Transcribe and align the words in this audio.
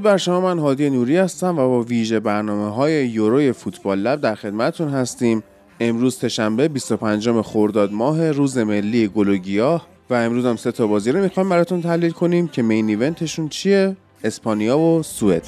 درود 0.00 0.12
بر 0.12 0.16
شما 0.16 0.40
من 0.40 0.58
هادی 0.58 0.90
نوری 0.90 1.16
هستم 1.16 1.58
و 1.58 1.68
با 1.68 1.82
ویژه 1.82 2.20
برنامه 2.20 2.74
های 2.74 3.08
یوروی 3.08 3.52
فوتبال 3.52 3.98
لب 3.98 4.20
در 4.20 4.34
خدمتتون 4.34 4.88
هستیم. 4.88 5.42
امروز 5.80 6.18
تشنبه 6.18 6.68
25 6.68 7.42
خرداد 7.42 7.92
ماه 7.92 8.30
روز 8.30 8.58
ملی 8.58 9.08
گلوگیاه 9.08 9.86
و 10.10 10.14
امروز 10.14 10.46
هم 10.46 10.56
سه 10.56 10.72
تا 10.72 10.86
بازی 10.86 11.12
رو 11.12 11.20
می‌خوایم 11.20 11.48
براتون 11.48 11.82
تحلیل 11.82 12.10
کنیم 12.10 12.48
که 12.48 12.62
مین 12.62 12.88
ایونتشون 12.88 13.48
چیه؟ 13.48 13.96
اسپانیا 14.24 14.78
و 14.78 15.02
سوئد. 15.02 15.46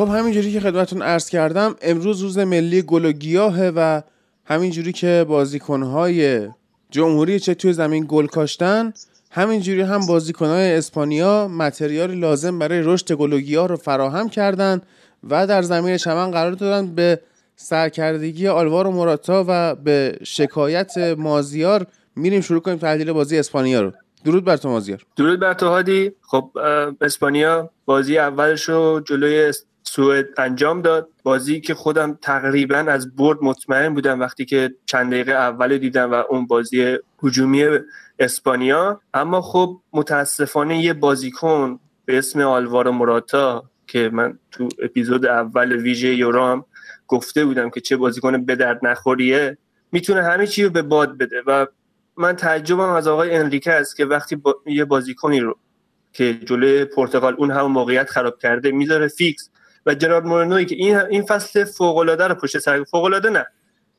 خب 0.00 0.08
همینجوری 0.08 0.52
که 0.52 0.60
خدمتون 0.60 1.02
عرض 1.02 1.28
کردم 1.28 1.74
امروز 1.82 2.20
روز 2.20 2.38
ملی 2.38 2.82
گل 2.82 3.04
و 3.04 3.12
گیاهه 3.12 3.72
و 3.76 4.02
همینجوری 4.44 4.92
که 4.92 5.24
بازیکنهای 5.28 6.48
جمهوری 6.90 7.40
چه 7.40 7.54
توی 7.54 7.72
زمین 7.72 8.06
گل 8.08 8.26
کاشتن 8.26 8.92
همینجوری 9.30 9.80
هم 9.80 10.06
بازیکنهای 10.06 10.72
اسپانیا 10.76 11.48
متریال 11.48 12.14
لازم 12.14 12.58
برای 12.58 12.82
رشد 12.84 13.12
گل 13.12 13.32
و 13.32 13.38
گیاه 13.38 13.68
رو 13.68 13.76
فراهم 13.76 14.28
کردن 14.28 14.80
و 15.30 15.46
در 15.46 15.62
زمین 15.62 15.96
چمن 15.96 16.30
قرار 16.30 16.52
دادن 16.52 16.94
به 16.94 17.20
سرکردگی 17.56 18.48
آلوار 18.48 18.86
و 18.86 18.90
موراتا 18.90 19.44
و 19.48 19.74
به 19.74 20.18
شکایت 20.22 20.98
مازیار. 21.18 21.86
میریم 22.16 22.40
شروع 22.40 22.60
کنیم 22.60 22.78
تحلیل 22.78 23.12
بازی 23.12 23.38
اسپانیا 23.38 23.80
رو. 23.80 23.92
درود 24.24 24.44
بر 24.44 24.56
تو 24.56 24.68
مازیار. 24.68 25.06
درود 25.16 25.40
بر 25.40 25.54
تو 25.54 25.68
هادی. 25.68 26.12
خب 26.22 26.50
اسپانیا 27.00 27.70
بازی 27.84 28.18
اولش 28.18 28.62
رو 28.62 29.00
جلوی 29.06 29.52
سوئد 29.94 30.26
انجام 30.36 30.82
داد. 30.82 31.08
بازی 31.22 31.60
که 31.60 31.74
خودم 31.74 32.18
تقریبا 32.22 32.76
از 32.76 33.16
برد 33.16 33.38
مطمئن 33.42 33.94
بودم 33.94 34.20
وقتی 34.20 34.44
که 34.44 34.74
چند 34.86 35.12
دقیقه 35.12 35.32
اول 35.32 35.78
دیدم 35.78 36.12
و 36.12 36.14
اون 36.14 36.46
بازی 36.46 36.98
هجومی 37.22 37.64
اسپانیا. 38.18 39.00
اما 39.14 39.40
خب 39.40 39.80
متاسفانه 39.92 40.82
یه 40.82 40.92
بازیکن 40.92 41.80
به 42.04 42.18
اسم 42.18 42.40
آلوارو 42.40 42.92
موراتا 42.92 43.64
که 43.86 44.10
من 44.12 44.38
تو 44.50 44.68
اپیزود 44.82 45.26
اول 45.26 45.72
ویژه 45.72 46.14
یورام 46.14 46.64
گفته 47.08 47.44
بودم 47.44 47.70
که 47.70 47.80
چه 47.80 47.96
بازیکن 47.96 48.44
به 48.44 48.56
درد 48.56 48.86
نخوریه 48.86 49.58
می‌تونه 49.92 50.22
همه 50.22 50.46
چی 50.46 50.64
رو 50.64 50.70
به 50.70 50.82
باد 50.82 51.18
بده. 51.18 51.42
و 51.46 51.66
من 52.16 52.36
تعجبم 52.36 52.80
از 52.80 53.06
آقای 53.06 53.36
انریکه 53.36 53.72
است 53.72 53.96
که 53.96 54.04
وقتی 54.04 54.36
با... 54.36 54.54
یه 54.66 54.84
بازیکنی 54.84 55.40
رو 55.40 55.58
که 56.12 56.34
جلوی 56.34 56.84
پرتغال 56.84 57.34
اون 57.38 57.50
هم 57.50 57.66
موقعیت 57.66 58.10
خراب 58.10 58.38
کرده 58.38 58.70
می‌ذاره 58.70 59.08
fix. 59.08 59.50
و 59.86 59.94
جرارد 59.94 60.24
مورنوی 60.24 60.64
که 60.64 60.74
این 60.74 60.96
این 60.96 61.22
فصل 61.22 61.64
فوق 61.64 61.96
العاده 61.96 62.28
رو 62.28 62.34
پشت 62.34 62.58
سر 62.58 62.84
فوق 62.84 63.04
العاده 63.04 63.30
نه. 63.30 63.46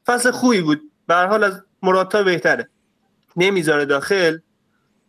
فصل 0.06 0.32
خوبی 0.32 0.62
بود. 0.62 0.82
به 1.08 1.16
حال 1.16 1.44
از 1.44 1.62
مراتا 1.84 2.24
بهتره. 2.24 2.70
نمی‌ذاره 3.38 3.86
داخل. 3.86 4.38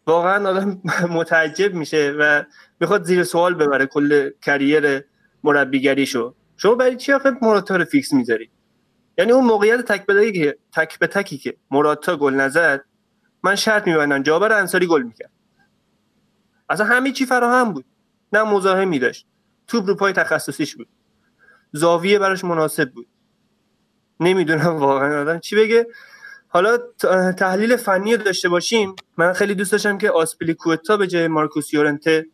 واقعا 0.07 0.51
آدم 0.51 0.81
متعجب 1.19 1.75
میشه 1.75 2.15
و 2.19 2.43
می‌خواد 2.81 3.05
زیر 3.05 3.25
سوال 3.25 3.55
ببره 3.55 3.87
کل 3.87 4.31
career 4.43 5.05
مربیگریشو. 5.45 6.35
شما 6.57 6.75
برای 6.75 6.97
چی 6.97 7.13
آخه 7.13 7.31
مراتا 7.43 7.77
رو 7.77 7.85
fix 7.85 8.13
می‌ذاری؟ 8.13 8.51
یعنی 9.19 9.33
اون 9.33 9.45
موقعیت 9.45 9.81
تک 9.93 10.07
به 10.07 10.33
که 10.33 10.59
تک 10.73 10.99
به 10.99 11.07
تکی 11.07 11.39
که 11.39 11.57
مراتا 11.71 12.17
گل 12.17 12.35
نزد 12.35 12.85
من 13.43 13.55
شرط 13.55 13.87
میبندم. 13.87 14.23
جابر 14.23 14.53
انصاری 14.53 14.87
گل 14.87 15.03
می‌کرد. 15.03 15.31
اصلا 16.69 16.87
همه 16.87 17.13
چی 17.13 17.27
فراهم 17.27 17.73
بود. 17.73 17.85
نه 18.33 18.43
مزاحمی 18.43 18.99
داشت. 18.99 19.27
توپ 19.73 19.89
رو 19.89 19.95
پای 19.95 20.13
تخصصیش 20.13 20.77
بود. 20.77 20.89
زاویه 21.73 22.19
براش 22.19 22.45
مناسب 22.45 22.91
بود. 22.91 23.07
نمی‌دونم 24.21 24.77
واقعا 24.77 25.21
آدم 25.21 25.39
چی 25.39 25.57
بگه. 25.57 25.87
حالا 26.49 26.79
تحلیل 27.39 27.77
فنی 27.77 28.17
داشته 28.17 28.49
باشیم 28.49 28.95
من 29.17 29.33
خیلی 29.33 29.55
دوست 29.55 29.73
داشتم 29.73 29.99
که 29.99 30.11
آسپیلی 30.11 30.55
کوتا 30.55 30.97
به 30.97 31.07
جای 31.07 31.29
مارکوس 31.29 31.75
یورنته 31.75 32.27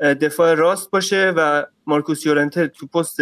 دفاع 0.00 0.54
راست 0.54 0.90
باشه 0.90 1.32
و 1.36 1.64
مارکوس 1.86 2.26
یورنته 2.26 2.68
تو 2.68 2.86
پست 2.86 3.20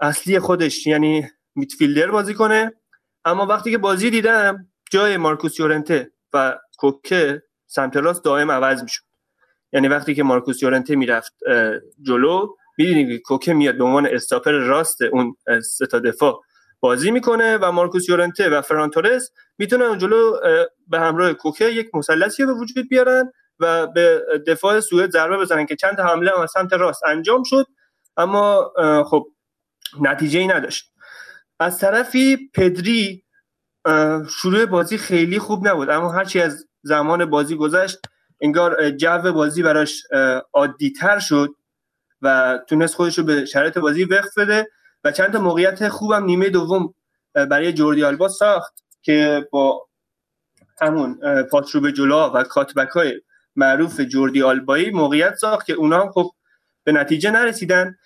اصلی 0.00 0.38
خودش 0.38 0.86
یعنی 0.86 1.30
میتفیلدر 1.54 2.10
بازی 2.10 2.34
کنه. 2.34 2.72
اما 3.24 3.46
وقتی 3.46 3.70
که 3.70 3.78
بازی 3.78 4.10
دیدم 4.10 4.66
جای 4.90 5.16
مارکوس 5.16 5.60
یورنته 5.60 6.10
و 6.32 6.58
کوکه 6.78 7.42
سمت 7.66 7.96
راست 7.96 8.24
دائم 8.24 8.50
عوض 8.50 8.82
می‌شد. 8.82 9.09
یعنی 9.72 9.88
وقتی 9.88 10.14
که 10.14 10.22
مارکوس 10.22 10.62
یورنته 10.62 10.96
می‌رفت 10.96 11.34
جلو 12.02 12.54
می‌دونید 12.78 13.08
که 13.08 13.18
کوکه 13.18 13.54
میاد 13.54 13.78
به 13.78 13.84
عنوان 13.84 14.06
استاپر 14.06 14.52
راست 14.52 15.02
اون 15.02 15.36
ستا 15.62 15.98
دفاع 15.98 16.40
بازی 16.80 17.10
می‌کنه 17.10 17.56
و 17.56 17.72
مارکوس 17.72 18.08
یورنته 18.08 18.48
و 18.48 18.62
فرانتورس 18.62 19.30
می‌تونن 19.58 19.98
جلو 19.98 20.36
به 20.88 21.00
همراه 21.00 21.32
کوکه 21.32 21.64
یک 21.64 21.94
مثلثی 21.94 22.46
به 22.46 22.52
وجود 22.52 22.88
بیارن 22.88 23.32
و 23.60 23.86
به 23.86 24.22
دفاع 24.46 24.80
سوئد 24.80 25.10
ضربه 25.10 25.36
بزنن 25.36 25.66
که 25.66 25.76
چند 25.76 26.00
حمله 26.00 26.40
از 26.40 26.50
سمت 26.50 26.72
راست 26.72 27.04
انجام 27.04 27.42
شد. 27.42 27.66
اما 28.16 28.72
خب 29.06 29.26
نتیجه 30.00 30.38
ای 30.38 30.46
نداشت. 30.46 30.92
از 31.60 31.78
طرفی 31.78 32.50
پدری 32.54 33.24
شروع 34.28 34.66
بازی 34.66 34.98
خیلی 34.98 35.38
خوب 35.38 35.68
نبود 35.68 35.90
اما 35.90 36.12
هرچی 36.12 36.40
از 36.40 36.66
زمان 36.82 37.24
بازی 37.24 37.56
گذشت 37.56 37.98
انگار 38.40 38.90
جو 38.90 39.32
بازی 39.32 39.62
براش 39.62 40.02
عادیتر 40.52 41.18
شد 41.18 41.54
و 42.22 42.58
تونست 42.68 42.94
خودش 42.94 43.18
رو 43.18 43.24
به 43.24 43.44
شرایط 43.44 43.78
بازی 43.78 44.04
وقف 44.04 44.38
بده 44.38 44.68
و 45.04 45.12
چند 45.12 45.32
تا 45.32 45.40
موقعیت 45.40 45.88
خوبم 45.88 46.24
نیمه 46.24 46.48
دوم 46.48 46.94
برای 47.34 47.72
جوردی 47.72 48.04
آلبا 48.04 48.28
ساخت 48.28 48.84
که 49.02 49.48
با 49.50 49.88
همون 50.80 51.42
پاس 51.42 51.74
رو 51.74 51.80
به 51.80 51.92
جلو 51.92 52.16
و 52.16 52.42
کاتبک 52.42 52.88
های 52.88 53.20
معروف 53.56 54.00
جوردی 54.00 54.42
آلبایی 54.42 54.90
موقعیت 54.90 55.34
ساخت 55.34 55.66
که 55.66 55.72
اونا 55.72 56.00
هم 56.00 56.12
خب 56.12 56.30
به 56.84 56.92
نتیجه 56.92 57.30
نرسیدن. 57.30 57.96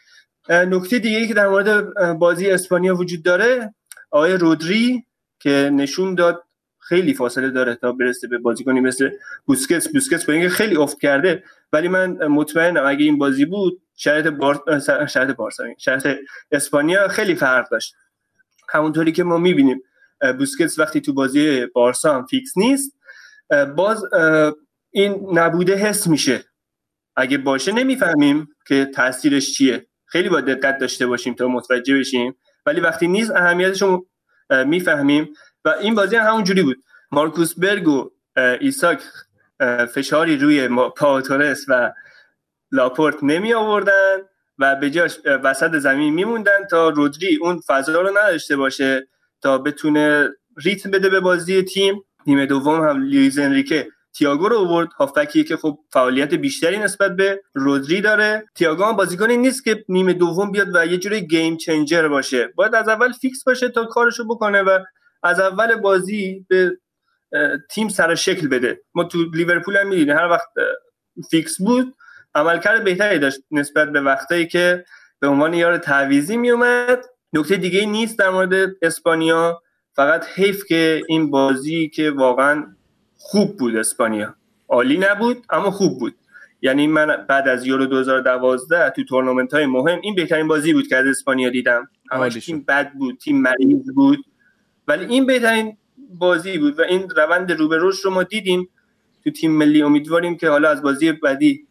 نکته 0.49 0.99
دیگه 0.99 1.27
که 1.27 1.35
در 1.35 1.49
مورد 1.49 1.95
بازی 2.19 2.51
اسپانیا 2.51 2.97
وجود 2.97 3.23
داره 3.23 3.75
آقای 4.11 4.33
رودری 4.33 5.07
که 5.41 5.71
نشون 5.73 6.15
داد 6.15 6.45
خیلی 6.89 7.15
فاصله 7.15 7.51
داره 7.51 7.75
تا 7.75 7.93
برسه 7.93 8.29
به 8.29 8.39
بازیکنی 8.39 8.81
مثل 8.81 9.11
بوسکتس. 9.45 9.89
بوسکتس 9.89 10.25
با 10.25 10.33
اینکه 10.33 10.49
خیلی 10.49 10.77
افت 10.77 11.01
کرده 11.01 11.45
ولی 11.73 11.89
من 11.89 12.27
مطمئنم 12.27 12.87
اگه 12.87 13.05
این 13.05 13.19
بازی 13.19 13.45
بود 13.45 13.83
شرط 13.97 14.27
بار 14.27 14.81
شرط 15.09 15.37
بارسا 15.37 15.65
شرط 15.79 16.07
اسپانیا 16.53 17.09
خیلی 17.09 17.35
فرق 17.35 17.71
داشت. 17.71 17.95
همونطوری 18.69 19.13
که 19.13 19.25
ما 19.25 19.39
می‌بینیم 19.39 19.83
بوسکتس 20.39 20.79
وقتی 20.79 21.01
تو 21.01 21.13
بازی 21.13 21.67
بارسا 21.67 22.15
هم 22.15 22.27
فیکس 22.27 22.53
نیست 22.57 22.97
باز 23.77 24.05
این 24.91 25.27
نبوده 25.33 25.75
حس 25.75 26.07
میشه. 26.07 26.45
اگه 27.17 27.39
باشه 27.39 27.73
نمی‌فهمیم 27.73 28.49
که 28.67 28.85
تاثیرش 28.85 29.53
چیه. 29.53 29.87
خیلی 30.07 30.29
با 30.29 30.41
دقت 30.41 30.79
داشته 30.79 31.07
باشیم 31.07 31.35
تا 31.35 31.49
متوجه 31.49 31.99
بشیم. 31.99 32.37
ولی 32.67 32.81
وقتی 32.81 33.09
نیست 33.09 33.31
اهمیتش 33.31 33.83
رو 33.83 34.07
می‌فهمیم. 34.67 35.35
و 35.65 35.69
این 35.69 35.95
بازی 35.95 36.17
هم 36.17 36.27
همون 36.27 36.45
جوری 36.45 36.63
بود. 36.63 36.77
مارکوس 37.11 37.59
برگ 37.59 37.89
و 37.89 38.11
ایساک 38.61 39.01
فشاری 39.95 40.37
روی 40.37 40.69
پاوتورس 40.97 41.65
و 41.69 41.93
لاپورت 42.73 43.17
نمی 43.23 43.55
آوردن 43.55 44.17
و 44.59 44.77
به 44.77 44.91
جاش 44.91 45.19
وسط 45.25 45.79
زمین 45.79 46.15
میموندن 46.15 46.67
تا 46.71 46.89
رودری 46.89 47.37
اون 47.37 47.61
فضا 47.67 48.01
رو 48.01 48.11
نداشته 48.11 48.57
باشه 48.57 49.09
تا 49.43 49.59
بتونه 49.59 50.29
ریتم 50.65 50.91
بده 50.91 51.09
به 51.09 51.21
بازی 51.21 51.63
تیم. 51.63 52.05
نیمه 52.27 52.47
دوم 52.47 52.89
هم 52.89 53.03
لوئیز 53.03 53.39
انریکه 53.39 53.89
تییاگو 54.19 54.49
رو 54.49 54.59
آورد. 54.59 54.89
هافبکی 54.99 55.45
که 55.45 55.57
خب 55.57 55.79
فعالیت 55.93 56.35
بیشتری 56.35 56.79
نسبت 56.79 57.17
به 57.17 57.43
رودری 57.55 58.01
داره. 58.01 58.45
تییاگو 58.55 58.85
هم 58.85 58.97
بازیکنی 58.97 59.37
نیست 59.37 59.65
که 59.65 59.85
نیمه 59.89 60.13
دوم 60.13 60.53
بیاد 60.53 60.69
و 60.75 60.87
یه 60.87 60.99
جوری 60.99 61.27
game 61.27 61.57
changer 61.57 62.09
باشه. 62.09 62.53
باید 62.55 62.75
از 62.75 62.89
اول 62.89 63.13
fix 63.13 63.45
باشه 63.45 63.69
تا 63.69 63.85
کارشو 63.85 64.25
بکنه 64.25 64.63
و 64.63 64.79
از 65.25 65.41
اول 65.41 65.75
بازی 65.75 66.47
به 66.49 66.79
تیم 67.71 67.89
سر 67.89 68.15
شکل 68.15 68.49
بده. 68.49 68.81
ما 68.95 69.05
تو 69.05 69.19
لیورپول 69.35 69.77
هم 69.77 69.89
می‌دیدیم. 69.89 70.17
هر 70.17 70.29
وقت 70.29 70.49
fix 71.31 71.63
بود 71.63 71.95
عملکرد 72.35 72.85
بهتری 72.85 73.19
داشت 73.19 73.41
نسبت 73.51 73.93
به 73.93 74.01
وقتایی 74.01 74.47
که 74.47 74.85
به 75.21 75.27
عنوان 75.29 75.55
یار 75.55 75.79
تعویزی 75.79 76.37
میومد 76.37 77.05
نکته 77.33 77.57
دیگه 77.57 77.87
نیست 77.87 78.19
در 78.19 78.31
مورد 78.31 78.71
اسپانیا. 78.83 79.63
فقط 79.93 80.25
حیف 80.35 80.65
که 80.65 81.03
این 81.09 81.31
بازی 81.31 81.89
که 81.89 82.11
واقعا 82.11 82.77
خوب 83.17 83.57
بود 83.57 83.77
اسپانیا. 83.77 84.35
عالی 84.69 84.99
نبود 84.99 85.45
اما 85.51 85.71
خوب 85.71 85.99
بود. 85.99 86.15
یعنی 86.63 86.87
من 86.87 87.27
بعد 87.29 87.49
از 87.49 87.67
یورو 87.67 87.87
2012 87.87 88.91
تو 88.91 89.05
تورنمنت 89.05 89.55
های 89.55 89.67
مهم 89.67 90.01
این 90.03 90.15
بهترین 90.15 90.49
بازی 90.49 90.73
بود 90.73 90.89
که 90.89 90.97
از 90.97 91.07
اسپانیا 91.07 91.51
دیدم. 91.51 91.91
همش 92.11 92.35
تیم 92.35 92.65
بد 92.69 92.93
بود 92.93 93.19
تیم 93.19 93.43
مریض 93.43 93.91
بود. 93.95 94.25
ولی 94.89 95.05
این 95.05 95.27
بهترین 95.27 95.77
بازی 96.19 96.59
بود 96.59 96.79
و 96.79 96.83
این 96.83 97.11
روند 97.17 97.53
روبروش 97.53 98.01
رو 98.01 98.11
ما 98.11 98.23
دیدیم 98.23 98.69
تو 99.25 99.31
تیم 99.31 99.51
ملی. 99.51 99.83
امیدواریم 99.83 100.37
که 100.37 100.49
حالا 100.49 100.69
از 100.71 100.83
بازی 100.83 101.13
بعدی 101.13 101.67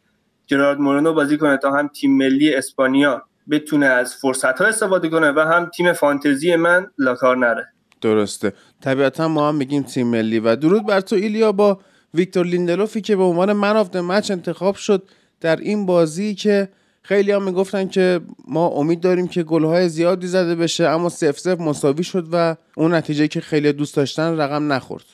جرارد 0.48 0.80
مورنو 0.80 1.14
بازی 1.14 1.38
کنه 1.38 1.58
تا 1.58 1.72
هم 1.72 1.88
تیم 1.88 2.18
ملی 2.18 2.56
اسپانیا 2.56 3.24
بتونه 3.50 3.86
از 3.86 4.16
فرصت 4.16 4.62
ها 4.62 4.66
استفاده 4.66 5.10
کنه 5.10 5.32
و 5.32 5.40
هم 5.40 5.66
تیم 5.66 5.94
فانتزی 5.94 6.56
من 6.56 6.88
لاکار 6.98 7.38
نره. 7.38 7.68
درسته. 8.02 8.54
طبیعتا 8.82 9.28
ما 9.28 9.50
هم 9.50 9.56
میگیم 9.56 9.84
تیم 9.84 10.08
ملی 10.08 10.40
و 10.40 10.56
درود 10.56 10.86
بر 10.86 11.02
تو 11.02 11.16
ایلیا. 11.16 11.52
با 11.52 11.80
ویکتور 12.14 12.46
لیندلوفی 12.46 13.02
که 13.02 13.16
به 13.16 13.24
عنوان 13.24 13.54
man 13.54 13.78
of 13.78 13.96
match 13.96 14.32
انتخاب 14.32 14.76
شد 14.76 15.10
در 15.42 15.56
این 15.56 15.86
بازی 15.86 16.36
که 16.36 16.70
خیلی 17.06 17.32
هم 17.32 17.44
می‌گفتن 17.44 17.88
که 17.88 18.22
ما 18.48 18.68
امید 18.68 19.02
داریم 19.02 19.28
که 19.28 19.44
گلهای 19.44 19.90
زیادی 19.90 20.28
زده 20.28 20.56
بشه 20.56 20.84
اما 20.84 21.10
صفر 21.10 21.40
صفر 21.40 21.60
مساوی 21.60 22.04
شد 22.04 22.28
و 22.32 22.56
اون 22.78 22.94
نتیجه 22.94 23.28
که 23.28 23.42
خیلی 23.42 23.74
دوست 23.74 23.96
داشتن 23.96 24.38
رقم 24.38 24.74
نخورد. 24.74 25.06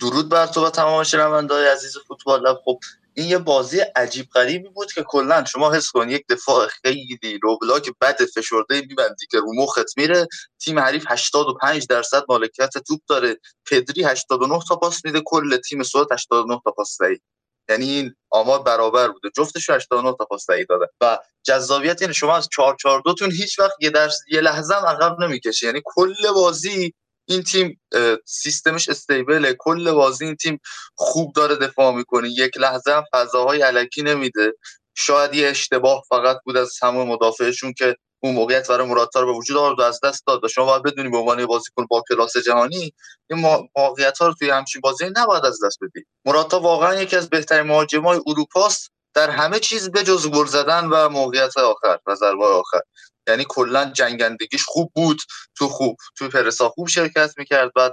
درود 0.00 0.28
بر 0.28 0.46
تو 0.46 0.66
و 0.66 0.70
تمام 0.70 1.02
شنوندههای 1.02 1.66
عزیز 1.66 1.96
فوتبال 2.08 2.54
خب 2.64 2.78
این 3.14 3.26
یه 3.26 3.38
بازی 3.38 3.80
عجیب 3.96 4.26
غریبی 4.34 4.68
بود 4.68 4.92
که 4.92 5.02
کلا 5.02 5.44
شما 5.44 5.72
حس 5.72 5.90
کن 5.90 6.10
یک 6.10 6.26
دفاع 6.28 6.66
خیلی 6.66 7.38
رو 7.42 7.58
بلاک 7.58 7.90
بد 8.00 8.24
فشرده 8.24 8.80
میبندی 8.80 9.26
که 9.30 9.38
رو 9.38 9.54
مخت 9.56 9.98
میره. 9.98 10.28
تیم 10.60 10.78
حریف 10.78 11.04
85 11.08 11.86
درصد 11.86 12.22
مالکیت 12.28 12.78
توپ 12.78 13.00
داره. 13.08 13.36
پدری 13.66 14.04
89 14.04 14.58
تا 14.68 14.76
پاس 14.76 15.04
میده. 15.04 15.22
کل 15.24 15.56
تیم 15.56 15.82
سوئد 15.82 16.12
89 16.12 16.60
تا 16.64 16.70
پاس 16.70 16.96
دهی 17.00 17.20
یعنی 17.68 17.90
این 17.90 18.14
آمار 18.30 18.62
برابر 18.62 19.08
بوده. 19.08 19.30
جفتش 19.36 19.70
89 19.70 20.14
تا 20.18 20.24
پاس 20.24 20.50
دهی 20.50 20.64
داده 20.64 20.86
و 21.00 21.18
جذابیت 21.46 22.02
اینه 22.02 22.12
شما 22.12 22.36
از 22.36 22.48
4 22.52 22.76
4 22.80 23.02
2 23.04 23.14
تون 23.14 23.32
هیچ 23.32 23.58
وقت 23.58 23.74
یه 23.80 23.90
درس 23.90 24.18
یه 24.30 24.40
لحظه 24.40 24.74
هم 24.74 24.86
عقب 24.86 25.20
نمی‌کشه 25.20 25.66
یعنی 25.66 25.80
کل 25.84 26.32
بازی 26.34 26.94
این 27.28 27.42
تیم 27.42 27.80
سیستمش 28.26 28.88
استیبله. 28.88 29.56
کل 29.58 29.92
بازی 29.92 30.24
این 30.24 30.36
تیم 30.36 30.58
خوب 30.94 31.32
داره 31.36 31.56
دفاع 31.56 31.94
می‌کنه. 31.94 32.28
یک 32.30 32.56
لحظه 32.56 32.92
هم 32.92 33.04
فضاهای 33.12 33.62
علکی 33.62 34.02
نمیده. 34.02 34.52
شاید 34.96 35.34
یه 35.34 35.48
اشتباه 35.48 36.02
فقط 36.08 36.36
بود 36.44 36.56
از 36.56 36.72
همه 36.82 37.04
مدافعشون 37.04 37.72
که 37.72 37.96
اون 38.24 38.34
موقعیت 38.34 38.68
برای 38.68 38.86
مراتا 38.88 39.20
رو 39.20 39.26
به 39.26 39.38
وجود 39.38 39.56
آورد 39.56 39.78
و 39.78 39.82
از 39.82 40.00
دست 40.04 40.26
داد 40.26 40.44
و 40.44 40.48
شما 40.48 40.64
باید 40.64 40.82
بدونی 40.82 41.08
به 41.08 41.18
عنوان 41.18 41.46
بازیکن 41.46 41.86
با 41.90 42.02
کلاس 42.08 42.36
جهانی 42.36 42.94
این 43.30 43.66
موقعیت 43.76 44.18
ها 44.18 44.26
رو 44.26 44.34
توی 44.34 44.50
همچین 44.50 44.80
بازی 44.80 45.04
نباید 45.16 45.44
از 45.44 45.64
دست 45.64 45.78
بدی. 45.82 46.04
مراتا 46.24 46.60
واقعا 46.60 46.94
یکی 46.94 47.16
از 47.16 47.30
بهترین 47.30 47.66
مهاجمای 47.66 48.20
اروپاست. 48.26 48.90
در 49.14 49.30
همه 49.30 49.60
چیز 49.60 49.90
بجز 49.90 50.26
گل 50.30 50.46
زدن 50.46 50.86
و 50.86 51.08
موقعیت 51.08 51.56
آخر 51.58 51.98
و 52.06 52.14
ضربه 52.14 52.44
آخر. 52.44 52.80
یعنی 53.28 53.44
کلا 53.48 53.84
جنگندگیش 53.84 54.64
خوب 54.66 54.92
بود. 54.94 55.18
تو 55.58 55.68
خوب 55.68 55.96
تو 56.18 56.28
پرسا 56.28 56.68
خوب 56.68 56.88
شرکت 56.88 57.34
می‌کرد. 57.38 57.72
بعد 57.76 57.92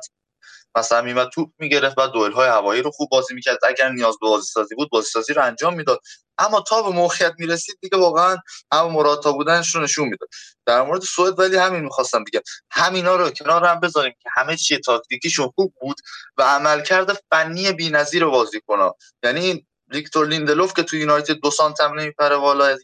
مثلا 0.75 1.01
میمد 1.01 1.29
توپ 1.29 1.50
می‌گرفت 1.57 1.97
و 1.97 2.07
دوئل 2.07 2.31
های 2.31 2.50
هوایی 2.50 2.81
رو 2.81 2.91
خوب 2.91 3.09
بازی 3.09 3.33
می‌کرد. 3.33 3.65
اگر 3.65 3.89
نیاز 3.89 4.18
به 4.21 4.27
بازی 4.27 4.45
سازی 4.47 4.75
بود 4.75 4.89
بازی 4.89 5.09
سازی 5.09 5.33
رو 5.33 5.44
انجام 5.44 5.73
می‌داد. 5.75 6.00
اما 6.38 6.62
تا 6.62 6.81
به 6.81 6.89
موقعیت 6.89 7.33
می‌رسید 7.38 7.77
دیگه 7.81 7.97
واقعا 7.97 8.38
هم 8.73 8.91
مراتا 8.91 9.31
بودنش 9.31 9.75
رو 9.75 9.81
نشون 9.81 10.07
می‌داد. 10.07 10.29
در 10.65 10.81
مورد 10.81 11.01
سوئد 11.01 11.39
ولی 11.39 11.57
همین 11.57 11.83
می‌خواستم 11.83 12.23
بگم. 12.23 12.41
همینا 12.71 13.15
رو 13.15 13.29
کنار 13.29 13.65
هم 13.65 13.79
بذاریم 13.79 14.13
که 14.23 14.29
همه 14.33 14.57
چی 14.57 14.77
تاکتیکیشون 14.77 15.51
خوب 15.56 15.73
بود 15.81 15.97
و 16.38 16.44
عملکرد 16.44 17.21
فنی 17.31 17.71
بی‌نظیر 17.71 18.25
بازیکن‌ها. 18.25 18.95
یعنی 19.23 19.68
ویکتور 19.88 20.27
لیندلوف 20.27 20.73
که 20.73 20.83
تو 20.83 20.95
یونایتد 20.95 21.33
دو 21.33 21.51
سانت 21.51 21.81
هم 21.81 22.00
نمیپره 22.00 22.38
بالا 22.38 22.77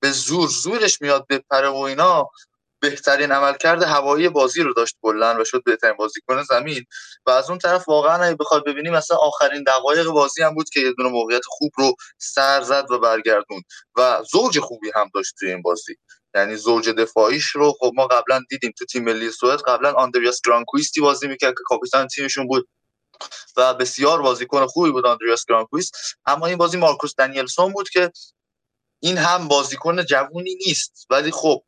به 0.00 0.10
زور 0.10 0.48
زورش 0.48 1.00
میاد 1.00 1.26
بپره 1.30 1.68
و 1.68 1.76
اینا 1.76 2.30
بهترین 2.90 3.32
عملکرد 3.32 3.82
هوایی 3.82 4.28
بازی 4.28 4.62
رو 4.62 4.72
داشت 4.74 4.96
کلا 5.02 5.40
و 5.40 5.44
شد 5.44 5.62
بهترین 5.64 5.96
بازیکن 5.96 6.42
زمین. 6.42 6.84
و 7.26 7.30
از 7.30 7.50
اون 7.50 7.58
طرف 7.58 7.88
واقعا 7.88 8.24
اگه 8.24 8.36
بخواد 8.36 8.64
ببینیم 8.66 8.92
مثلا 8.92 9.16
آخرین 9.16 9.62
دقایق 9.62 10.06
بازی 10.06 10.42
هم 10.42 10.54
بود 10.54 10.70
که 10.70 10.80
یه 10.80 10.92
دونه 10.92 11.08
موقعیت 11.08 11.42
خوب 11.46 11.72
رو 11.76 11.94
سر 12.18 12.62
زد 12.62 12.90
و 12.90 12.98
برگردون. 12.98 13.62
و 13.96 14.22
زوج 14.32 14.60
خوبی 14.60 14.90
هم 14.94 15.10
داشت 15.14 15.34
توی 15.38 15.50
این 15.50 15.62
بازی. 15.62 15.94
یعنی 16.34 16.56
زوج 16.56 16.88
دفاعیش 16.88 17.46
رو 17.46 17.72
خب 17.80 17.92
ما 17.94 18.06
قبلا 18.06 18.40
دیدیم 18.50 18.72
تو 18.78 18.84
تیم 18.84 19.04
ملی 19.04 19.30
سوئد 19.30 19.60
قبلا 19.60 19.92
آندریاس 19.92 20.40
گرانکویستی 20.46 21.00
بازی 21.00 21.28
می‌کرد 21.28 21.54
که 21.54 21.62
کاپیتان 21.66 22.06
تیمشون 22.06 22.46
بود. 22.46 22.68
و 23.56 23.74
بسیار 23.74 24.22
بازیکن 24.22 24.66
خوبی 24.66 24.90
بود 24.90 25.06
آندریاس 25.06 25.44
گرانکویست. 25.48 25.94
اما 26.26 26.46
این 26.46 26.58
بازی 26.58 26.76
مارکوس 26.76 27.14
دنیلسون 27.18 27.72
بود 27.72 27.88
که 27.88 28.10
این 29.02 29.18
هم 29.18 29.48
بازیکن 29.48 30.02
جوونی 30.04 30.54
نیست. 30.66 31.06
ولی 31.10 31.30
خب 31.30 31.62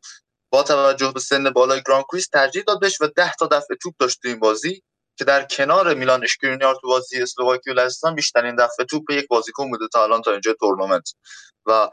با 0.56 0.62
توجه 0.62 1.12
به 1.12 1.20
سن 1.20 1.50
بالای 1.50 1.82
گران 1.86 2.02
کریس 2.12 2.28
ترجیح 2.28 2.62
داد 2.66 2.80
بهش 2.80 3.00
و 3.00 3.06
10 3.16 3.32
تا 3.38 3.46
دفعه 3.46 3.76
توپ 3.82 3.94
داشت 3.98 4.18
تو 4.22 4.28
این 4.28 4.38
بازی 4.38 4.82
که 5.18 5.24
در 5.24 5.44
کنار 5.44 5.94
میلان 5.94 6.24
اشکرینیار 6.24 6.74
تو 6.74 6.88
بازی 6.88 7.22
اسلواکی 7.22 7.70
و 7.70 7.72
لهستان 7.72 8.14
بیشترین 8.14 8.56
دفعه 8.56 8.86
توپ 8.86 9.10
یک 9.10 9.28
بازیکن 9.28 9.70
بوده 9.70 9.88
تا 9.92 10.02
الان 10.02 10.22
تا 10.22 10.30
اینجا 10.30 10.54
تورنمنت. 10.60 11.14
و 11.66 11.90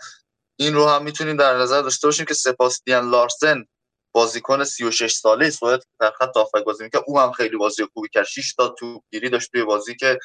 این 0.59 0.73
رو 0.73 0.87
هم 0.87 1.03
می‌تونیم 1.03 1.37
در 1.37 1.57
نظر 1.57 1.81
داشته 1.81 2.07
باشیم 2.07 2.25
که 2.25 2.33
سپاستیان 2.33 3.09
لارسن 3.09 3.65
بازیکن 4.11 4.63
36 4.63 5.13
ساله 5.13 5.49
سوئد 5.49 5.83
در 5.99 6.11
خط 6.11 6.63
بازی 6.65 6.83
می‌کرد. 6.83 7.03
او 7.07 7.19
هم 7.19 7.31
خیلی 7.31 7.57
بازی 7.57 7.85
خوبی 7.93 8.07
کرد. 8.13 8.25
6 8.25 8.53
تا 8.53 8.67
توپ 8.67 9.03
گیری 9.11 9.29
داشت 9.29 9.51
توی 9.51 9.63
بازی 9.63 9.95
که 9.95 10.19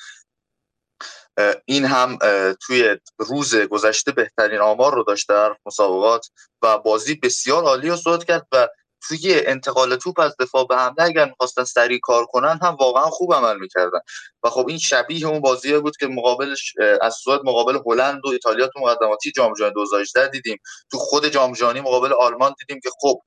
این 1.65 1.85
هم 1.85 2.19
توی 2.67 2.97
روز 3.19 3.56
گذشته 3.56 4.12
بهترین 4.12 4.61
آمار 4.61 4.95
رو 4.95 5.03
داشت 5.03 5.29
در 5.29 5.56
مسابقات 5.67 6.27
و 6.62 6.79
بازی 6.79 7.14
بسیار 7.14 7.64
عالی 7.64 7.88
رو 7.88 7.97
صحبت 7.97 8.25
کرد 8.25 8.47
و 8.52 8.69
توی 9.09 9.40
انتقال 9.47 9.97
توپ 9.97 10.21
از 10.21 10.37
دفاع 10.40 10.67
به 10.67 10.76
حمله 10.76 11.02
اگر 11.02 11.25
می‌خواستن 11.25 11.64
سریع 11.64 11.99
کار 12.02 12.26
کنن 12.26 12.59
هم 12.62 12.76
واقعا 12.81 13.05
خوب 13.05 13.35
عمل 13.35 13.59
می‌کردن. 13.59 13.99
و 14.43 14.50
خب 14.50 14.69
این 14.69 14.78
شبیه 14.78 15.26
اون 15.26 15.40
بازی 15.40 15.78
بود 15.78 15.97
که 15.97 16.07
مقابلش 16.07 16.75
از 17.02 17.14
سوئد 17.14 17.40
مقابل 17.45 17.78
هلند 17.87 18.26
و 18.26 18.28
ایتالیا 18.28 18.67
تو 18.69 18.81
مقدماتی 18.81 19.33
جام 19.33 19.55
جهانی 19.55 19.75
2018 19.75 20.28
دیدیم. 20.28 20.59
تو 20.90 20.99
خود 20.99 21.28
جام 21.28 21.52
جهانی 21.52 21.81
مقابل 21.81 22.12
آلمان 22.12 22.55
دیدیم 22.59 22.81
که 22.83 22.90
خب 23.00 23.21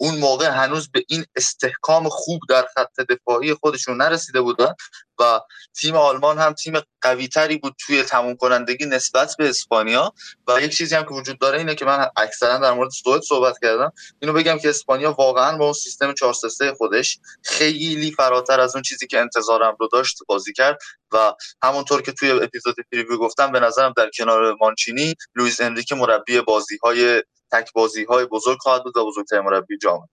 اون 0.00 0.18
موقع 0.18 0.48
هنوز 0.48 0.90
به 0.90 1.04
این 1.08 1.24
استحکام 1.36 2.08
خوب 2.08 2.40
در 2.48 2.66
خط 2.74 3.00
دفاعی 3.00 3.54
خودشون 3.54 3.96
نرسیده 3.96 4.40
بودن 4.40 4.74
و 5.20 5.40
تیم 5.80 5.96
آلمان 5.96 6.38
هم 6.38 6.52
تیم 6.52 6.80
قویتری 7.00 7.56
بود 7.56 7.74
توی 7.78 8.02
تموم 8.02 8.36
کنندگی 8.36 8.86
نسبت 8.86 9.34
به 9.38 9.48
اسپانیا. 9.48 10.12
و 10.46 10.60
یک 10.60 10.76
چیزی 10.76 10.94
هم 10.94 11.02
که 11.02 11.14
وجود 11.14 11.38
داره 11.38 11.58
اینه 11.58 11.74
که 11.74 11.84
من 11.84 12.06
اکثرا 12.16 12.58
در 12.58 12.72
مورد 12.72 12.90
سوئد 12.90 13.22
صحبت 13.22 13.58
کردم. 13.62 13.92
اینو 14.22 14.32
بگم 14.32 14.58
که 14.58 14.68
اسپانیا 14.68 15.12
واقعا 15.12 15.56
با 15.56 15.64
اون 15.64 15.72
سیستم 15.72 16.14
4 16.14 16.34
خودش 16.78 17.18
خیلی 17.44 18.10
فراتر 18.10 18.60
از 18.60 18.76
اون 18.76 18.82
چیزی 18.82 19.06
که 19.06 19.20
انتظارم 19.20 19.76
رو 19.80 19.88
داشت 19.92 20.18
بازی 20.28 20.52
کرد. 20.52 20.78
و 21.12 21.34
همونطور 21.62 22.02
که 22.02 22.12
توی 22.12 22.30
اپیزود 22.30 22.76
پریویو 22.92 23.18
گفتم 23.18 23.52
به 23.52 23.60
نظرم 23.60 23.92
در 23.96 24.10
کنار 24.18 24.56
مانچینی 24.60 25.14
لوئیس 25.34 25.60
انریکه 25.60 25.94
مربی 25.94 26.40
بازی 26.40 26.78
های 26.82 27.22
تک 27.52 27.72
بازی 27.72 28.04
های 28.04 28.26
بزرگ 28.26 28.58
خواهد 28.58 28.84
بود 28.84 28.96
و 28.96 29.06
بزرگترین 29.06 29.42
مربی 29.42 29.78
جام 29.78 30.08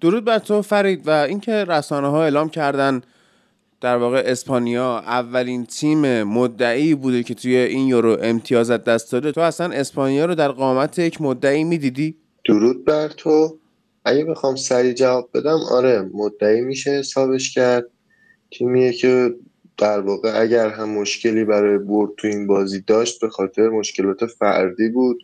درود 0.00 0.24
بر 0.24 0.38
تو 0.38 0.62
فرید 0.62 1.08
و 1.08 1.10
اینکه 1.10 1.52
رسانه 1.52 2.08
ها 2.08 2.22
اعلام 2.22 2.48
کردن 2.48 3.02
در 3.82 3.96
واقع 3.96 4.22
اسپانیا 4.26 4.98
اولین 4.98 5.66
تیم 5.66 6.22
مدعی 6.22 6.94
بوده 6.94 7.22
که 7.22 7.34
توی 7.34 7.56
این 7.56 7.88
یورو 7.88 8.18
امتیازت 8.22 8.84
دست 8.84 9.12
داده. 9.12 9.32
تو 9.32 9.40
اصلا 9.40 9.74
اسپانیا 9.74 10.24
رو 10.24 10.34
در 10.34 10.48
قامت 10.48 10.98
یک 10.98 11.20
مدعی 11.20 11.64
می‌دیدی؟ 11.64 12.16
درود 12.44 12.84
بر 12.84 13.08
تو. 13.08 13.58
اگه 14.04 14.24
بخوام 14.24 14.56
سریع 14.56 14.92
جواب 14.92 15.30
بدم 15.34 15.58
آره 15.70 16.10
مدعی 16.14 16.60
میشه 16.60 16.90
حسابش 16.90 17.54
کرد. 17.54 17.90
تیمیه 18.50 18.92
که 18.92 19.34
در 19.78 20.00
واقع 20.00 20.40
اگر 20.40 20.68
هم 20.68 20.88
مشکلی 20.88 21.44
برای 21.44 21.78
برد 21.78 22.10
تو 22.16 22.28
این 22.28 22.46
بازی 22.46 22.80
داشت 22.80 23.20
به 23.20 23.28
خاطر 23.28 23.68
مشکلات 23.68 24.26
فردی 24.26 24.88
بود. 24.88 25.22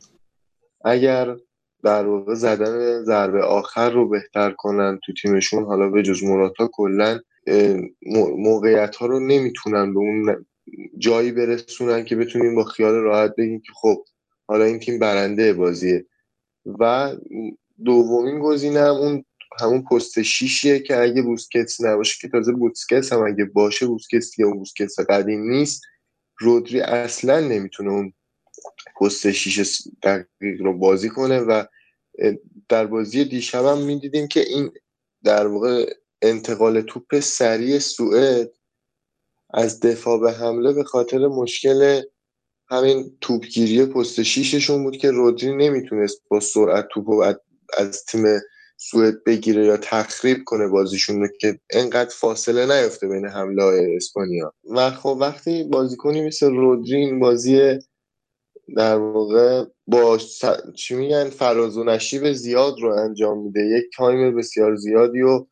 اگر 0.85 1.37
در 1.85 2.07
واقع 2.07 2.35
زدن 2.35 3.05
ضربه 3.05 3.43
آخر 3.43 3.91
رو 3.91 4.09
بهتر 4.09 4.51
کنن 4.51 4.99
تو 5.05 5.13
تیمشون. 5.23 5.65
حالا 5.65 5.91
به 5.91 6.03
جز 6.03 6.25
مراتا 6.25 6.71
کلا 6.73 7.21
موقعیت 8.37 8.97
ها 8.97 9.07
رو 9.07 9.21
نمی‌تونن 9.21 9.95
به 9.95 9.99
اون 9.99 10.47
جایی 10.99 11.33
برسونن 11.33 12.05
که 12.05 12.17
بتونیم 12.17 12.55
با 12.55 12.65
خیال 12.65 12.95
راحت 12.95 13.35
بگیم 13.37 13.61
که 13.61 13.73
خب 13.75 14.05
حالا 14.47 14.65
این 14.65 14.79
تیم 14.79 14.99
برنده 14.99 15.53
بازیه. 15.53 16.07
و 16.81 17.13
دومین 17.85 18.39
گزینه 18.41 18.81
هم 18.81 18.95
اون 18.95 19.25
همون 19.61 19.83
پست 19.83 20.23
شیشیه 20.23 20.79
که 20.79 21.03
اگه 21.03 21.23
بوسکتس 21.23 21.81
نباشه 21.81 22.19
که 22.21 22.29
تازه 22.29 22.53
بوسکتس 22.53 23.13
هم 23.13 23.27
اگه 23.27 23.45
باشه 23.45 23.87
بوسکتس 23.87 24.39
یا 24.39 24.51
بوسکتس 24.51 25.01
قدیم 25.01 25.41
نیست 25.51 25.83
رودری 26.39 26.81
اصلا 26.81 27.41
نمی‌تونه 27.41 27.91
اون 27.91 28.13
پست 29.01 29.31
شیش 29.31 29.83
دقیق 30.03 30.63
رو 30.63 30.79
بازی 30.79 31.09
کنه 31.09 31.41
و 31.41 31.65
در 32.69 32.87
بازی 32.87 33.25
دیشب 33.25 33.65
هم 33.65 33.79
می‌دیدیم 33.79 34.29
که 34.29 34.41
این 34.41 34.71
در 35.25 35.47
واقع 35.47 35.95
انتقال 36.23 36.81
توپ 36.81 37.21
سریع 37.21 37.79
سوئد 37.79 38.53
از 39.55 39.81
دفاع 39.81 40.21
به 40.21 40.33
حمله 40.33 40.73
به 40.73 40.85
خاطر 40.85 41.19
مشکل 41.19 42.03
همین 42.71 43.19
توپگیری 43.21 43.87
پست 43.87 44.23
شیششون 44.23 44.85
بود 44.85 44.97
که 44.97 45.11
رودری 45.11 45.57
نمی‌تونست 45.57 46.23
با 46.31 46.41
سرعت 46.41 46.89
توپ 46.93 47.09
از 47.79 48.05
تیم 48.05 48.25
سوئد 48.81 49.25
بگیره 49.25 49.67
یا 49.67 49.77
تخریب 49.77 50.39
کنه 50.45 50.69
بازیشون 50.69 51.21
رو 51.21 51.29
که 51.41 51.61
انقدر 51.71 52.11
فاصله 52.11 52.67
نیفته 52.67 53.09
بین 53.09 53.27
حمله 53.27 53.63
های 53.63 53.97
اسپانیا. 53.97 54.55
و 54.71 54.91
خب 54.91 55.19
وقتی 55.21 55.65
بازیکنی 55.65 56.27
مثل 56.27 56.51
رودرین 56.51 57.21
بازی 57.21 57.79
در 58.77 58.97
واقع 58.97 59.65
با 59.87 60.19
چی 60.75 60.95
میگن 60.95 61.31
فراز 61.31 61.77
و 61.77 61.85
نشیب 61.85 62.33
زیاد 62.33 62.81
رو 62.81 62.95
انجام 62.95 63.39
میده. 63.39 63.61
یک 63.61 63.85
تایم 63.97 64.37
بسیار 64.37 64.77
زیادی 64.77 65.23
و 65.23 65.47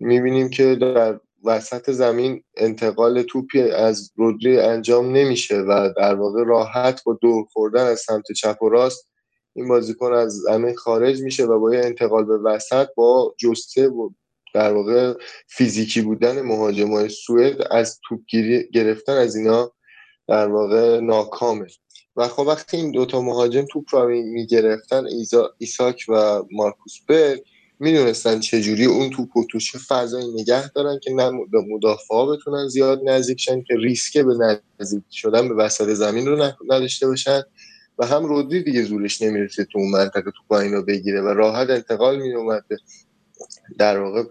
می‌بینیم 0.00 0.50
که 0.50 0.74
در 0.74 1.20
وسط 1.44 1.90
زمین 1.90 2.42
انتقال 2.56 3.22
توپی 3.22 3.60
از 3.60 4.12
رودری 4.16 4.58
انجام 4.58 5.16
نمیشه 5.16 5.58
و 5.58 5.90
در 5.96 6.14
واقع 6.14 6.44
راحت 6.44 7.04
با 7.04 7.18
دور 7.22 7.44
خوردن 7.52 7.86
از 7.86 8.00
سمت 8.00 8.32
چپ 8.32 8.62
و 8.62 8.68
راست 8.68 9.08
این 9.54 9.68
بازیکن 9.68 10.12
از 10.12 10.32
زمین 10.32 10.76
خارج 10.76 11.20
میشه 11.20 11.44
و 11.44 11.60
با 11.60 11.74
یه 11.74 11.84
انتقال 11.84 12.24
به 12.24 12.38
وسط 12.38 12.88
با 12.96 13.34
جسته 13.38 13.88
و 13.88 14.10
در 14.54 14.72
واقع 14.72 15.14
فیزیکی 15.48 16.02
بودن 16.02 16.42
مهاجمای 16.42 17.08
سوئد 17.08 17.62
از 17.70 18.00
توپگیری 18.08 18.68
گرفتن 18.72 19.12
از 19.12 19.36
اینا 19.36 19.72
در 20.28 20.48
واقع 20.48 21.00
ناکامه. 21.00 21.66
و 22.16 22.28
خب 22.28 22.42
وقتی 22.42 22.76
این 22.76 22.90
دوتا 22.90 23.20
مهاجم 23.22 23.64
توپ 23.72 23.94
رو 23.94 24.08
می‌گرفتن 24.08 25.04
ایساک 25.58 26.04
و 26.08 26.42
مارکوس 26.52 26.92
برگ 27.08 27.42
می‌دونستن 27.80 28.40
چجوری 28.40 28.84
اون 28.84 29.10
توپ 29.10 29.36
و 29.36 29.44
توش 29.50 29.76
فضایی 29.76 30.32
نگه 30.32 30.68
دارن 30.68 30.98
که 31.02 31.12
نه 31.12 31.30
مدافعا 31.74 32.26
بتونن 32.26 32.68
زیاد 32.68 33.00
نزدیک 33.04 33.40
شن 33.40 33.62
که 33.62 33.74
ریسکه 33.76 34.22
به 34.22 34.60
نزدیک 34.80 35.02
شدن 35.10 35.48
به 35.48 35.54
وسط 35.54 35.88
زمین 35.88 36.26
رو 36.26 36.52
نداشته 36.70 37.06
باشن. 37.06 37.42
و 37.98 38.06
هم 38.06 38.24
رودی 38.24 38.62
دیگه 38.62 38.82
زورش 38.82 39.22
نمی‌رسه 39.22 39.64
تو 39.64 39.78
اون 39.78 39.90
منطقه 39.90 40.30
تو 40.48 40.54
اینو 40.54 40.82
بگیره 40.82 41.20
و 41.20 41.28
راحت 41.28 41.70
انتقال 41.70 42.18
میومد 42.18 42.64
در 43.78 44.00
واقع 44.00 44.22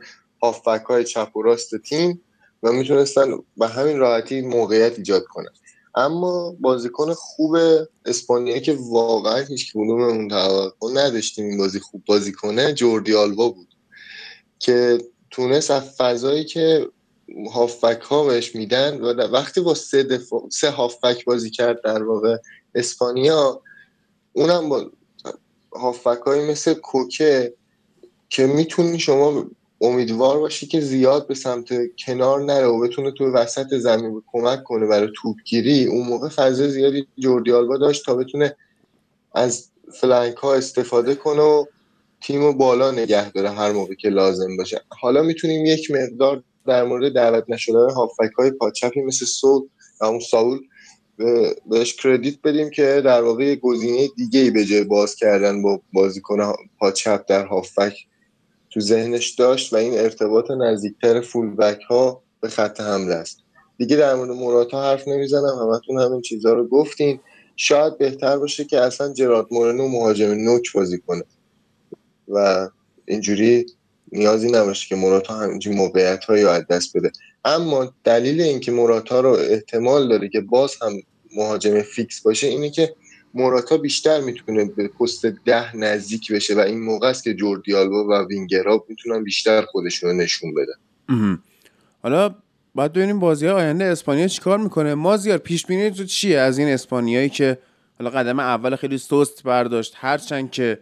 هافبک 0.43 0.81
های 0.81 1.03
چپ 1.03 1.37
و 1.37 1.41
راست 1.41 1.77
تیم 1.77 2.21
و 2.63 2.71
می‌تونستن 2.71 3.31
به 3.57 3.67
همین 3.67 3.97
راحتی 3.97 4.41
موقعیت 4.41 4.97
ایجاد 4.97 5.23
کنن. 5.23 5.51
اما 5.95 6.55
بازیکن 6.59 7.13
خوب 7.13 7.57
اسپانیا 8.05 8.59
که 8.59 8.77
واقعا 8.79 9.37
هیچ 9.37 9.75
اون 9.75 10.27
توقع 10.27 10.91
نداشتیم 10.93 11.45
این 11.45 11.57
بازی 11.57 11.79
خوب. 11.79 12.03
بازی 12.05 12.31
کنه 12.31 12.73
جوردی 12.73 13.15
آلبا 13.15 13.49
بود 13.49 13.67
که 14.59 14.97
تونست 15.31 15.71
از 15.71 15.83
فضایی 15.97 16.45
که 16.45 16.87
هافبک 17.53 18.01
ها 18.01 18.23
بهش 18.23 18.55
میدن 18.55 19.01
و 19.01 19.13
وقتی 19.13 19.61
با 19.61 19.73
سه, 19.73 20.03
دفاع، 20.03 20.49
سه 20.49 20.69
هافبک 20.69 21.25
بازی 21.25 21.49
کرد 21.49 21.81
در 21.83 22.03
واقع 22.03 22.37
اسپانیا 22.75 23.61
اونم 24.33 24.69
با 24.69 24.91
هافبک 25.73 26.27
مثل 26.27 26.73
کوکه 26.73 27.53
که 28.29 28.47
می‌تونی 28.47 28.99
شما 28.99 29.45
امیدوار 29.81 30.39
باشی 30.39 30.67
که 30.67 30.81
زیاد 30.81 31.27
به 31.27 31.35
سمت 31.35 31.69
کنار 32.05 32.43
نره 32.43 32.65
و 32.65 32.79
بتونه 32.79 33.11
تو 33.11 33.31
وسط 33.31 33.73
زمین 33.73 34.23
کمک 34.31 34.63
کنه 34.63 34.87
برای 34.87 35.09
توپگیری. 35.15 35.85
اون 35.85 36.07
موقع 36.07 36.29
فضا 36.29 36.67
زیادی 36.67 37.07
جوردی 37.17 37.51
آلبا 37.51 37.77
داشت 37.77 38.05
تا 38.05 38.15
بتونه 38.15 38.55
از 39.35 39.69
flank 40.01 40.35
ها 40.35 40.53
استفاده 40.53 41.15
کنه 41.15 41.41
و 41.41 41.65
تیم 42.21 42.51
بالا 42.51 42.91
نگه 42.91 43.31
داره 43.31 43.49
هر 43.49 43.71
موقع 43.71 43.93
که 43.93 44.09
لازم 44.09 44.57
باشه. 44.57 44.81
حالا 44.89 45.21
می‌تونیم 45.21 45.65
یک 45.65 45.91
مقدار 45.91 46.43
در 46.67 46.83
مورد 46.83 47.13
دعوت 47.13 47.43
نشده 47.47 47.77
هافبک 47.77 48.31
های 48.37 48.51
پاچپی 48.51 49.01
مثل 49.01 49.25
سول 49.25 49.61
و 50.01 50.05
اون 50.05 50.19
ساول 50.19 50.59
بهش 51.65 51.93
credit 51.93 52.41
بدیم 52.43 52.69
که 52.69 53.01
در 53.05 53.21
واقع 53.21 53.55
گزینه 53.55 54.07
دیگه 54.17 54.39
ای 54.39 54.51
به 54.51 54.65
جای 54.65 54.83
باز 54.83 55.15
کردن 55.15 55.61
با 55.61 55.81
بازیکن 55.93 56.53
پاچپ 56.79 57.25
در 57.27 57.45
هافک 57.45 57.93
تو 58.71 58.79
ذهنش 58.79 59.29
داشت 59.29 59.73
و 59.73 59.75
این 59.75 59.99
ارتباط 59.99 60.51
نزدیکتر 60.51 61.21
فول 61.21 61.55
بک 61.55 61.81
ها 61.89 62.23
به 62.41 62.49
خط 62.49 62.81
حمله 62.81 63.15
است. 63.15 63.37
دیگه 63.77 63.95
در 63.95 64.15
مورد 64.15 64.29
موراتا 64.29 64.83
حرف 64.83 65.07
نمی‌زنم 65.07 65.57
همتون 65.61 65.99
همین 65.99 66.21
چیزها 66.21 66.53
رو 66.53 66.67
گفتین. 66.67 67.19
شاید 67.55 67.97
بهتر 67.97 68.37
باشه 68.37 68.65
که 68.65 68.79
اصلا 68.79 69.13
جرات 69.13 69.47
مورنو 69.51 69.87
مهاجم 69.87 70.31
نوک 70.31 70.73
بازی 70.73 70.99
کنه. 70.99 71.23
و 72.27 72.69
اینجوری 73.05 73.65
نیازی 74.11 74.51
نباشه 74.51 74.87
که 74.87 74.95
موراتا 74.95 75.33
همینجوری 75.33 75.75
موقعیت 75.75 76.23
رو 76.27 76.49
از 76.49 76.67
دست 76.67 76.97
بده. 76.97 77.11
اما 77.45 77.93
دلیل 78.03 78.41
اینکه 78.41 78.71
موراتا 78.71 79.19
رو 79.19 79.29
احتمال 79.29 80.09
داره 80.09 80.29
که 80.29 80.41
باز 80.41 80.75
هم 80.81 80.93
مهاجم 81.35 81.81
فیکس 81.81 82.21
باشه 82.21 82.47
اینه 82.47 82.69
که 82.69 82.95
موراتا 83.33 83.77
بیشتر 83.77 84.19
می‌تونه 84.19 84.65
به 84.65 84.87
پست 84.87 85.25
ده 85.25 85.75
نزدیک 85.75 86.31
بشه 86.31 86.55
و 86.55 86.59
این 86.59 86.79
موقع 86.79 87.07
است 87.07 87.23
که 87.23 87.33
جوردیالبا 87.33 88.07
و 88.07 88.27
وینگرا 88.27 88.85
می‌تونن 88.89 89.23
بیشتر 89.23 89.61
خودشون 89.61 90.09
رو 90.09 90.15
نشون 90.15 90.53
بدن. 90.53 90.73
حالا 92.03 92.35
باید 92.75 92.93
ببینیم 92.93 93.19
بازی 93.19 93.47
آینده 93.47 93.85
اسپانیا 93.85 94.27
چیکار 94.27 94.57
می‌کنه؟ 94.57 94.95
مازیار 94.95 95.37
پیش 95.37 95.65
بینی 95.65 95.91
تو 95.91 96.03
چیه 96.03 96.39
از 96.39 96.57
این 96.57 96.67
اسپانیایی 96.67 97.29
که 97.29 97.57
حالا 97.99 98.09
قدم 98.09 98.39
اول 98.39 98.75
خیلی 98.75 98.97
سست 98.97 99.43
برداشت؟ 99.43 99.93
هرچند 99.95 100.51
که 100.51 100.79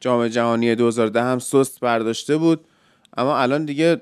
جام 0.00 0.28
جهانی 0.28 0.74
2010 0.74 1.22
هم 1.22 1.38
سست 1.38 1.80
برداشته 1.80 2.36
بود 2.36 2.64
اما 3.16 3.38
الان 3.38 3.64
دیگه 3.64 4.00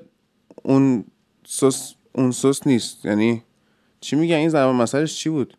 اون 0.63 1.05
سست 1.47 1.95
اون 2.13 2.31
سست 2.31 2.67
نیست. 2.67 3.05
یعنی 3.05 3.43
چی 4.01 4.15
میگن؟ 4.15 4.35
این 4.35 4.49
زمان 4.49 4.75
مسئلهش 4.75 5.15
چی 5.15 5.29
بود؟ 5.29 5.57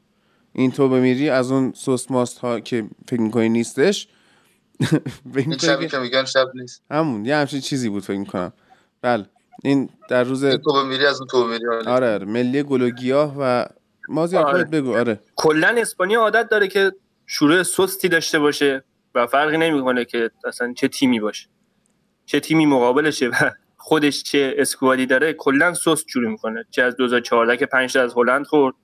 این 0.53 0.73
تو 0.73 0.89
بمیری 0.89 1.31
از 1.31 1.53
اون 1.53 1.73
سوس 1.73 2.11
ماست 2.11 2.39
ها 2.39 2.61
که 2.61 2.85
فکر 3.09 3.21
می‌کنی 3.21 3.49
نیستش. 3.49 4.09
این 5.37 5.59
شبی 5.59 5.89
که 5.89 5.99
میگن 5.99 6.25
شب 6.25 6.47
نیست. 6.55 6.83
همون 6.91 7.25
یه 7.25 7.37
همچین 7.37 7.61
چیزی 7.61 7.89
بود 7.89 8.03
فکر 8.03 8.19
می‌کنم. 8.19 8.53
بله 9.03 9.27
این 9.65 9.89
در 10.09 10.25
روز 10.25 10.45
این 10.45 10.57
تو 10.57 10.73
بمیری 10.73 11.07
از 11.07 11.21
اون 11.21 11.27
تو 11.27 11.45
بمیری 11.45 11.67
آره, 11.69 12.15
آره 12.15 12.25
ملی 12.25 12.63
گل 12.63 12.83
و 12.83 12.91
گیاه 12.91 13.35
و 13.39 13.65
مازی 14.09 14.37
آره. 14.37 14.65
بگو. 14.65 14.97
آره. 14.97 15.21
کلا 15.37 15.75
اسپانیا 15.79 16.21
عادت 16.21 16.49
داره 16.49 16.69
که 16.69 16.93
شروع 17.27 17.63
سستی 17.63 18.09
داشته 18.09 18.39
باشه 18.39 18.85
و 19.15 19.27
فرقی 19.27 19.57
نمی‌کنه 19.57 20.05
که 20.05 20.31
اصلا 20.45 20.73
چه 20.77 20.89
تیمی 20.89 21.21
باشه. 21.21 21.49
چه 22.27 22.41
تیمی 22.41 22.67
مقابلشه 22.67 23.29
و 23.29 23.51
خودش 23.77 24.23
چه 24.23 24.55
اسکوادی 24.59 25.07
داره 25.07 25.33
کلا 25.33 25.75
سست 25.75 26.09
شروع 26.09 26.31
می‌کنه. 26.31 26.65
چه 26.71 26.83
از 26.83 26.97
2014 26.97 27.57
که 27.57 27.67
5 27.67 27.99
از 27.99 28.15
هلند 28.17 28.47
خورد 28.47 28.75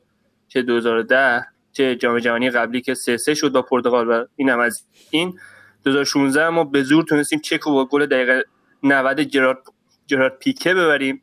چه 0.49 0.63
2010 0.63 1.47
چه 1.73 1.97
جام 1.97 2.19
جهانی 2.19 2.51
قبلی 2.51 2.81
که 2.81 2.95
سه 2.95 3.17
سه 3.17 3.35
شد 3.35 3.53
با 3.53 3.63
پرتغال 3.63 4.09
و 4.09 4.25
اینم 4.37 4.61
از 4.61 4.85
این. 5.11 5.39
2016 5.85 6.49
ما 6.49 6.65
به 6.65 6.83
زور 6.83 7.05
تونستیم 7.05 7.39
چک 7.39 7.65
با 7.65 7.85
گل 7.85 8.07
دقیقه 8.07 8.45
90 8.83 9.21
جرارد 9.21 9.59
جرارد 10.07 10.39
پیکه 10.39 10.75
ببریم. 10.75 11.23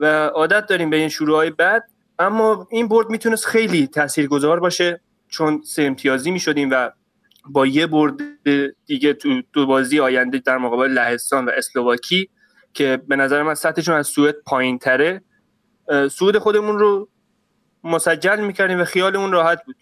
و 0.00 0.26
عادت 0.26 0.66
داریم 0.66 0.90
به 0.90 0.96
این 0.96 1.08
شروع 1.08 1.36
های 1.36 1.50
بعد 1.50 1.84
اما 2.18 2.68
این 2.70 2.88
برد 2.88 3.10
می‌تونست 3.10 3.46
خیلی 3.46 3.86
تاثیرگذار 3.86 4.60
باشه 4.60 5.00
چون 5.28 5.62
سه 5.64 5.82
امتیازی 5.82 6.30
می‌شدیم 6.30 6.68
و 6.70 6.90
با 7.50 7.66
یه 7.66 7.86
برد 7.86 8.14
دیگه 8.86 9.14
تو 9.14 9.42
دو 9.52 9.66
بازی 9.66 10.00
آینده 10.00 10.38
در 10.38 10.58
مقابل 10.58 10.90
لهستان 10.90 11.44
و 11.44 11.50
اسلواکی 11.56 12.30
که 12.74 13.02
به 13.08 13.16
نظر 13.16 13.42
من 13.42 13.54
سطحشون 13.54 13.94
از 13.94 14.06
سوئد 14.06 14.34
پایین 14.46 14.78
تره 14.78 15.22
سود 16.10 16.38
خودمون 16.38 16.78
رو 16.78 17.08
مسجل 17.84 18.40
می‌کردیم 18.40 18.80
و 18.80 18.84
خیالمون 18.84 19.32
راحت 19.32 19.64
بود. 19.64 19.76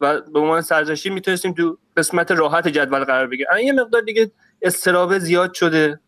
و 0.00 0.20
به 0.20 0.38
عنوان 0.40 0.60
سرزشی 0.60 1.10
می‌تونستیم 1.10 1.52
تو 1.52 1.78
قسمت 1.96 2.30
راحت 2.30 2.68
جدول 2.68 3.04
قرار 3.04 3.26
بگیریم. 3.26 3.66
یه 3.66 3.72
مقدار 3.72 4.02
دیگه 4.02 4.30
استرابه 4.62 5.18
زیاد 5.18 5.54
شده 5.54 6.00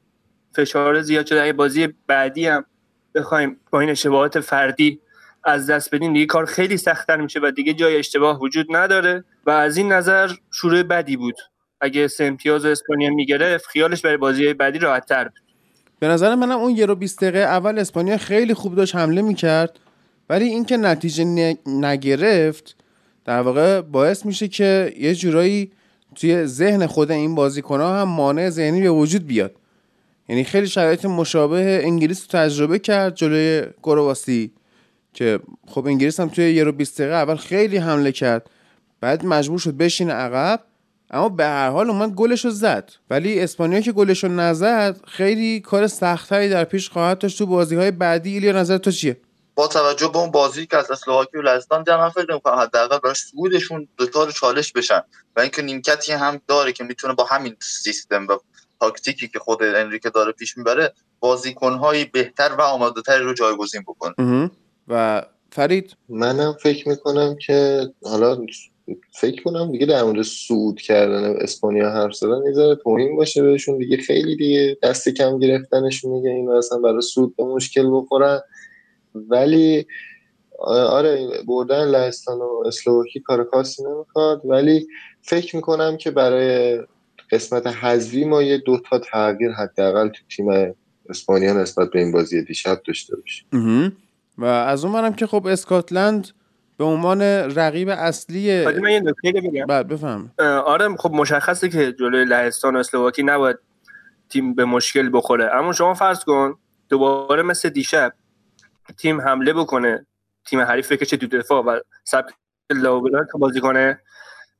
فشار 0.56 1.00
زیاد 1.00 1.26
شده. 1.26 1.42
اگه 1.42 1.52
بازی 1.52 1.88
بعدی 2.06 2.46
هم 2.46 2.64
بخوایم 3.14 3.60
با 3.70 3.80
این 3.80 3.90
اشتباهات 3.90 4.40
فردی 4.40 5.00
از 5.44 5.70
دست 5.70 5.94
بدیم 5.94 6.12
دیگه 6.12 6.26
کار 6.26 6.44
خیلی 6.44 6.76
سختتر 6.76 7.16
میشه 7.16 7.40
و 7.42 7.50
دیگه 7.50 7.74
جای 7.74 7.96
اشتباه 7.96 8.40
وجود 8.40 8.66
نداره. 8.76 9.24
و 9.46 9.50
از 9.50 9.76
این 9.76 9.92
نظر 9.92 10.30
شروع 10.50 10.82
بدی 10.82 11.16
بود. 11.16 11.36
اگه 11.80 12.08
سه 12.08 12.24
امتیاز 12.24 12.64
اسپانیا 12.64 13.10
می‌گرفت 13.10 13.66
خیالش 13.66 14.00
برای 14.00 14.16
بازی 14.16 14.54
بعدی 14.54 14.78
راحت 14.78 15.06
تر 15.06 15.24
بود. 15.24 15.40
به 15.98 16.08
نظر 16.08 16.34
منم 16.34 16.58
اون 16.58 16.70
یه 16.70 16.86
رو 16.86 16.94
20 16.94 17.20
دقیقه 17.20 17.38
اول 17.38 17.78
اسپانیا 17.78 18.16
خیلی 18.16 18.54
خوب 18.54 18.74
داشت 18.74 18.96
حمله 18.96 19.22
می‌کرد. 19.22 19.78
ولی 20.30 20.44
اینکه 20.44 20.76
نتیجه 20.76 21.56
نگرفت 21.66 22.76
در 23.24 23.40
واقع 23.40 23.80
باعث 23.80 24.26
میشه 24.26 24.48
که 24.48 24.94
یه 24.98 25.14
جورایی 25.14 25.72
توی 26.14 26.46
ذهن 26.46 26.86
خود 26.86 27.10
این 27.10 27.34
بازیکن 27.34 27.80
ها 27.80 28.00
هم 28.00 28.08
مانع 28.08 28.50
ذهنی 28.50 28.82
به 28.82 28.90
وجود 28.90 29.26
بیاد. 29.26 29.56
یعنی 30.28 30.44
خیلی 30.44 30.66
شرایط 30.66 31.04
مشابه 31.04 31.80
انگلیس 31.84 32.20
رو 32.20 32.26
تجربه 32.40 32.78
کرد 32.78 33.14
جلوی 33.14 33.62
گرواسی 33.82 34.50
که 35.14 35.40
خب 35.66 35.86
انگلیس 35.86 36.20
هم 36.20 36.28
توی 36.28 36.52
یه 36.52 36.64
رو 36.64 36.72
20 36.72 37.00
دقیقه 37.00 37.14
اول 37.14 37.36
خیلی 37.36 37.76
حمله 37.76 38.12
کرد. 38.12 38.50
بعد 39.00 39.24
مجبور 39.24 39.58
شد 39.58 39.76
بشینه 39.76 40.12
عقب 40.12 40.60
اما 41.10 41.28
به 41.28 41.44
هر 41.44 41.70
حال 41.70 41.90
اومد 41.90 42.10
گلش 42.10 42.44
رو 42.44 42.50
زد. 42.50 42.92
ولی 43.10 43.40
اسپانیا 43.40 43.80
که 43.80 43.92
گلش 43.92 44.24
رو 44.24 44.30
نزد 44.30 45.00
خیلی 45.06 45.60
کار 45.60 45.86
سختتری 45.86 46.48
در 46.48 46.64
پیش 46.64 46.88
خواهد 46.88 47.18
داشت 47.18 47.38
تو 47.38 47.46
بازی 47.46 47.76
های 47.76 47.90
بعدی 47.90 48.32
ایلیا 48.32 48.52
نظر 48.52 48.78
تو 48.78 48.90
چیه؟ 48.90 49.16
با 49.56 49.68
توجه 49.68 50.08
به 50.08 50.18
اون 50.18 50.30
بازی 50.30 50.66
که 50.66 50.76
از 50.76 50.90
اسلواکی 50.90 51.38
و 51.38 51.42
لهستان 51.42 51.82
دیدم 51.82 51.98
من 51.98 52.08
فکر 52.08 52.34
می‌کنم 52.34 52.54
حداقل 52.54 52.98
براش 52.98 53.18
سودشون 53.18 53.88
دوتار 53.96 54.30
چالش 54.30 54.72
بشن. 54.72 55.02
و 55.36 55.40
اینکه 55.40 55.62
نیمکتی 55.62 56.12
هم 56.12 56.40
داره 56.48 56.72
که 56.72 56.84
می‌تونه 56.84 57.14
با 57.14 57.24
همین 57.24 57.56
سیستم 57.62 58.26
و 58.26 58.38
تاکتیکی 58.80 59.28
که 59.28 59.38
خود 59.38 59.62
انریکه 59.62 60.10
داره 60.10 60.32
پیش 60.32 60.56
می‌بره 60.56 60.92
بازیکنهایی 61.20 62.04
بهتر 62.04 62.52
و 62.58 62.60
آماده 62.60 63.02
تری 63.02 63.24
رو 63.24 63.34
جایگزین 63.34 63.82
بکنه. 63.82 64.50
و 64.88 65.22
فرید؟ 65.52 65.96
منم 66.08 66.56
فکر 66.62 66.88
می‌کنم 66.88 67.36
که 67.46 67.88
حالا 68.04 68.38
فکر 69.20 69.42
کنم 69.42 69.72
دیگه 69.72 69.86
در 69.86 70.02
مورد 70.02 70.22
سود 70.22 70.80
کردن 70.80 71.36
اسپانیا 71.40 71.90
حرف 71.90 72.14
زدن 72.14 72.42
یه 72.56 72.74
توهین 72.74 73.16
باشه 73.16 73.42
بهشون 73.42 73.78
دیگه. 73.78 73.96
خیلی 73.96 74.36
دیگه 74.36 74.78
دست 74.82 75.08
کم 75.08 75.38
گرفتنشون 75.38 76.10
میگه 76.10 76.30
این 76.30 76.50
اصلا 76.50 76.78
برای 76.78 77.02
سود 77.02 77.36
به 77.36 77.44
مشکل 77.44 77.90
بخورن. 77.92 78.40
ولی 79.28 79.86
آره 80.58 81.28
بردن 81.46 81.84
لهستان 81.84 82.38
و 82.38 82.62
اسلوواکی 82.66 83.20
کار 83.20 83.46
خاصی 83.52 83.84
نمی‌خواد. 83.84 84.40
ولی 84.44 84.86
فکر 85.22 85.56
می‌کنم 85.56 85.96
که 85.96 86.10
برای 86.10 86.80
قسمت 87.30 87.66
حذوی 87.66 88.24
ما 88.24 88.42
یه 88.42 88.58
دوتا 88.58 88.98
تغییر 88.98 89.52
حداقل 89.52 90.08
تو 90.08 90.22
تیم 90.36 90.74
اسپانیا 91.08 91.52
نسبت 91.52 91.90
به 91.90 91.98
این 91.98 92.12
بازی 92.12 92.42
دیشب 92.42 92.80
داشته 92.86 93.16
باشیم. 93.16 93.96
و 94.38 94.44
از 94.44 94.84
اون 94.84 94.94
منم 94.94 95.12
که 95.12 95.26
خب 95.26 95.46
اسکاتلند 95.46 96.28
به 96.78 96.84
عنوان 96.84 97.22
رقیب 97.22 97.88
اصلی 97.88 98.64
من 98.64 98.90
یه 98.90 99.00
نکته 99.00 99.32
بگم. 99.32 99.66
بعد 99.66 99.88
بفهم. 99.88 100.32
آره 100.66 100.96
خب 100.96 101.10
مشخصه 101.12 101.68
که 101.68 101.92
جلوی 101.92 102.24
لهستان 102.24 102.76
و 102.76 102.78
اسلواکی 102.78 103.22
نباید 103.22 103.56
تیم 104.28 104.54
به 104.54 104.64
مشکل 104.64 105.10
بخوره. 105.12 105.54
اما 105.54 105.72
شما 105.72 105.94
فرض 105.94 106.24
کن 106.24 106.58
دوباره 106.88 107.42
مثل 107.42 107.68
دیشب 107.68 108.12
تیم 108.98 109.20
حمله 109.20 109.52
بکنه. 109.52 110.06
تیم 110.46 110.60
حریف 110.60 110.92
بکشه 110.92 111.16
تو 111.16 111.26
دفاع 111.26 111.64
و 111.64 111.80
سبک 112.04 112.34
لاوبلان 112.70 113.26
بازی 113.38 113.60
کنه. 113.60 114.00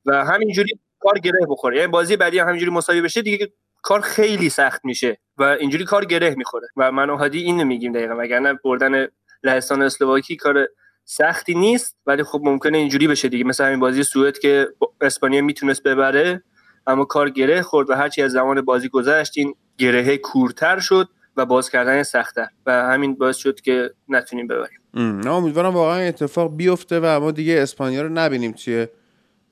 و 0.05 0.25
همینجوری 0.25 0.79
کار 0.99 1.19
گره 1.19 1.39
بخوره. 1.49 1.77
یعنی 1.77 1.91
بازی 1.91 2.17
بعدی 2.17 2.39
هم 2.39 2.47
همینجوری 2.47 2.71
مساوی 2.71 3.01
بشه 3.01 3.21
دیگه 3.21 3.53
کار 3.81 4.01
خیلی 4.01 4.49
سخت 4.49 4.85
میشه 4.85 5.17
و 5.37 5.43
اینجوری 5.43 5.85
کار 5.85 6.05
گره 6.05 6.35
می‌خوره. 6.35 6.67
و 6.77 6.91
من 6.91 7.09
و 7.09 7.15
هادی 7.17 7.39
اینو 7.39 7.65
میگیم 7.65 7.93
دقیقا. 7.93 8.15
وگرنه 8.17 8.53
بردن 8.63 9.07
لهستان 9.43 9.81
اسلواکی 9.81 10.35
کار 10.35 10.67
سختی 11.05 11.55
نیست 11.55 11.97
ولی 12.05 12.23
خب 12.23 12.41
ممکنه 12.43 12.77
اینجوری 12.77 13.07
بشه 13.07 13.29
دیگه. 13.29 13.43
مثل 13.43 13.65
همین 13.65 13.79
بازی 13.79 14.03
سوئد 14.03 14.37
که 14.37 14.67
اسپانیا 15.01 15.41
می‌تونست 15.41 15.83
ببره 15.83 16.43
اما 16.87 17.05
کار 17.05 17.29
گره 17.29 17.61
خورد 17.61 17.89
و 17.89 17.95
هرچی 17.95 18.21
از 18.21 18.31
زمان 18.31 18.61
بازی 18.61 18.89
گذشت 18.89 19.33
این 19.35 19.55
گرهه 19.77 20.17
کورتر 20.17 20.79
شد. 20.79 21.09
و 21.37 21.45
باز 21.45 21.69
کردن 21.69 22.03
سختتر 22.03 22.47
و 22.65 22.71
همین 22.71 23.15
باعث 23.15 23.37
شد 23.37 23.61
که 23.61 23.91
نتونیم 24.09 24.47
ببریم. 24.47 24.79
نه 24.93 25.29
امیدوارم 25.29 25.73
واقعا 25.73 25.99
اتفاق 25.99 26.55
بیفته 26.55 26.99
و 27.03 27.19
ما 27.19 27.31
دیگه 27.31 27.61
اسپانیا 27.61 28.01
رو 28.01 28.09
نبینیم 28.09 28.51
توی 28.51 28.87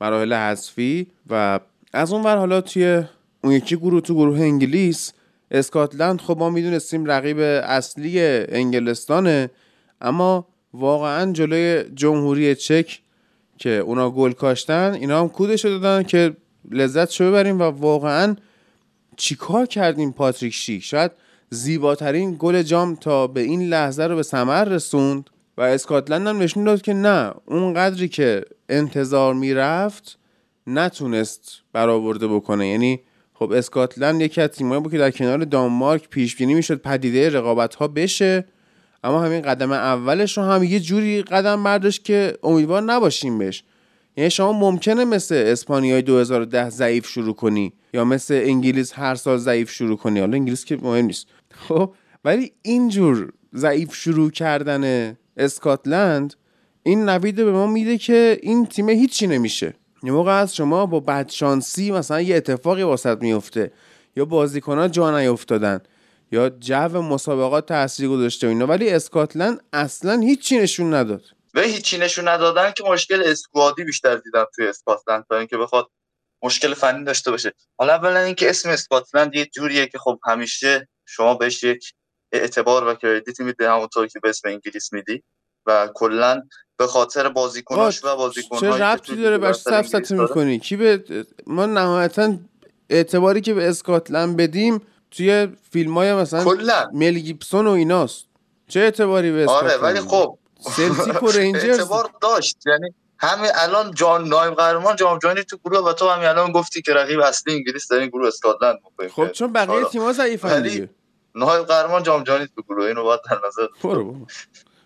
مراحل 0.02 0.34
حذفی 0.34 1.08
و 1.30 1.60
از 1.94 2.14
اون 2.14 2.24
ور 2.24 2.38
حالا 2.38 2.62
توی 2.62 3.04
اون 3.44 3.54
یکی 3.54 3.76
گروه 3.76 4.02
تو 4.02 4.14
گروه 4.14 4.40
انگلیس 4.40 5.14
اسکاتلند 5.52 6.22
خب 6.22 6.38
ما 6.38 6.50
می‌دونستیم 6.50 7.06
رقیب 7.06 7.40
اصلی 7.40 8.22
انگلستانه 8.50 9.50
اما 10.02 10.48
واقعا 10.74 11.32
جلوی 11.32 11.84
جمهوری 11.94 12.56
چک 12.56 13.02
که 13.58 13.70
اونا 13.70 14.10
گل 14.10 14.32
کاشتن 14.32 14.94
اینا 14.94 15.20
هم 15.20 15.30
کودش 15.30 15.66
دادن 15.66 16.04
که 16.04 16.36
لذت 16.72 17.12
شو 17.12 17.28
ببریم 17.28 17.60
و 17.60 17.64
واقعا 17.64 18.36
چیکار 19.18 19.66
کردیم 19.66 20.12
پاتریک 20.12 20.54
شیک؟ 20.54 20.84
شاید 20.84 21.12
زیباترین 21.50 22.36
گل 22.40 22.62
جام 22.62 22.96
تا 22.96 23.28
به 23.28 23.42
این 23.42 23.70
لحظه 23.70 24.04
رو 24.04 24.16
به 24.16 24.24
ثمر 24.24 24.64
رسوند 24.64 25.30
و 25.58 25.62
اسکاتلند 25.62 26.28
هم 26.28 26.40
نشون 26.40 26.64
داد 26.64 26.82
که 26.82 26.94
نه 26.94 27.32
اون 27.46 27.74
قدری 27.74 28.08
که 28.08 28.46
انتظار 28.70 29.34
می‌رفت 29.34 30.18
نتونست 30.68 31.52
برآورده 31.74 32.28
بکنه. 32.28 32.68
یعنی 32.68 33.00
خب 33.34 33.52
اسکاتلند 33.52 34.22
یکی 34.22 34.42
از 34.42 34.50
تیمایی 34.50 34.82
بود 34.82 34.92
که 34.92 34.98
در 34.98 35.12
کنار 35.12 35.44
دانمارک 35.44 36.10
پیش 36.10 36.36
بینی 36.36 36.54
می‌شد 36.54 36.82
پدیده 36.82 37.30
رقابت 37.30 37.76
ها 37.76 37.88
بشه. 37.88 38.46
اما 39.04 39.22
همین 39.22 39.42
قدم 39.42 39.72
اولش 39.72 40.38
رو 40.38 40.44
هم 40.44 40.64
یه 40.64 40.80
جوری 40.80 41.22
قدم 41.22 41.64
برداشت 41.64 42.06
که 42.06 42.38
امیدوار 42.44 42.82
نباشیم 42.82 43.38
بهش. 43.38 43.64
یعنی 44.18 44.30
شما 44.30 44.54
ممکنه 44.54 45.06
مثل 45.06 45.36
اسپانیای 45.36 46.02
2010 46.02 46.70
ضعیف 46.70 47.08
شروع 47.08 47.36
کنی 47.36 47.74
یا 47.94 48.06
مثل 48.06 48.42
انگلیس 48.44 48.94
هر 48.94 49.16
سال 49.16 49.38
ضعیف 49.38 49.72
شروع 49.72 49.98
کنی. 49.98 50.20
حالا 50.20 50.34
انگلیس 50.34 50.66
که 50.66 50.78
مهم 50.82 51.06
نیست. 51.06 51.28
خب 51.68 51.94
ولی 52.26 52.54
اینجور 52.62 53.34
ضعیف 53.56 53.96
شروع 53.96 54.32
کردن 54.32 55.18
اسکاتلند 55.38 56.34
این 56.84 57.10
نوید 57.10 57.36
به 57.36 57.52
ما 57.52 57.68
میده 57.68 57.98
که 57.98 58.40
این 58.42 58.66
تیم 58.66 58.90
هیچی 58.90 59.28
نمیشه. 59.28 59.74
یه 60.04 60.12
موقع 60.12 60.32
از 60.42 60.56
شما 60.56 60.86
با 60.86 61.00
بدشانسی 61.00 61.92
مثلا 61.92 62.22
یه 62.22 62.36
اتفاقی 62.36 62.84
واسط 62.84 63.22
میفته 63.22 63.72
یا 64.16 64.26
بازیکنان 64.26 64.92
جا 64.92 65.20
نیفتادن 65.20 65.80
یا 66.32 66.50
جو 66.50 67.02
مسابقات 67.02 67.66
تاثیر 67.66 68.10
گذاشته 68.10 68.48
اینا 68.48 68.68
ولی 68.68 68.90
اسکاتلند 68.90 69.64
اصلا 69.74 70.20
هیچی 70.20 70.60
نشون 70.60 70.94
نداد. 70.94 71.22
و 71.54 71.62
هیچی 71.62 71.98
نشون 71.98 72.28
ندادن 72.28 72.72
که 72.72 72.84
مشکل 72.84 73.24
اسکوادی 73.26 73.84
بیشتر 73.84 74.16
دیدم 74.16 74.46
توی 74.56 74.68
اسکاتلند 74.68 75.26
تا 75.30 75.38
اینکه 75.38 75.58
بخواد 75.58 75.88
مشکل 76.44 76.74
فنی 76.74 77.04
داشته 77.04 77.32
باشه. 77.32 77.54
حالا 77.78 77.94
اولا 77.94 78.20
اینکه 78.20 78.50
اسم 78.50 78.70
اسکاتلند 78.70 79.36
یه 79.36 79.46
جوریه 79.46 79.88
که 79.88 79.98
خب 79.98 80.20
همیشه 80.26 80.88
شما 81.06 81.34
بهش 81.34 81.64
یک 81.64 81.94
اعتبار 82.32 82.88
و 82.88 82.94
کردیتی 82.94 83.44
میده 83.44 83.72
همونطور 83.72 84.08
که 84.08 84.20
به 84.20 84.30
اسم 84.30 84.50
انگلیس 84.50 84.94
میدی. 84.94 85.24
و 85.66 85.90
کلا 85.94 86.42
به 86.78 86.88
خاطر 86.88 87.30
بازیکناش 87.30 88.04
و 88.04 88.16
بازیکن‌هایی 88.16 88.78
چه 88.78 88.84
ربطی 88.84 89.16
داره 89.16 89.38
بر 89.38 89.54
سفسطه 89.54 90.16
می‌کنی؟ 90.16 90.60
کی 90.60 90.76
به 90.76 91.04
ما 91.48 91.66
نهایتا 91.66 92.38
اعتباری 92.90 93.42
که 93.42 93.54
به 93.54 93.70
اسکاتلند 93.70 94.38
بدیم 94.38 94.82
توی 95.12 95.48
فیلم 95.72 95.94
های 95.94 96.14
مثلا 96.14 96.44
کلا. 96.44 96.90
مل 96.94 97.20
گیبسون 97.20 97.68
و 97.68 97.72
ایناست. 97.72 98.26
چه 98.68 98.80
اعتباری 98.80 99.32
به 99.32 99.46
آره 99.46 99.78
ولی 99.78 100.00
خب. 100.00 100.38
سلتیک 100.60 101.24
و 101.24 101.28
رنجرز 101.40 101.80
اعتبار 101.80 102.10
داشت 102.22 102.58
یعنی 102.66 102.94
همین 103.20 103.52
الان 103.56 103.94
جان 103.94 104.28
نایم 104.28 104.54
قهرمان 104.54 104.96
جام 104.96 105.20
جهانی 105.20 105.44
تو 105.44 105.58
گروه 105.66 105.80
و 105.80 105.94
تو 105.94 106.10
همین 106.10 106.28
الان 106.28 106.52
گفتی 106.52 106.82
که 106.82 106.94
رقیب 106.94 107.20
اصلی 107.20 107.54
انگلیس 107.54 107.92
در 107.92 107.98
این 107.98 108.10
گروه 108.10 108.28
اسکاتلند 108.28 108.80
می‌کنه 108.84 109.10
خب 109.10 109.32
چون 109.32 109.54
بقیه 109.54 109.86
تیم‌ها 109.86 110.14
ضعیفن 110.14 110.62
دیگه. 110.62 110.90
نایم 111.36 111.64
قهرمان 111.64 112.04
جام 112.04 112.24
جهانی 112.24 112.48
تو 112.56 112.62
گروه 112.62 112.86
اینو 112.86 113.04
باید 113.04 113.20
در 113.32 113.40
نظر 113.48 113.68
برو 113.84 114.28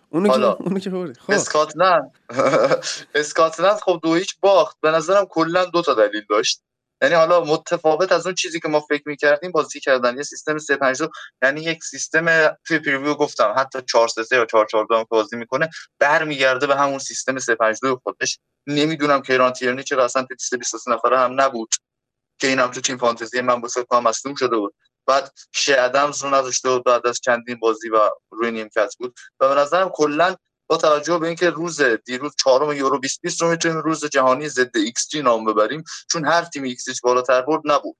اونو 0.10 0.30
که 0.38 0.46
اونو 0.46 0.80
که 0.80 0.89
خب. 1.20 1.32
اسکاتلند 1.32 2.12
اسکاتلند 3.15 3.78
خب 3.78 4.00
دو 4.04 4.15
هیچ 4.15 4.39
باخت. 4.39 4.78
به 4.82 4.92
نظرم 4.92 5.26
کلا 5.26 5.65
دو 5.65 5.82
تا 5.82 5.94
دلیل 5.94 6.24
داشت. 6.30 6.62
یعنی 7.02 7.16
حالا 7.16 7.44
متفاوت 7.44 8.12
از 8.12 8.26
اون 8.26 8.36
چیزی 8.36 8.60
که 8.60 8.68
ما 8.68 8.80
فکر 8.80 9.04
می‌کردیم 9.06 9.52
بازی 9.52 9.80
کردن. 9.80 10.18
یه 10.18 10.24
سیستم 10.24 10.58
3 10.58 10.78
5 10.78 11.02
یعنی 11.44 11.62
یک 11.62 11.84
سیستم 11.84 12.58
توی 12.68 12.80
پریویو 12.80 13.14
گفتم 13.14 13.54
حتی 13.58 13.80
4 13.82 14.08
3 14.08 14.36
یا 14.36 14.46
4 14.46 14.66
4 14.66 14.86
2 14.90 15.06
بازی 15.10 15.36
می‌کنه 15.36 15.70
برمیگرده 16.00 16.68
به 16.68 16.76
همون 16.76 17.00
سیستم 17.00 17.40
3 17.40 17.56
5 17.56 17.80
2 17.82 18.02
خودش. 18.04 18.40
نمی‌دونم 18.68 19.22
کیران 19.22 19.54
تیرنی 19.54 19.84
چرا 19.84 20.06
اصلا 20.06 20.24
تو 20.24 20.34
لیست 20.34 20.56
23 20.56 20.92
نفره 20.92 21.20
هم 21.20 21.42
نبود 21.42 21.70
که 22.40 22.48
اینم 22.48 22.68
تو 22.68 22.82
تیم 22.82 22.98
فانتزی 22.98 23.42
من 23.42 23.62
واسه 23.62 23.84
کام 23.84 24.04
مصدوم 24.04 24.36
شده 24.36 24.58
بود. 24.58 24.76
بعد 25.08 25.32
چه 25.56 25.76
ادمز 25.82 26.24
رو 26.24 26.36
نداشته 26.36 26.70
بود 26.70 26.84
بعد 26.84 27.08
از 27.08 27.20
چندین 27.26 27.60
بازی 27.60 27.90
و 27.90 28.00
روی 28.32 28.52
نیمکت 28.52 28.96
بود. 29.00 29.16
و 29.40 29.50
به 29.50 29.62
نظرم 29.62 29.90
کلا 29.90 30.36
با 30.70 30.78
توجه 30.78 31.18
به 31.18 31.28
اینکه 31.28 31.50
روز 31.50 31.82
دیروز 31.82 32.34
چهارم 32.38 32.72
یورو 32.72 32.98
2020 32.98 33.42
رو 33.42 33.50
می‌تونیم 33.50 33.78
روز 33.78 34.06
جهانی 34.06 34.50
ضد 34.50 34.78
ایکس 34.78 35.08
جی 35.10 35.22
نام 35.22 35.46
ببریم 35.46 35.84
چون 36.12 36.26
هر 36.26 36.46
تیم 36.46 36.64
ایکس 36.64 37.02
بالاتر 37.02 37.42
برد 37.42 37.62
نبود 37.66 37.98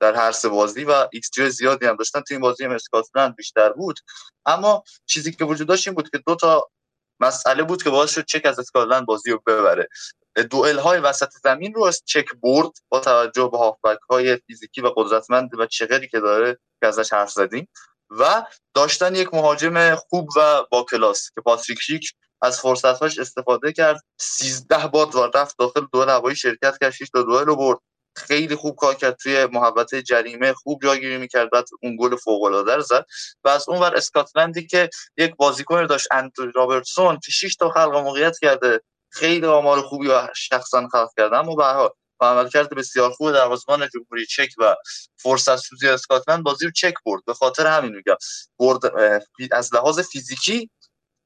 در 0.00 0.14
هر 0.14 0.32
سه 0.32 0.48
بازی 0.48 0.84
و 0.84 1.08
ایکس 1.12 1.30
جی 1.30 1.50
زیادی 1.50 1.86
هم 1.86 1.96
داشتن 1.96 2.20
تو 2.20 2.34
این 2.34 2.40
بازی 2.40 2.64
هم 2.64 2.70
اسکاتلند 2.70 3.36
بیشتر 3.36 3.72
بود. 3.72 4.00
اما 4.46 4.84
چیزی 5.06 5.32
که 5.32 5.44
وجود 5.44 5.68
داشت 5.68 5.88
این 5.88 5.94
بود 5.94 6.10
که 6.10 6.18
دو 6.26 6.34
تا 6.34 6.68
مسئله 7.20 7.62
بود 7.62 7.82
که 7.82 7.90
باعث 7.90 8.14
شد 8.14 8.24
چک 8.24 8.46
از 8.46 8.58
اسکاتلند 8.58 9.06
بازی 9.06 9.30
رو 9.30 9.42
ببره. 9.46 9.88
دوئل 10.50 10.78
های 10.78 11.00
وسط 11.00 11.30
زمین 11.42 11.74
رو 11.74 11.84
از 11.84 12.02
چک 12.04 12.26
برد 12.42 12.70
با 12.88 13.00
توجه 13.00 13.48
به 13.52 13.58
هافبک 13.58 13.98
های 14.10 14.36
فیزیکی 14.36 14.80
و 14.80 14.92
قدرتمند 14.96 15.50
و 15.58 15.66
چغری 15.66 16.08
که 16.08 16.20
داره 16.20 16.58
که 16.80 16.86
ازش 16.86 17.12
حرف 17.12 17.30
زدیم. 17.30 17.68
و 18.18 18.44
داشتن 18.74 19.14
یک 19.14 19.34
مهاجم 19.34 19.94
خوب 19.94 20.28
و 20.36 20.64
با 20.70 20.86
کلاس 20.90 21.30
که 21.34 21.40
پاتریک 21.40 21.78
شیک 21.80 22.12
از 22.42 22.60
فرصتهاش 22.60 23.18
استفاده 23.18 23.72
کرد. 23.72 24.00
13 24.20 24.86
بار 24.86 25.30
رفت 25.34 25.58
داخل 25.58 25.86
دوئل 25.92 26.08
هوایی 26.08 26.36
شرکت 26.36 26.78
کرد 26.80 26.90
6 26.90 27.10
تا 27.12 27.22
دوئل 27.22 27.44
رو 27.44 27.56
برد. 27.56 27.78
خیلی 28.16 28.56
خوب 28.56 28.76
کار 28.76 28.94
کرد 28.94 29.16
توی 29.16 29.46
محوطه 29.46 30.02
جریمه 30.02 30.52
خوب 30.52 30.82
جاگیری 30.82 31.18
می‌کرد 31.18 31.50
بعد 31.50 31.64
اون 31.82 31.96
گل 32.00 32.16
فوق 32.16 32.42
العاده 32.42 32.76
رو 32.76 32.82
زد. 32.82 33.06
و 33.44 33.48
از 33.48 33.68
اون 33.68 33.78
ور 33.78 33.96
اسکاتلندی 33.96 34.66
که 34.66 34.90
یک 35.16 35.36
بازیکن 35.36 35.86
داشت 35.86 36.08
اندرو 36.10 36.50
رابرتسون 36.54 37.18
که 37.24 37.30
6 37.30 37.56
تا 37.56 37.70
خلق 37.70 37.94
موقعیت 37.96 38.38
کرده 38.42 38.80
خیلی 39.12 39.46
آمار 39.46 39.82
خوبی 39.82 40.08
و 40.08 40.28
شخصا 40.36 40.88
خلق 40.92 41.08
کرده 41.16 41.36
اما 41.36 41.54
به 41.54 41.64
با 42.22 42.30
عملکرد 42.30 42.70
بسیار 42.70 43.10
خوب 43.10 43.32
دروازه‌بان 43.32 43.88
جمهوری 43.94 44.26
چک 44.26 44.48
و 44.58 44.76
فرصت 45.16 45.56
سوزی 45.56 45.88
اسکاتلند 45.88 46.42
بازی 46.42 46.64
رو 46.64 46.70
چک 46.70 46.94
برد. 47.06 47.24
به 47.26 47.34
خاطر 47.34 47.66
همین 47.66 47.96
میگم 47.96 48.16
برد 48.58 48.80
از 49.52 49.74
لحاظ 49.74 50.00
فیزیکی 50.00 50.70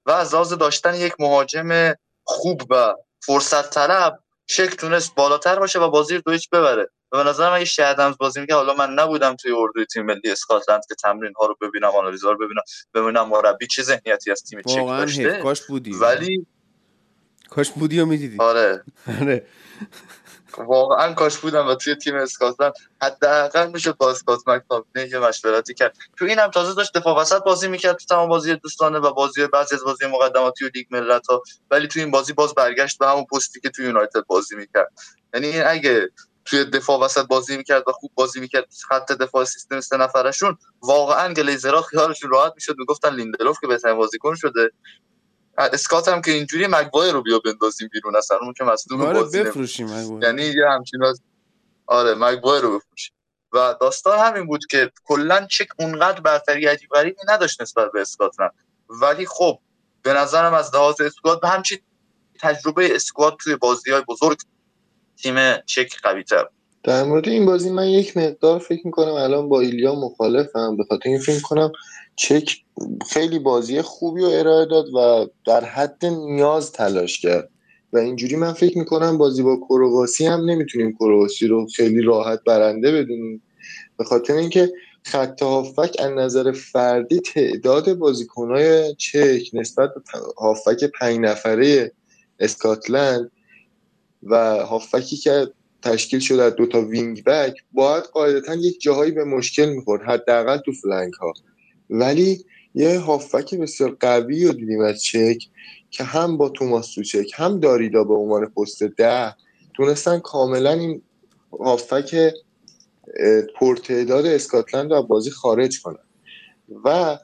و 0.07 0.11
از 0.11 0.35
لحاظ 0.35 0.53
داشتن 0.53 0.95
یک 0.95 1.15
مهاجم 1.19 1.95
خوب 2.25 2.63
و 2.71 2.95
فرصت 3.27 3.71
طلب 3.71 4.19
چک 4.47 4.77
تونست 4.77 5.15
بالاتر 5.15 5.59
باشه 5.59 5.79
و 5.79 5.91
بازی 5.91 6.15
رو 6.15 6.21
دو 6.27 6.39
ببره. 6.53 6.91
و 7.13 7.25
به 7.25 7.31
نظر 7.31 7.51
من 7.51 7.61
یه 7.61 7.95
بازی 8.19 8.41
میگه 8.41 8.55
حالا 8.55 8.75
من 8.75 8.93
نبودم 8.93 9.37
توی 9.37 9.53
اردوی 9.57 9.85
تیم 9.85 10.07
ملی 10.07 10.31
اسکاتلند 10.31 10.81
که 10.89 10.95
تمرین 10.95 11.33
ها 11.41 11.47
رو 11.47 11.57
ببینم 11.61 11.91
آنالیزا 11.91 12.31
رو 12.31 12.39
ببینم 12.39 12.63
ببینم 12.95 13.29
مربی 13.29 13.67
چه 13.67 13.83
ذهنیتی 13.83 14.31
از 14.31 14.43
تیم 14.43 14.63
چک 14.63 14.87
داشته. 14.87 15.43
کاش 15.43 15.63
بودی. 15.63 15.93
ولی 15.93 16.47
کاش 17.51 17.71
بودی 17.71 18.01
و 18.01 18.07
می‌دیدی. 18.07 18.37
آره. 18.39 18.85
آره. 19.21 19.47
واقعا 20.59 21.13
کاش 21.15 21.39
بودم 21.39 21.67
و 21.69 21.75
توی 21.75 21.95
تیم 21.95 22.15
اسکاتلند 22.17 22.73
حداقل 23.03 23.71
میشه 23.71 23.93
با 23.93 24.11
اسکات 24.11 24.49
مک‌تامینی 24.49 25.09
یه 25.09 25.19
مشورتی 25.19 25.75
کرد. 25.75 25.97
تو 26.19 26.25
اینم 26.25 26.51
تازه 26.51 26.75
داشت 26.75 26.99
دفاع 26.99 27.21
وسط 27.21 27.43
بازی 27.43 27.69
می‌کرد 27.69 27.97
تو 27.97 28.07
تمام 28.07 28.29
بازی 28.29 28.57
دوستانه 28.57 28.99
و 28.99 29.13
بازی 29.13 29.47
بعضی 29.47 29.75
از 29.75 29.85
بازی 29.85 30.07
مقدماتی 30.07 30.65
و 30.65 30.71
لیگ 30.75 30.87
ملت 30.91 31.27
ها 31.27 31.43
ولی 31.71 31.89
تو 31.89 32.01
این 32.01 32.11
بازی 32.11 32.33
باز 32.33 32.55
برگشت 32.55 32.99
به 32.99 33.07
همون 33.09 33.25
پستی 33.25 33.61
که 33.61 33.71
تو 33.71 33.83
یونایتد 33.83 34.25
بازی 34.27 34.57
می‌کرد. 34.57 34.93
یعنی 35.35 35.61
اگه 35.61 36.11
توی 36.45 36.65
دفاع 36.65 37.01
وسط 37.01 37.27
بازی 37.27 37.57
می‌کرد 37.57 37.83
و 37.89 37.93
خوب 37.93 38.11
بازی 38.15 38.41
می‌کرد 38.41 38.65
خط 38.89 39.13
دفاع 39.13 39.45
سیستم 39.45 39.81
سه 39.81 39.97
نفرشون 39.97 40.59
واقعا 40.83 41.35
گلیزرها 41.35 41.83
خیالشون 41.83 42.31
راحت 42.31 42.53
می‌شد. 42.55 42.75
می‌گفتن 42.79 43.15
لیندلوف 43.15 43.61
که 43.61 43.67
بهترین 43.67 43.97
بازیکن 43.97 44.35
شده. 44.35 44.71
اسکات 45.59 46.09
هم 46.09 46.23
که 46.23 46.33
اینجوری 46.33 46.67
مگوایر 46.67 47.13
رو 47.13 47.23
بیا 47.23 47.39
بندازیم 47.39 47.89
بیرون 47.93 48.17
اصلا 48.17 48.39
اون 48.43 48.53
که 48.53 48.65
مصدوم 48.65 49.01
آره 49.01 49.21
بازی 49.21 49.43
بفروشیم 49.43 49.89
یعنی 50.23 50.43
یه 50.43 50.69
همچین 50.71 51.05
از... 51.05 51.21
آره 51.87 52.15
مگوایر 52.15 52.63
رو 52.63 52.79
بفروشیم. 52.79 53.13
و 53.53 53.75
داستان 53.81 54.19
همین 54.19 54.47
بود 54.47 54.67
که 54.71 54.91
کلا 55.05 55.47
چک 55.47 55.69
اونقدر 55.79 56.21
برتری 56.21 56.67
عجیب 56.67 56.91
غریبی 56.91 57.21
نداشت 57.29 57.63
نسبت 57.63 57.93
به 57.93 58.01
اسکاتلند. 58.01 58.53
ولی 58.89 59.27
خب 59.27 59.59
به 60.03 60.13
نظرم 60.13 60.55
از 60.55 60.75
لحاظ 60.75 61.01
اسکواد 61.01 61.41
به 61.41 61.49
همچین 61.49 61.79
تجربه 62.41 62.95
اسکواد 62.95 63.37
توی 63.41 63.57
بازی 63.57 63.91
های 63.91 64.03
بزرگ 64.09 64.39
تیم 65.23 65.57
چک 65.67 66.01
قوی 66.03 66.25
تر 66.25 66.49
در 66.85 67.05
مورد 67.05 67.29
این 67.29 67.47
بازی 67.47 67.71
من 67.71 67.89
یک 67.89 68.17
مقدار 68.17 68.59
فکر 68.59 68.87
می‌کنم 68.87 69.13
الان 69.13 69.49
با 69.49 69.61
ایلیا 69.61 69.95
مخالفم 69.95 70.77
به 70.77 70.85
خاطر 70.85 71.09
این 71.09 71.19
فکر 71.19 71.41
کنم 71.41 71.73
چک 72.17 72.57
خیلی 73.11 73.39
بازی 73.39 73.83
خوبی 73.83 74.21
رو 74.21 74.29
ارائه 74.29 74.67
داد 74.67 74.95
و 74.95 75.27
در 75.47 75.65
حد 75.65 76.05
نیاز 76.05 76.73
تلاش 76.73 77.21
کرد. 77.21 77.49
و 77.93 77.99
اینجوری 77.99 78.37
من 78.37 78.53
فکر 78.53 78.79
می‌کنم 78.79 79.19
بازی 79.19 79.43
با 79.43 79.57
کرواسی 79.69 80.27
هم 80.27 80.51
نمی‌تونیم 80.51 80.93
کرواسی 80.93 81.47
رو 81.47 81.67
خیلی 81.67 82.03
راحت 82.03 82.41
برنده 82.47 82.93
بدونیم. 82.93 83.43
به 83.99 84.05
خاطر 84.05 84.35
اینکه 84.35 84.73
خط 85.05 85.43
هافبک 85.43 85.97
از 85.99 86.11
نظر 86.11 86.53
فردی 86.53 87.21
تعداد 87.21 87.95
بازیکنهای 87.95 88.95
چک 88.95 89.51
نسبت 89.53 89.91
به 89.95 90.03
هافبک 90.39 90.85
پنج 90.85 91.19
نفره 91.19 91.93
اسکاتلند 92.41 93.31
و 94.23 94.37
هافبکی 94.57 95.17
که 95.17 95.49
تشکیل 95.83 96.21
شده 96.21 96.43
از 96.43 96.55
دو 96.55 96.67
تا 96.67 96.81
wing 96.81 97.25
back 97.25 97.55
باید 97.73 98.05
قاعدتا 98.05 98.55
یک 98.55 98.81
جاهایی 98.81 99.13
به 99.13 99.25
مشکل 99.25 99.67
می‌خورد 99.67 100.03
حداقل 100.03 100.57
تو 100.57 100.73
flank 100.73 101.15
ها 101.15 101.33
ولی 101.91 102.45
یه 102.75 102.99
هافک 102.99 103.55
بسیار 103.55 103.97
قوی 104.01 104.45
رو 104.45 104.53
دیدیم 104.53 104.81
از 104.81 105.03
چک 105.03 105.39
که 105.91 106.05
هم 106.05 106.37
با 106.37 106.49
توماس 106.49 106.87
سوچک 106.87 107.31
هم 107.35 107.61
داریدا 107.61 108.05
به 108.05 108.15
عنوان 108.15 108.47
پست 108.47 108.83
ده 108.83 109.35
تونستن 109.75 110.19
کاملا 110.19 110.73
این 110.73 111.03
هافک 111.61 112.33
پرتعداد 113.61 114.27
اسکاتلند 114.27 114.93
رو 114.93 115.03
بازی 115.03 115.31
خارج 115.31 115.81
کنن. 115.81 116.07
و 116.85 117.19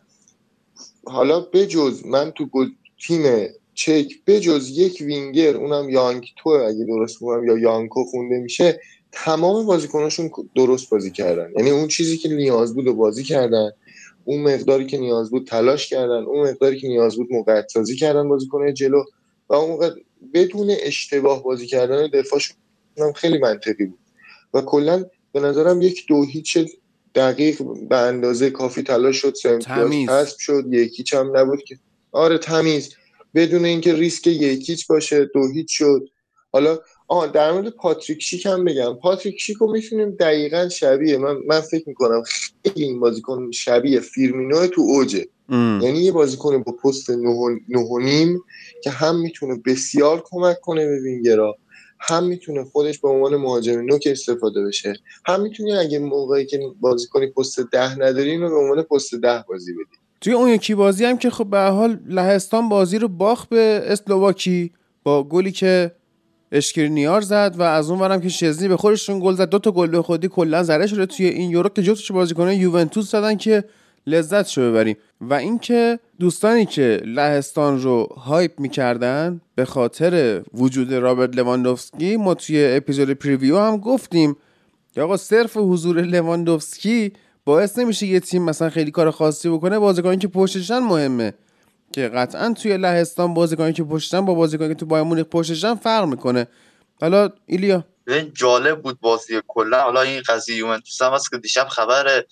حالا 1.05 1.41
بجز 1.41 2.07
من 2.07 2.31
تو 2.31 2.49
تیم 3.07 3.49
چک 3.75 4.13
بجز 4.27 4.71
یک 4.71 5.01
وینگر 5.01 5.57
اونم 5.57 5.91
یانگ 5.91 6.29
تو 6.39 6.51
اگه 6.51 6.85
درست 6.85 7.19
بگم 7.23 7.47
یا 7.47 7.59
یانکو 7.59 8.05
خونده 8.05 8.39
میشه 8.39 8.81
تمام 9.13 9.67
بازیکناشون 9.67 10.31
درست 10.57 10.91
بازی 10.91 11.11
کردن. 11.11 11.51
یعنی 11.57 11.71
اون 11.71 11.89
چیزی 11.89 12.19
که 12.19 12.29
نیاز 12.29 12.75
بود 12.75 12.87
و 12.87 12.95
بازی 12.95 13.25
کردن. 13.25 13.71
اون 14.25 14.43
مقداری 14.43 14.87
که 14.87 14.99
نیاز 14.99 15.31
بود 15.31 15.47
تلاش 15.47 15.89
کردن 15.89 16.25
اون 16.25 16.51
مقداری 16.51 16.81
که 16.81 16.89
نیاز 16.89 17.17
بود 17.17 17.29
موقعیت 17.31 17.69
سازی 17.69 17.97
کردن 17.97 18.29
بازیکن 18.29 18.75
جلو 18.75 19.05
و 19.49 19.55
اون 19.55 19.71
موقع 19.71 19.91
بدون 20.35 20.77
اشتباه 20.81 21.43
بازی 21.43 21.67
کردن 21.67 22.07
دفاعشون 22.07 22.57
هم 22.99 23.13
خیلی 23.13 23.39
منطقی 23.39 23.85
بود. 23.87 23.99
و 24.55 24.61
کلا 24.61 25.05
به 25.33 25.41
نظرم 25.41 25.83
یک 25.83 26.07
دو 26.09 26.25
هیچ 26.25 26.59
دقیق 27.15 27.63
به 27.89 27.97
اندازه 27.97 28.51
کافی 28.51 28.83
تلاش 28.83 29.17
شد 29.17 29.35
سه 29.35 29.59
شد 30.39 30.65
یکی 30.71 31.05
هم 31.17 31.37
نبود 31.37 31.63
که. 31.63 31.79
آره 32.13 32.39
تمیز. 32.39 32.95
بدون 33.35 33.65
اینکه 33.65 33.95
ریسک 33.95 34.27
یکیچ 34.27 34.87
باشه 34.87 35.25
دو 35.25 35.49
هیچ 35.49 35.67
شد. 35.71 36.09
حالا 36.53 36.79
آه 37.13 37.33
در 37.33 37.53
مورد 37.53 37.69
پاتریک 37.69 38.23
شیک 38.23 38.47
هم 38.47 38.65
بگم. 38.65 38.95
پاتریک 38.95 39.41
شیک 39.41 39.57
رو 39.57 39.73
می‌تونیم 39.73 40.11
دقیقا 40.11 40.69
شبیه. 40.69 41.19
من, 41.19 41.37
من 41.47 41.61
فکر 41.61 41.89
می‌کنم 41.89 42.23
خیلی 42.65 42.85
این 42.85 43.01
بازیکن 43.01 43.51
شبیه 43.51 44.01
فیرمینو 44.01 44.67
تو 44.67 44.81
اوجه. 44.81 45.27
یعنی 45.51 45.99
یه 45.99 46.13
بازیکن 46.13 46.63
با 46.63 46.73
پست 46.73 47.11
نه 47.11 47.59
نیم 48.01 48.41
که 48.83 48.91
هم 48.91 49.21
می‌تونه 49.21 49.63
بسیار 49.67 50.23
کمک 50.25 50.61
کنه 50.61 50.87
به 50.87 51.01
وینگرا 51.01 51.57
هم 52.01 52.25
می‌تونه 52.25 52.65
خودش 52.65 52.99
به 52.99 53.09
عنوان 53.09 53.37
مهاجم 53.37 53.81
نوک 53.81 54.09
استفاده 54.11 54.65
بشه 54.65 54.93
هم 55.27 55.43
می‌تونه 55.43 55.79
اگه 55.79 55.99
موقعی 55.99 56.47
که 56.47 56.61
بازیکنی 56.81 57.27
پست 57.27 57.61
ده 57.61 57.99
نداری 57.99 58.31
اینو 58.31 58.51
به 58.51 58.57
عنوان 58.57 58.83
پست 58.83 59.15
ده 59.15 59.45
بازی 59.49 59.73
بدی. 59.73 59.99
توی 60.21 60.33
اون 60.33 60.49
یکی 60.49 60.75
بازی 60.75 61.05
هم 61.05 61.19
که 61.19 61.31
خب 61.31 61.47
به 61.47 61.61
حال 61.61 62.01
لهستان 62.07 62.69
بازی 62.69 62.99
رو 62.99 63.09
باخت 63.09 63.49
به 63.49 63.83
اسلوواکی 63.87 64.73
با 65.03 65.25
گلی 65.25 65.53
که 65.53 65.93
اشکرینیار 66.53 67.21
زد 67.21 67.55
و 67.59 67.63
از 67.63 67.91
اون 67.91 68.01
ورم 68.01 68.21
که 68.21 68.29
شزنی 68.29 68.69
به 68.69 68.77
خودشون 68.77 69.21
گل 69.21 69.35
زد 69.35 69.49
دو 69.49 69.59
تا 69.59 69.71
گل 69.71 69.87
به 69.87 70.03
خودی 70.03 70.29
کلا 70.29 70.63
زده 70.63 70.87
شده 70.87 71.07
توی 71.07 71.27
این 71.27 71.51
یورو. 71.51 71.69
که 71.69 71.83
جفتش 71.83 72.13
بازیکنان 72.13 72.53
یوونتوس 72.53 73.11
زدن 73.11 73.37
که 73.37 73.65
لذت 74.07 74.49
شو 74.49 74.63
ببریم. 74.63 74.97
و 75.21 75.35
اینکه 75.35 75.99
دوستانی 76.21 76.67
که 76.67 77.01
لهستان 77.05 77.83
رو 77.83 78.05
hype 78.17 78.61
می‌کردن 78.61 79.41
به 79.55 79.65
خاطر 79.65 80.43
وجود 80.55 80.95
رابرت 80.95 81.37
لواندوفسکی 81.37 82.17
ما 82.17 82.35
توی 82.35 82.65
اپیزود 82.77 83.11
preview 83.11 83.59
هم 83.59 83.77
گفتیم 83.77 84.37
که 84.95 85.03
آقا 85.03 85.17
صرف 85.17 85.57
حضور 85.57 86.03
لواندوفسکی 86.03 87.13
باعث 87.45 87.79
نمیشه 87.79 88.07
یه 88.07 88.21
تیم 88.21 88.43
مثلا 88.43 88.71
خیلی 88.71 88.91
کار 88.91 89.11
خاصی 89.11 89.49
بکنه. 89.49 89.79
بازیکنی 89.79 90.17
که 90.17 90.29
پشتشن 90.29 90.79
مهمه. 90.79 91.35
که 91.93 92.09
قطعا 92.09 92.55
توی 92.63 92.77
لهستان 92.77 93.35
بازیکنی 93.35 93.73
که 93.73 93.85
پشتشن 93.85 94.25
با 94.25 94.35
بازیکنی 94.35 94.69
که 94.69 94.75
تو 94.75 94.87
بایرن 94.87 95.05
مونیخ 95.05 95.27
پشتشن 95.27 95.75
فرق 95.75 96.05
می‌کنه. 96.05 96.47
حالا 97.01 97.29
ایلیا. 97.47 97.85
این 98.09 98.33
جالب 98.35 98.83
بود 98.83 99.01
بازی 99.01 99.41
کلا. 99.49 99.83
حالا 99.83 100.01
این 100.01 100.23
قضیه 100.29 100.57
یوونتوس 100.57 101.03
هم 101.03 101.13
هست 101.13 101.31
که 101.31 101.39
دیشب 101.39 101.69
خبر 101.69 102.25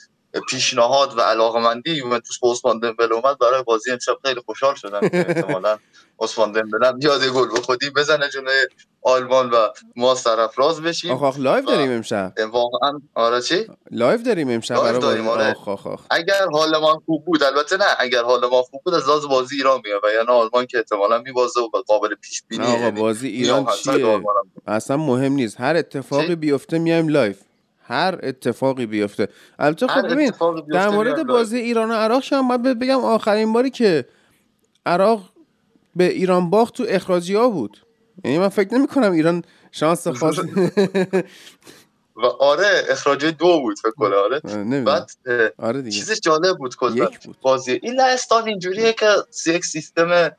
پیشنهاد 0.49 1.19
و 1.19 1.21
علاقمندی 1.21 1.91
یوونتوس 1.91 2.39
به 2.39 2.49
عثمان 2.49 2.79
دمبله 2.79 3.13
اومد. 3.13 3.39
برای 3.39 3.63
بازی 3.63 3.91
امشب 3.91 4.19
خیلی 4.25 4.41
خوشحال 4.47 4.75
شدن 4.75 5.01
احتمالاً 5.13 5.79
عثمان 6.21 6.53
دمبله 6.53 6.93
بیاد 7.03 7.25
گل 7.27 7.49
بخودی 7.57 7.91
بزنه 7.91 8.29
جلوی 8.29 8.67
آلمان 9.03 9.51
و 9.51 9.57
ما 9.97 10.15
سرفراز 10.15 10.83
بشیم. 10.83 11.11
آخ 11.11 11.23
آخ 11.23 11.39
live 11.39 11.65
داریم 11.65 11.91
امشب. 11.91 12.33
واقعا 12.53 13.01
آره 13.15 13.41
چی؟ 13.41 13.67
live 13.91 14.23
داریم 14.23 14.51
امشب 14.51 14.75
برای 14.75 14.99
داریم 14.99 15.29
آره. 15.29 15.51
آخ 15.51 15.69
آخ 15.69 15.87
آخ. 15.87 16.01
اگر 16.11 16.47
حال 16.53 16.79
ما 16.81 17.03
خوب 17.07 17.25
بود 17.25 17.43
البته 17.43 17.77
نه 17.77 17.85
اگر 17.99 18.23
حال 18.23 18.41
ما 18.51 18.63
خوب 18.63 18.81
بود 18.85 18.95
از 18.95 19.09
لحاظ 19.09 19.25
بازی 19.25 19.57
ایران 19.57 19.81
میاد. 19.85 20.01
و 20.05 20.07
یعنی 20.15 20.29
آلمان 20.29 20.67
که 20.67 20.79
احتمالاً 20.79 21.19
میبازه 21.19 21.61
و 21.61 21.83
قابل 21.87 22.15
پیش 22.15 22.43
بینی 22.49 22.67
آقا 22.67 22.79
یعنی 22.79 23.01
بازی 23.01 23.29
ایران 23.29 23.67
چیه؟ 23.83 24.21
اصلا 24.67 24.97
مهم 24.97 25.33
نیست. 25.33 25.61
هر 25.61 25.77
اتفاقی 25.77 26.35
بیفته 26.35 26.79
میایم 26.79 27.09
live 27.09 27.35
هر 27.83 28.19
اتفاقی 28.23 28.87
بیفته. 28.87 29.29
البته 29.59 29.87
خب 29.87 30.09
ببین 30.09 30.33
در 30.73 30.89
مورد 30.89 31.27
بازی 31.27 31.59
ایران 31.59 31.91
و 31.91 31.95
عراق 31.95 32.23
هم 32.33 32.49
باید 32.49 32.79
بگم 32.79 33.05
آخرین 33.05 33.53
باری 33.53 33.71
که 33.71 34.07
عراق 34.87 35.21
به 35.97 36.05
ایران 36.05 36.51
باخت 36.51 36.75
تو 36.75 36.85
اخراجی 36.89 37.35
ها 37.35 37.49
بود. 37.49 37.87
یعنی 38.25 38.39
من 38.39 38.49
فکر 38.49 38.75
نمی 38.75 38.87
کنم 38.87 39.13
ایران 39.13 39.45
شانس 39.73 40.09
خاص 40.09 40.39
و 42.17 42.27
آره 42.27 42.85
اخراجی 42.89 43.33
دو 43.33 43.61
بود 43.61 43.79
فکر 43.79 43.91
کنم 43.91 44.13
آره. 44.13 44.41
بعد 44.85 45.11
آره 45.59 45.83
دیگه. 45.83 45.97
چیزش 45.97 46.21
جالب 46.21 46.59
بود 46.59 46.77
کلا 46.77 47.09
بازی 47.43 47.81
این 47.83 47.95
لهستان 47.95 48.49
اینجوریه 48.49 48.93
که 48.93 49.07
یک 49.47 49.65
سیستم 49.65 50.31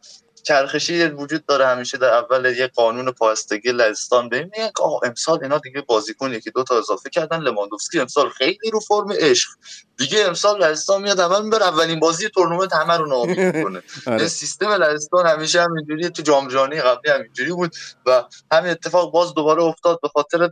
چرخشی 0.44 1.04
وجود 1.04 1.46
داره 1.46 1.68
همیشه 1.68 1.98
در 1.98 2.14
اول 2.14 2.46
یه 2.58 2.68
قانون 2.68 3.12
پایستگی 3.12 3.72
لهستان. 3.72 4.30
ببین 4.30 4.50
که 4.50 4.84
امسال 5.04 5.40
اینا 5.44 5.58
دیگه 5.58 5.82
بازیکن 5.82 6.34
یکی 6.34 6.52
دو 6.52 6.64
تا 6.64 6.78
اضافه 6.78 7.10
کردن. 7.10 7.40
لماندوفسکی 7.40 8.00
امسال 8.00 8.30
خیلی 8.30 8.72
رو 8.74 8.80
فرم 8.80 9.12
عشق. 9.12 9.50
دیگه 9.98 10.20
امسال 10.28 10.62
لهستان 10.62 11.02
میاد 11.02 11.20
اول 11.20 11.44
می‌بره 11.44 11.64
اولین 11.66 12.00
بازی 12.00 12.30
تورنمنت 12.30 12.74
همه 12.74 12.98
رو 12.98 13.06
ناامید 13.06 13.40
می‌کنه. 13.40 13.84
آره. 14.08 14.28
سیستم 14.28 14.70
لهستان 14.70 15.28
همیشه 15.28 15.62
همینجوری 15.62 16.10
تو 16.10 16.22
جام 16.22 16.48
جهانی 16.48 16.82
قبلی 16.82 17.12
همینجوری 17.12 17.52
بود 17.52 17.76
و 18.06 18.24
همین 18.52 18.72
اتفاق 18.72 19.12
باز 19.12 19.34
دوباره 19.34 19.64
افتاد 19.64 20.00
به 20.02 20.08
خاطر 20.08 20.50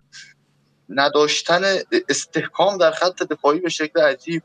نداشتن 0.89 1.63
استحکام 2.09 2.77
در 2.77 2.91
خط 2.91 3.23
دفاعی 3.23 3.59
به 3.59 3.69
شکل 3.69 4.01
عجیب. 4.01 4.43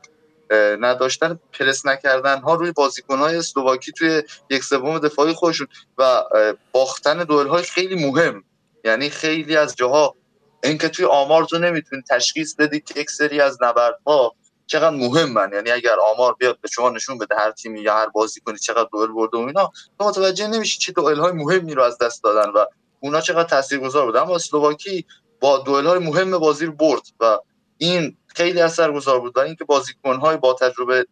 نداشتن 0.53 1.39
پرس 1.59 1.85
نکردن. 1.85 2.41
ها 2.41 2.55
روی 2.55 2.71
بازیکن 2.71 3.17
های 3.17 3.35
اسلوواکی 3.35 3.91
توی 3.91 4.23
یک 4.49 4.63
سوم 4.63 4.99
دفاعی 4.99 5.33
خودشون 5.33 5.67
و 5.97 6.23
باختن 6.71 7.23
دوئل 7.23 7.47
های 7.47 7.63
خیلی 7.63 8.07
مهم. 8.07 8.43
یعنی 8.83 9.09
خیلی 9.09 9.55
از 9.57 9.75
جاها 9.75 10.15
اینکه 10.63 10.89
توی 10.89 11.05
آمار 11.05 11.45
تو 11.45 11.57
نمی‌تونی 11.57 12.01
تشخیص 12.09 12.55
بدی 12.55 12.79
که 12.79 12.99
یک 12.99 13.09
سری 13.09 13.41
از 13.41 13.57
نبردها 13.61 14.35
چقدر 14.67 14.95
مهمن. 14.95 15.51
یعنی 15.53 15.71
اگر 15.71 15.95
آمار 16.13 16.33
بیاد 16.33 16.57
به 16.61 16.67
شما 16.67 16.89
نشون 16.89 17.17
بده 17.17 17.35
هر 17.35 17.51
تیمی 17.51 17.81
یا 17.81 17.95
هر 17.95 18.07
بازی 18.07 18.39
کنی 18.39 18.57
چقدر 18.57 18.89
دوئل 18.91 19.11
برده 19.11 19.37
و 19.37 19.41
اینا 19.41 19.71
تو 19.99 20.05
متوجه 20.05 20.47
نمیشی 20.47 20.79
چه 20.79 20.91
دوئل 20.91 21.19
های 21.19 21.31
مهمی 21.31 21.73
رو 21.73 21.83
از 21.83 21.97
دست 21.97 22.23
دادن 22.23 22.49
و 22.49 22.65
اونا 22.99 23.21
چقدر 23.21 23.49
تاثیرگذار 23.49 24.05
بود 24.05 24.15
اما 24.15 24.35
اسلوواکی 24.35 25.05
با 25.39 25.57
دوئل 25.57 25.85
های 25.85 25.99
مهم 25.99 26.37
بازی 26.37 26.65
رو 26.65 26.71
برد 26.71 27.01
و 27.19 27.39
این 27.77 28.17
خیلی 28.35 28.61
اثرگذار 28.61 29.19
بود 29.19 29.37
و 29.37 29.39
اینکه 29.39 29.65
بازیکن 29.65 30.15
های 30.15 30.37
با 30.37 30.53
تجربه 30.53 31.05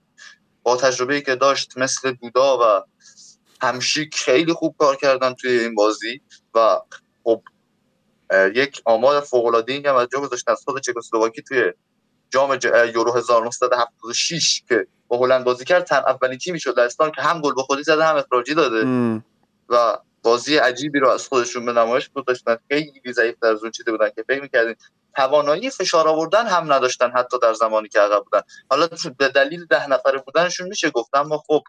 با 0.63 0.77
تجربه 0.77 1.21
که 1.21 1.35
داشت 1.35 1.77
مثل 1.77 2.11
دودا 2.11 2.57
و 2.57 2.83
همشیک 3.61 4.15
خیلی 4.15 4.53
خوب 4.53 4.75
کار 4.77 4.95
کردن 4.95 5.33
توی 5.33 5.59
این 5.59 5.75
بازی 5.75 6.21
و 6.55 6.79
خب 7.23 7.41
یک 8.55 8.81
آمار 8.85 9.21
فوق 9.21 9.45
العاده 9.45 9.73
ای 9.73 9.87
هم 9.87 9.95
از 9.95 10.07
جا 10.13 10.19
گذاشتن. 10.21 10.51
از 10.51 10.63
خود 10.65 10.81
چکسلواکی 10.81 11.41
توی 11.41 11.71
جام 12.29 12.55
ج... 12.55 12.65
یورو 12.95 13.17
1976 13.17 14.63
که 14.69 14.87
با 15.07 15.17
هلند 15.17 15.43
بازی 15.43 15.65
کرد 15.65 15.83
تن 15.83 16.03
اولین 16.07 16.37
تیمی 16.37 16.59
شد. 16.59 16.79
لهستان 16.79 17.11
که 17.11 17.21
هم 17.21 17.41
گل 17.41 17.53
به 17.53 17.61
خودی 17.61 17.83
زده 17.83 18.05
هم 18.05 18.15
اخراجی 18.15 18.53
داده. 18.53 18.85
و 19.69 19.97
بازی 20.23 20.57
عجیبی 20.57 20.99
رو 20.99 21.09
از 21.09 21.27
خودشون 21.27 21.65
به 21.65 21.71
نمایش 21.71 22.09
گذاشتن. 22.15 22.57
خیلی 22.71 23.13
ضعیف 23.13 23.35
در 23.41 23.49
اون 23.49 23.71
چیده 23.71 23.91
بودن 23.91 24.09
که 24.09 24.23
فکر 24.27 24.41
می‌کردین 24.41 24.75
توانایی 25.15 25.69
فشار 25.69 26.07
آوردن 26.07 26.47
هم 26.47 26.73
نداشتن 26.73 27.11
حتی 27.11 27.39
در 27.41 27.53
زمانی 27.53 27.87
که 27.87 27.99
عقب 27.99 28.23
بودن. 28.23 28.41
حالا 28.69 28.87
به 29.17 29.27
دلیل 29.27 29.65
ده 29.65 29.89
نفره 29.89 30.19
بودنشون 30.19 30.67
میشه 30.67 30.89
گفتم 30.89 31.21
ما 31.21 31.37
خب 31.37 31.63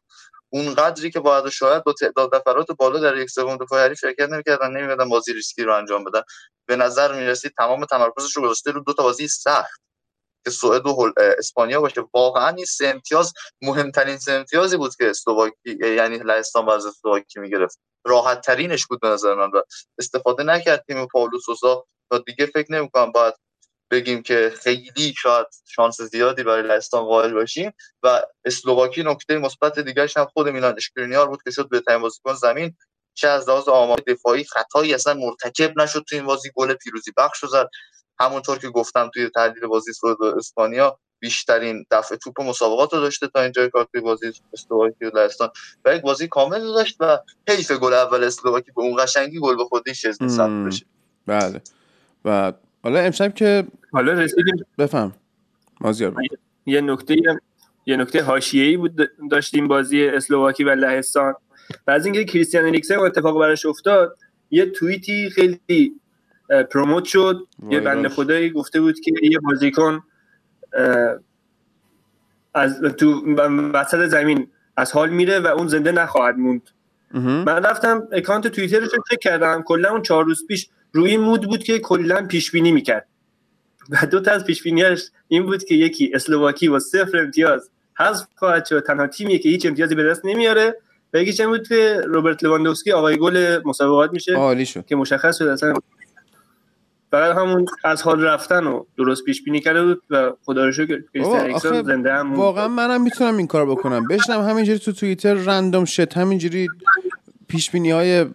اون 0.50 0.74
قدری 0.74 1.10
که 1.10 1.20
باید 1.20 1.48
شاید 1.48 1.84
با 1.84 1.92
تعداد 1.92 2.34
نفرات 2.34 2.72
بالا 2.78 2.98
در 3.00 3.16
یک 3.16 3.30
سوم 3.30 3.56
دفاع 3.56 3.84
حریف 3.84 3.98
شرکت 3.98 4.28
نمی‌کردن 4.28 4.70
نمی‌مدن 4.70 5.08
بازی 5.08 5.32
ریسکی 5.32 5.62
رو 5.62 5.74
انجام 5.74 6.04
بدن. 6.04 6.22
به 6.66 6.76
نظر 6.76 7.12
می‌رسید 7.14 7.52
تمام 7.58 7.84
تمرکزش 7.84 8.36
رو 8.36 8.42
گذاشته 8.42 8.70
رو 8.70 8.80
دو 8.80 8.92
تا 8.92 9.02
بازی 9.02 9.28
سخت. 9.28 9.80
که 10.44 10.50
سوئد 10.50 10.86
و 10.86 11.12
اسپانیا 11.38 11.80
باشه. 11.80 12.02
واقعا 12.14 12.48
این 12.48 12.64
سه 12.64 12.86
امتیاز 12.86 13.32
مهمترین 13.62 14.18
سه 14.18 14.32
امتیازی 14.32 14.76
بود 14.76 14.96
که 14.96 15.10
اسلوواکی 15.10 15.78
یعنی 15.96 16.18
لهستان 16.18 16.68
از 16.68 16.86
اسلوواکی 16.86 17.40
می‌گرفت. 17.40 17.78
راحت 18.06 18.40
ترینش 18.40 18.86
بود 18.86 19.00
به 19.00 19.08
نظر 19.08 19.34
من 19.34 19.50
و 19.50 19.62
استفاده 19.98 20.42
نکرد 20.42 20.84
تیم 20.88 21.06
پاولو 21.06 21.38
سوسا 21.40 21.86
و 22.10 22.18
دیگه 22.18 22.46
فکر 22.46 22.72
نمی‌کنم 22.72 23.12
باید 23.12 23.34
بگیم 23.90 24.22
که 24.22 24.52
خیلی 24.62 25.14
شاید 25.18 25.46
شانس 25.66 26.00
زیادی 26.00 26.42
برای 26.42 26.62
لهستان 26.62 27.04
قائل 27.04 27.32
باشیم 27.32 27.72
و 28.02 28.22
اسلوواکی 28.44 29.02
نکته 29.02 29.38
مثبت 29.38 29.78
دیگرش 29.78 30.16
هم 30.16 30.24
خود 30.24 30.48
میلان 30.48 30.74
اشکرینیار 30.76 31.28
بود 31.28 31.42
که 31.42 31.50
شد 31.50 31.68
به 31.68 31.98
بازیکن 31.98 32.34
زمین. 32.34 32.76
چه 33.14 33.28
از 33.28 33.48
لحاظ 33.48 33.68
آمار 33.68 33.98
دفاعی 34.06 34.44
خطایی 34.44 34.94
اصلا 34.94 35.14
مرتکب 35.14 35.80
نشد 35.80 36.04
تو 36.08 36.16
این 36.16 36.26
بازی. 36.26 36.50
گل 36.54 36.74
پیروزی 36.74 37.12
بخش 37.16 37.44
زد. 37.44 37.68
همونطور 38.20 38.58
که 38.58 38.68
گفتم 38.68 39.10
توی 39.14 39.28
تحلیل 39.28 39.66
بازی 39.66 39.92
سوئد 39.92 40.20
و 40.20 40.24
اسپانیا 40.24 40.98
بیشترین 41.18 41.86
دفع 41.90 42.16
توپ 42.16 42.42
مسابقات 42.42 42.94
رو 42.94 43.00
داشته 43.00 43.28
تا 43.28 43.40
اینجای 43.42 43.70
کار 43.70 43.88
توی 43.92 44.00
بازی 44.00 44.32
اسلوواکی 44.52 45.04
و 45.04 45.18
لهستان. 45.18 45.48
و 45.84 45.94
یک 45.94 46.02
بازی 46.02 46.28
کامل 46.28 46.60
رو 46.60 46.72
داشت 46.72 46.96
و 47.00 47.18
حیف 47.48 47.72
گل 47.72 47.92
اول 47.94 48.24
اسلوواکی 48.24 48.72
به 48.76 48.82
اون 48.82 48.96
قشنگی 49.04 49.40
گل 49.40 49.56
به 49.56 49.64
خودی 49.64 49.94
شزنی 49.94 50.28
ثبت 50.28 50.66
بشه. 50.66 50.86
بله. 51.26 51.60
و 52.24 52.52
حالا 52.82 53.00
امشب 53.00 53.34
که 53.34 53.64
حالا 53.92 54.12
رسیدیم. 54.12 54.66
بفهم. 54.78 55.12
مازیار 55.80 56.14
یه 56.66 56.80
نکته 56.80 57.16
یه 57.86 57.96
نکته 57.96 58.22
حاشیه‌ای 58.22 58.76
بود 58.76 59.10
داشتیم 59.30 59.68
بازی 59.68 60.06
اسلوواکی 60.06 60.64
و 60.64 60.70
لهستان. 60.70 61.34
و 61.86 61.90
از 61.90 62.04
اینکه 62.04 62.24
کریستیان 62.24 62.64
اریکسن 62.64 62.98
اتفاق 62.98 63.38
براش 63.38 63.66
افتاد 63.66 64.18
یه 64.50 64.66
توییتی 64.66 65.30
خیلی 65.30 66.00
پروموت 66.70 67.04
شد. 67.04 67.46
یه 67.70 67.80
بنده 67.80 68.08
خدایی 68.08 68.50
گفته 68.50 68.80
بود 68.80 69.00
که 69.00 69.12
یه 69.22 69.38
بازیکن 69.38 70.02
از 72.54 72.80
تو 72.80 73.34
وسط 73.72 74.06
زمین 74.06 74.50
از 74.76 74.92
حال 74.92 75.10
میره 75.10 75.40
و 75.40 75.46
اون 75.46 75.68
زنده 75.68 75.92
نخواهد 75.92 76.36
موند. 76.36 76.70
من 77.14 77.64
رفتم 77.64 78.08
اکانت 78.12 78.48
توییترش 78.48 78.92
رو 78.94 79.02
چک 79.10 79.20
کردم. 79.20 79.62
کلا 79.62 79.90
اون 79.90 80.02
چهار 80.02 80.24
روز 80.24 80.46
پیش 80.46 80.68
روی 80.92 81.16
مود 81.16 81.42
بود 81.42 81.62
که 81.62 81.78
کلا 81.78 82.26
پیش 82.26 82.50
بینی 82.50 82.72
می‌کرد. 82.72 83.06
و 83.90 84.06
دو 84.06 84.20
تا 84.20 84.30
از 84.30 84.44
پیش 84.44 84.62
بینیاش 84.62 85.10
این 85.28 85.46
بود 85.46 85.64
که 85.64 85.74
یکی 85.74 86.10
اسلوواکی 86.14 86.68
با 86.68 86.78
صفر 86.78 87.18
امتیاز 87.18 87.70
حذف 87.98 88.26
خواهد 88.36 88.66
شد. 88.66 88.80
تنها 88.80 89.06
تیمیه 89.06 89.38
که 89.38 89.48
هیچ 89.48 89.66
امتیازی 89.66 89.94
به 89.94 90.04
دست 90.04 90.24
نمیاره. 90.24 90.76
و 91.14 91.18
یکی 91.18 91.32
چند 91.32 91.46
بود 91.46 91.68
که 91.68 92.00
روبرت 92.06 92.44
لواندوفسکی 92.44 92.92
آقای 92.92 93.16
گل 93.16 93.60
مسابقات 93.64 94.12
میشه 94.12 94.34
عالی 94.34 94.66
شد. 94.66 94.86
که 94.86 94.96
مشخص 94.96 95.38
شد 95.38 95.46
اصلا 95.46 95.74
فقط 97.14 97.36
همون 97.36 97.66
از 97.84 98.02
حال 98.02 98.24
رفتن 98.24 98.66
و 98.66 98.84
درست 98.98 99.24
پیش 99.24 99.42
بینی 99.42 99.60
کرده 99.60 99.84
بود 99.84 100.02
و 100.10 100.32
خدا 100.44 100.64
رو 100.64 100.72
شکر 100.72 101.02
زنده 101.82 102.12
هم 102.12 102.34
واقعا 102.34 102.68
منم 102.68 103.02
می‌تونم 103.02 103.36
این 103.36 103.46
کار 103.46 103.66
بکنم. 103.66 104.08
بشنم 104.08 104.40
همینجوری 104.40 104.78
تو 104.78 104.92
توییتر 104.92 105.34
رندوم 105.34 105.84
شت 105.84 106.16
همینجوری 106.16 106.68
پیش 107.48 107.70
بینی 107.70 107.90
های 107.90 108.26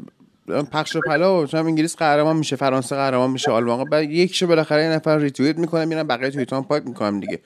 پخش 0.71 0.95
و 0.95 0.99
پلا 1.07 1.47
انگلیس 1.53 1.95
قهرمان 1.95 2.35
میشه 2.35 2.55
فرانسه 2.55 2.95
قهرمان 2.95 3.31
میشه 3.31 3.51
آلمان 3.51 3.89
بعد 3.89 4.11
یکشو 4.11 4.47
بالاخره 4.47 4.83
یه 4.83 4.89
نفر 4.89 5.17
ریتوییت 5.17 5.57
می‌کنه 5.57 5.85
میرم 5.85 6.07
بقیه 6.07 6.29
توییت 6.29 6.53
هم 6.53 6.63
پاک 6.63 6.83
می‌کنم 6.85 7.19
دیگه. 7.19 7.39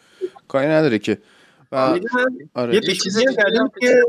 کاری 0.47 0.67
نداره 0.67 0.99
که. 0.99 1.17
و 1.71 1.99
آره. 2.53 2.75
یه 2.75 2.81
پیش 2.81 3.03
کردیم 3.37 3.71
که 3.81 4.03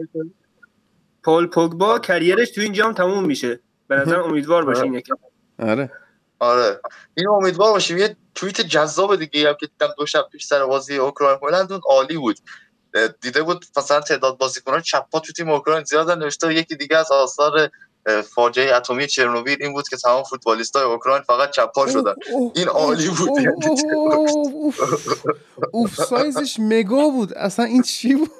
پول 1.23 1.47
پوگبا 1.47 1.99
کریرش 1.99 2.51
تو 2.51 2.61
این 2.61 2.73
جام 2.73 2.93
تموم 2.93 3.25
میشه. 3.25 3.61
به 3.89 3.97
نظر 3.97 4.21
امیدوار 4.21 4.65
باشین 4.65 4.95
یکم. 4.95 5.15
آره. 5.59 5.91
آره. 6.45 6.81
این 7.17 7.29
امیدوار 7.29 7.73
باشیم. 7.73 7.99
یه 7.99 8.17
توییت 8.35 8.61
جذاب 8.61 9.17
دیگه 9.17 9.49
هم 9.49 9.55
که 9.61 9.67
دیدم 9.67 9.95
دو 9.99 10.07
شب 10.07 10.29
پیش 10.33 10.47
سر 10.47 10.67
بازی 10.67 10.97
اوکراین 10.97 11.39
هلند 11.43 11.73
اون 11.73 11.81
عالی 11.89 12.17
بود. 12.17 12.37
دیده 13.21 13.43
بود 13.43 13.65
مثلا 13.77 14.01
تعداد 14.01 14.39
بازیکنان 14.39 14.81
چپا 14.81 15.21
تو 15.21 15.33
تیم 15.33 15.51
اوکراین 15.51 15.85
زیاد 15.85 16.11
نوشته. 16.11 16.55
یکی 16.55 16.77
دیگه 16.77 16.97
از 16.97 17.13
آثار 17.13 17.71
فاجعه 18.35 18.77
اتمی 18.77 19.07
چرنوبیل 19.07 19.57
این 19.61 19.73
بود 19.73 19.89
که 19.89 19.97
تمام 19.97 20.23
فوتبالیستای 20.23 20.83
اوکراین 20.83 21.23
فقط 21.23 21.51
چپا 21.51 21.87
شدن. 21.87 22.15
این 22.55 22.69
عالی 22.69 23.09
بود. 23.09 23.31
اوف 25.73 25.95
سایزش 25.95 26.57
مگا 26.61 27.09
بود. 27.09 27.33
اصلا 27.33 27.65
این 27.65 27.83
چی 27.83 28.15
بود؟ 28.15 28.31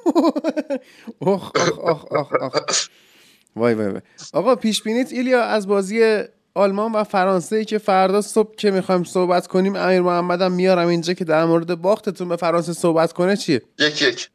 اخ 1.27 1.53
اخ 1.85 2.13
اخ 2.13 2.33
اخ 2.43 2.89
وای 3.57 3.75
وای 3.75 3.89
وای. 3.89 4.01
آقا 4.33 4.57
پیش 4.57 4.83
بینیت 4.83 5.13
ایلیا 5.13 5.43
از 5.43 5.67
بازی 5.67 6.25
آلمان 6.57 6.93
و 6.93 7.05
فرانسه 7.05 7.57
ای 7.57 7.65
که 7.65 7.79
فردا 7.79 8.23
صبح 8.23 8.55
که 8.55 8.71
می‌خوایم 8.71 9.05
صحبت 9.05 9.47
کنیم 9.47 9.77
امیر 9.77 10.01
محمدم 10.01 10.53
میارم 10.53 10.89
اینجا 10.89 11.13
که 11.13 11.25
در 11.25 11.45
مورد 11.45 11.75
باختتون 11.75 12.29
به 12.29 12.37
فرانسه 12.37 12.73
صحبت 12.73 13.13
کنه 13.13 13.37
چیه؟ 13.37 13.63
یک 13.79 14.03
یک. 14.03 14.31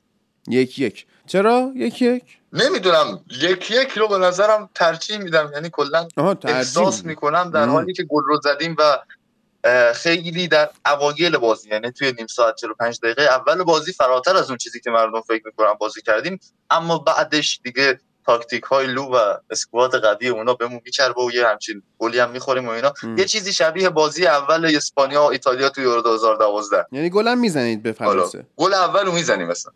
یک 0.48 0.80
یک. 0.80 1.06
چرا؟ 1.28 1.72
یک 1.76 2.02
یک؟ 2.02 2.24
نمی‌دونم. 2.54 3.20
یک 3.42 3.72
یک 3.72 3.90
رو 3.90 4.08
به 4.08 4.18
نظرم 4.18 4.70
ترجیح 4.76 5.18
میدم. 5.18 5.52
یعنی 5.54 5.70
کلا 5.72 6.08
احساس 6.44 7.06
می‌کنم 7.06 7.52
در 7.52 7.66
حالی 7.66 7.94
که 7.94 8.04
گل 8.04 8.24
رو 8.26 8.40
زدیم 8.44 8.76
و 8.80 8.98
خیلی 9.94 10.48
در 10.48 10.70
اوایل 10.86 11.38
بازی 11.38 11.70
یعنی 11.70 11.92
توی 11.92 12.12
نیم 12.12 12.28
ساعت 12.28 12.56
45 12.56 13.00
دقیقه 13.04 13.22
اول 13.22 13.64
بازی 13.64 13.94
فراتر 13.94 14.36
از 14.36 14.50
اون 14.50 14.58
چیزی 14.58 14.80
که 14.80 14.92
مردم 14.92 15.22
فکر 15.22 15.42
می‌کنن 15.46 15.74
بازی 15.80 16.02
کردیم. 16.02 16.40
اما 16.70 16.98
بعدش 16.98 17.60
دیگه 17.64 18.00
تاکتیک 18.26 18.64
های 18.64 18.88
لو 18.88 19.04
و 19.04 19.18
اسکواد 19.50 19.96
قوی 19.96 20.28
اونا 20.28 20.54
بهمون 20.54 20.82
میچربه 20.86 21.24
و 21.24 21.32
یه 21.32 21.48
همچین 21.48 21.84
گلی 22.00 22.20
هم 22.20 22.32
می‌خوریم 22.32 22.68
و 22.68 22.70
اینا. 22.70 22.94
یه 23.18 23.26
چیزی 23.26 23.54
شبیه 23.54 23.90
بازی 23.90 24.28
اول 24.28 24.72
اسپانیا 24.76 25.24
و 25.24 25.26
ایتالیا 25.26 25.70
توی 25.70 25.84
یورو 25.84 26.02
2012 26.02 26.86
یعنی 26.92 27.10
گل 27.10 27.28
هم 27.28 27.40
می‌زنید 27.40 27.84
به 27.84 27.92
فرانسه. 27.92 28.46
گل 28.58 28.74
اول 28.74 29.06
رو 29.06 29.12
می‌زنیم 29.12 29.48
مثلا 29.48 29.72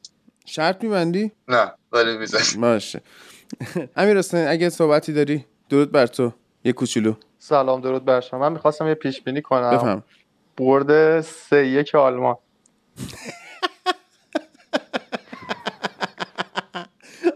شرط 0.46 0.84
میبندی؟ 0.84 1.32
نه 1.48 1.74
ولی 1.92 2.18
می‌زنیم. 2.18 2.62
باشه. 2.62 3.02
امیر 3.98 4.18
حسین 4.18 4.48
اگه 4.48 4.70
صحبتی 4.70 5.14
داری 5.14 5.46
درود 5.70 5.92
بر 5.92 6.08
تو. 6.08 6.34
یه 6.64 6.74
کوچولو. 6.74 7.14
سلام 7.40 7.82
درود 7.82 8.06
بر 8.06 8.22
شما. 8.22 8.40
من 8.40 8.52
می‌خواستم 8.52 8.88
یه 8.88 8.94
پیش 8.94 9.22
بینی 9.22 9.42
کنم. 9.42 9.78
بفهم. 9.78 10.04
برد 10.58 11.22
سه 11.22 11.68
یک 11.68 11.96
آلمان. 11.96 12.36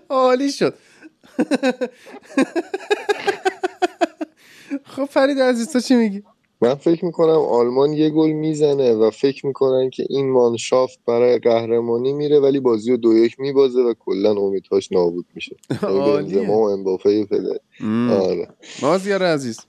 عالی 0.09 0.51
شد. 0.51 0.73
خب 4.83 5.05
فرید 5.05 5.39
عزیز 5.39 5.73
تو 5.73 5.79
چی 5.79 5.95
میگی؟ 5.95 6.23
من 6.61 6.75
فکر 6.75 7.05
می‌کنم 7.05 7.29
آلمان 7.29 7.93
یه 7.93 8.09
گل 8.09 8.31
می‌زنه 8.31 8.93
و 8.93 9.11
فکر 9.11 9.45
می‌کنن 9.45 9.89
که 9.89 10.05
این 10.09 10.31
مانشافت 10.31 10.99
برای 11.07 11.39
قهرمانی 11.39 12.13
میره 12.13 12.39
ولی 12.39 12.59
بازی 12.59 12.91
رو 12.91 12.97
دو 12.97 13.17
یک 13.17 13.39
میبازه 13.39 13.79
و 13.79 13.93
کلا 13.99 14.31
امیدهاش 14.31 14.91
نابود 14.91 15.25
میشه. 15.35 15.55
بنزما 15.81 16.53
و 16.53 16.69
امباپه 16.69 17.25
پدر. 17.25 17.57
آره. 18.11 18.47
مازیار 18.81 19.23
عزیز. 19.23 19.59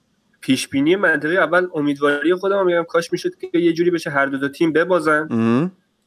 پیش 0.40 0.68
بینی 0.68 0.96
منطقی 0.96 1.36
اول 1.36 1.66
امیدواری 1.74 2.34
خودم 2.34 2.66
میگم 2.66 2.84
کاش 2.88 3.12
می‌شد 3.12 3.30
که 3.52 3.58
یه 3.58 3.72
جوری 3.72 3.90
بشه 3.90 4.10
هر 4.10 4.26
دو, 4.26 4.38
دو 4.38 4.48
تیم 4.48 4.72
ببازن. 4.72 5.28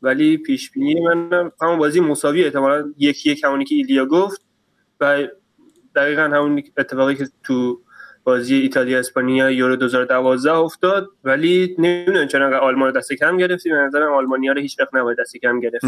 ولی 0.02 0.38
پیش 0.38 0.72
بینی 0.72 1.02
من 1.02 1.52
همون 1.62 1.78
بازی 1.80 2.00
مساوی 2.00 2.44
احتمالاً 2.44 2.94
یک 2.98 3.26
یک 3.26 3.44
همونی 3.44 3.66
که 3.66 3.76
ایلیا 3.76 4.06
گفت 4.06 4.42
و 5.00 5.28
دقیقا 5.96 6.22
همون 6.22 6.64
اتفاقی 6.78 7.16
که 7.16 7.28
تو 7.44 7.80
بازی 8.24 8.56
ایتالیا 8.56 9.00
اسپانیا 9.00 9.52
یورو 9.52 9.76
2012 9.76 10.52
افتاد 10.52 11.10
ولی 11.24 11.76
نمی‌دونم 11.80 12.28
چرا 12.28 12.46
انقدر 12.46 12.60
آلمان 12.60 12.88
رو 12.88 13.00
دست 13.00 13.14
کم 13.14 13.38
گرفتی 13.38 13.70
به 13.70 13.76
نظرم 13.76 14.14
آلمانیا 14.14 14.52
رو 14.52 14.62
هیچ 14.62 14.80
وقت 14.80 14.96
نباید 14.96 15.18
دست 15.20 15.38
کم 15.38 15.60
گرفت. 15.60 15.86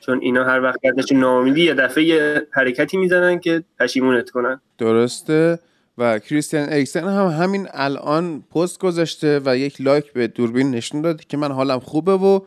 چون 0.00 0.18
اینا 0.20 0.44
هر 0.44 0.62
وقت 0.62 0.78
ازشون 0.98 1.18
ناامیدی 1.18 1.64
یه 1.64 1.74
دفعه 1.74 2.04
یه 2.04 2.46
حرکتی 2.50 2.96
می‌زنن 2.96 3.40
که 3.40 3.64
پشیمونت 3.80 4.30
کنن. 4.30 4.60
درسته. 4.78 5.58
و 5.98 6.18
کریستیان 6.18 6.68
اریکسن 6.68 7.08
هم 7.08 7.26
همین 7.26 7.68
الان 7.72 8.44
پست 8.54 8.78
گذاشته 8.78 9.40
و 9.44 9.56
یک 9.56 9.80
لایک 9.80 10.12
به 10.12 10.26
دوربین 10.26 10.70
نشون 10.70 11.00
داده 11.00 11.24
که 11.28 11.36
من 11.36 11.52
حالم 11.52 11.78
خوبه 11.78 12.12
و 12.12 12.40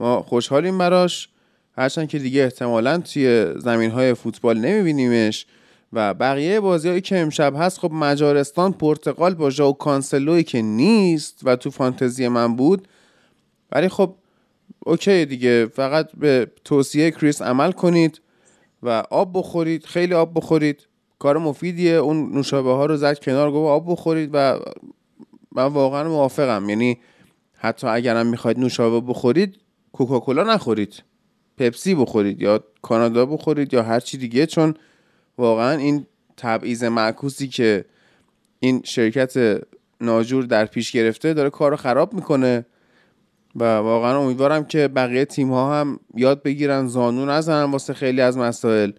ما 0.00 0.22
خوشحالیم 0.22 0.78
براش. 0.78 1.28
هرچند 1.78 2.08
که 2.08 2.18
دیگه 2.18 2.42
احتمالا 2.42 2.98
توی 2.98 3.52
زمین 3.56 3.90
های 3.90 4.14
فوتبال 4.14 4.58
نمیبینیمش. 4.58 5.46
و 5.92 6.14
بقیه 6.14 6.60
بازی 6.60 6.88
هایی 6.88 7.00
که 7.00 7.18
امشب 7.18 7.54
هست 7.56 7.78
خب 7.78 7.92
مجارستان 7.92 8.72
پرتغال 8.72 9.34
با 9.34 9.50
ژائو 9.50 9.72
کانسلوی 9.72 10.42
که 10.42 10.62
نیست 10.62 11.40
و 11.42 11.56
تو 11.56 11.70
فانتزی 11.70 12.28
من 12.28 12.56
بود. 12.56 12.88
ولی 13.72 13.88
خب 13.88 14.14
okay 14.78 15.24
دیگه 15.24 15.66
فقط 15.66 16.08
به 16.16 16.50
توصیه 16.64 17.10
کریس 17.10 17.42
عمل 17.42 17.72
کنید 17.72 18.20
و 18.82 19.02
آب 19.10 19.38
بخورید 19.38 19.84
خیلی 19.84 20.14
آب 20.14 20.32
بخورید. 20.34 20.86
کار 21.18 21.38
مفیدیه. 21.38 21.92
اون 21.92 22.32
نوشابه 22.34 22.70
ها 22.70 22.86
رو 22.86 22.96
زد 22.96 23.18
کنار 23.18 23.52
گفت 23.52 23.68
آب 23.68 23.92
بخورید 23.92 24.30
و 24.32 24.58
من 25.52 25.64
واقعا 25.64 26.08
موافقم. 26.08 26.68
یعنی 26.68 26.98
حتی 27.54 27.86
اگرم 27.86 28.26
می‌خواید 28.26 28.58
نوشابه 28.58 29.00
بخورید 29.00 29.58
کوکاکولا 29.92 30.42
نخورید. 30.42 31.02
پپسی 31.58 31.94
بخورید 31.94 32.42
یا 32.42 32.64
کانادا 32.82 33.26
بخورید 33.26 33.74
یا 33.74 33.82
هر 33.82 34.00
چی 34.00 34.18
دیگه 34.18 34.46
چون 34.46 34.74
واقعا 35.42 35.76
این 35.76 36.06
تبعیض 36.36 36.84
معکوسی 36.84 37.48
که 37.48 37.84
این 38.60 38.82
شرکت 38.84 39.60
ناجور 40.00 40.44
در 40.44 40.66
پیش 40.66 40.92
گرفته 40.92 41.34
داره 41.34 41.50
کار 41.50 41.70
رو 41.70 41.76
خراب 41.76 42.14
می‌کنه 42.14 42.66
و 43.56 43.64
واقعا 43.64 44.18
امیدوارم 44.18 44.64
که 44.64 44.88
بقیه 44.88 45.24
تیم 45.24 45.50
ها 45.50 45.80
هم 45.80 46.00
یاد 46.14 46.42
بگیرن 46.42 46.86
زانو 46.86 47.26
نزنن 47.26 47.70
واسه 47.70 47.94
خیلی 47.94 48.20
از 48.20 48.38
مسائل 48.38 48.92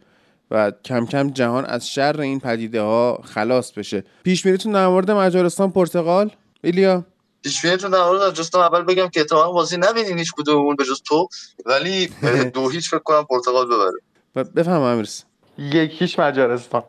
و 0.51 0.71
کم 0.85 1.05
کم 1.05 1.29
جهان 1.29 1.65
از 1.65 1.89
شر 1.89 2.21
این 2.21 2.39
پدیده 2.39 2.81
ها 2.81 3.21
خلاص 3.23 3.71
بشه. 3.71 4.03
پیش 4.23 4.45
میریتون 4.45 4.73
در 4.73 4.87
مورد 4.87 5.11
مجارستان 5.11 5.71
پرتغال؟ 5.71 6.31
ایلیا؟ 6.63 7.05
پیش 7.43 7.65
بینیتون 7.65 7.91
در 7.91 8.03
مورد 8.03 8.33
جستم 8.33 8.59
اول 8.59 8.81
بگم 8.81 9.07
که 9.07 9.19
احتمالاً 9.19 9.51
بازی 9.51 9.77
نبینین 9.77 10.17
هیچ 10.17 10.31
کدوممون 10.37 10.75
به 10.75 10.83
جز 10.83 11.01
تو 11.01 11.27
ولی 11.65 12.09
دو 12.55 12.69
هیچ 12.69 12.89
فکر 12.89 12.99
کنم 12.99 13.23
پرتغال 13.23 13.65
ببره. 13.65 14.45
بفهم 14.55 14.81
امیرس 14.81 15.25
یکیش 15.57 16.19
مجارستان. 16.19 16.83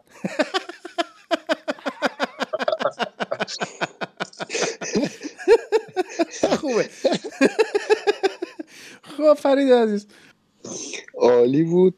خوبه. 6.58 6.88
خب 9.02 9.34
فرید 9.34 9.72
عزیز. 9.72 10.06
عالی 11.14 11.62
بود. 11.62 11.94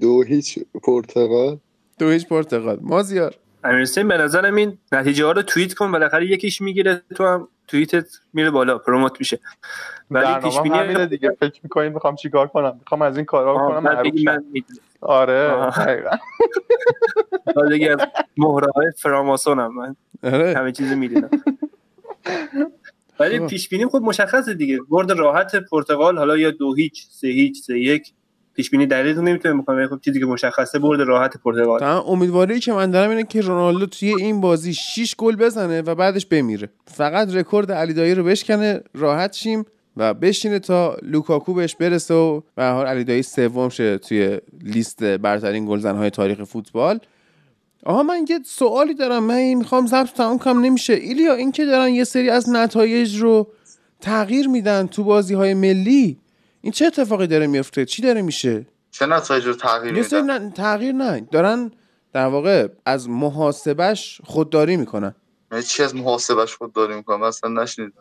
دو 0.00 0.22
هیچ 0.22 0.58
پرتغال 0.82 1.58
دو 1.98 2.10
هیچ 2.10 2.26
پرتغال 2.26 2.78
مازیار. 2.82 3.34
امیرحسین 3.64 4.08
به 4.08 4.16
نظرم 4.16 4.54
این 4.54 4.78
نتیجه 4.92 5.24
ها 5.24 5.32
رو 5.32 5.42
توییت 5.42 5.74
کن 5.74 5.92
بالاخره 5.92 6.26
یکیش 6.26 6.60
می‌گیره 6.60 7.02
تو 7.14 7.26
هم 7.26 7.48
توییتت 7.68 8.06
میره 8.32 8.50
بالا 8.50 8.78
پروموت 8.78 9.12
میشه. 9.18 9.40
ولی 10.10 10.34
پیش 10.34 10.42
برنامه 10.42 10.62
بینی 10.62 10.78
همینه 10.78 11.06
دیگه. 11.06 11.36
فکر 11.40 11.60
می‌کنیم 11.62 11.92
می‌خوام 11.92 12.16
چیکار 12.16 12.46
کنم؟ 12.46 12.76
می‌خوام 12.78 13.02
از 13.02 13.16
این 13.16 13.26
کارا 13.26 13.54
کنم. 13.54 13.82
من. 14.24 14.44
آره. 15.02 15.70
دقیقاً. 15.70 16.10
بعد 17.56 18.00
از 18.00 18.08
مهره 18.36 18.66
های 18.76 18.86
فراماسونم 18.98 19.74
من. 19.74 19.96
آره. 20.22 20.54
همه 20.56 20.72
چیزو 20.72 20.96
می‌دونم. 20.96 21.30
ولی 23.20 23.38
خب. 23.38 23.46
پیش 23.46 23.68
بینی 23.68 23.86
خب 23.86 24.00
مشخصه 24.02 24.54
دیگه. 24.54 24.78
برد 24.88 25.12
راحت 25.12 25.56
پرتغال 25.56 26.18
حالا 26.18 26.36
یا 26.36 26.50
دو 26.50 26.74
هیچ 26.74 27.06
سه 27.10 27.28
هیچ 27.28 27.62
سه 27.62 27.78
یک. 27.78 28.12
پیش 28.54 28.70
بینی 28.70 28.86
دقیق 28.86 29.18
نمی‌تونیم 29.18 29.60
بکنم 29.62 29.76
ولی 29.76 29.86
خب 29.86 30.00
چیزی 30.00 30.20
که 30.20 30.26
مشخصه 30.26 30.78
برد 30.78 31.00
راحت 31.00 31.36
پرتغال. 31.36 31.80
تمام 31.80 32.04
امیدواری 32.06 32.60
که 32.60 32.72
من 32.72 32.90
دارم 32.90 33.10
اینه 33.10 33.24
که 33.24 33.40
رونالدو 33.40 33.86
توی 33.86 34.14
این 34.14 34.40
بازی 34.40 34.74
6 34.74 35.14
گل 35.18 35.36
بزنه 35.36 35.82
و 35.82 35.94
بعدش 35.94 36.26
بمیره. 36.26 36.68
فقط 36.86 37.34
رکورد 37.34 37.72
علی 37.72 37.94
دایی 37.94 38.14
رو 38.14 38.24
بشکنه 38.24 38.80
راحت 38.94 39.32
شیم. 39.32 39.64
و 39.96 40.14
بشینه 40.14 40.58
تا 40.58 40.96
لوکاکو 41.02 41.54
بهش 41.54 41.76
برسه 41.76 42.14
و 42.14 42.40
به 42.54 42.62
هر 42.62 42.72
حال 42.72 42.86
علی 42.86 43.04
دایی 43.04 43.22
سوم 43.22 43.68
شه 43.68 43.98
توی 43.98 44.40
لیست 44.62 45.04
برترین 45.04 45.66
گلزنهای 45.66 46.10
تاریخ 46.10 46.44
فوتبال. 46.44 47.00
آها 47.84 48.02
من 48.02 48.26
یه 48.28 48.40
سوالی 48.44 48.94
دارم. 48.94 49.24
من 49.24 49.34
این 49.34 49.58
می‌خوام 49.58 49.86
ضبط 49.86 50.12
تمام 50.12 50.38
کنم. 50.38 50.60
نمیشه. 50.60 50.92
ایلیا 50.92 51.34
این 51.34 51.52
که 51.52 51.64
دارن 51.64 51.88
یه 51.88 52.04
سری 52.04 52.30
از 52.30 52.48
نتایج 52.48 53.16
رو 53.16 53.48
تغییر 54.00 54.48
میدن 54.48 54.86
تو 54.86 55.04
بازی 55.04 55.34
های 55.34 55.54
ملی 55.54 56.18
این 56.60 56.72
چه 56.72 56.86
اتفاقی 56.86 57.26
داره 57.26 57.46
میفته 57.46 57.84
چی 57.84 58.02
داره 58.02 58.22
میشه؟ 58.22 58.66
چه 58.90 59.06
نتایج 59.06 59.46
رو 59.46 59.54
تغییر 59.54 59.92
میدن؟ 59.92 60.40
نه، 60.40 60.50
تغییر 60.50 60.92
نه. 60.92 61.20
دارن 61.20 61.70
در 62.12 62.26
واقع 62.26 62.68
از 62.86 63.08
محاسبش 63.08 64.20
خودداری 64.24 64.76
می‌کنن. 64.76 65.14
یعنی 65.52 65.64
چی 65.64 65.82
از 65.82 65.94
محاسبش 65.94 66.56
خود 66.56 66.72
داری 66.72 66.94
می‌کنم 66.94 67.22
اصلا 67.22 67.62
نشنیدم. 67.62 67.92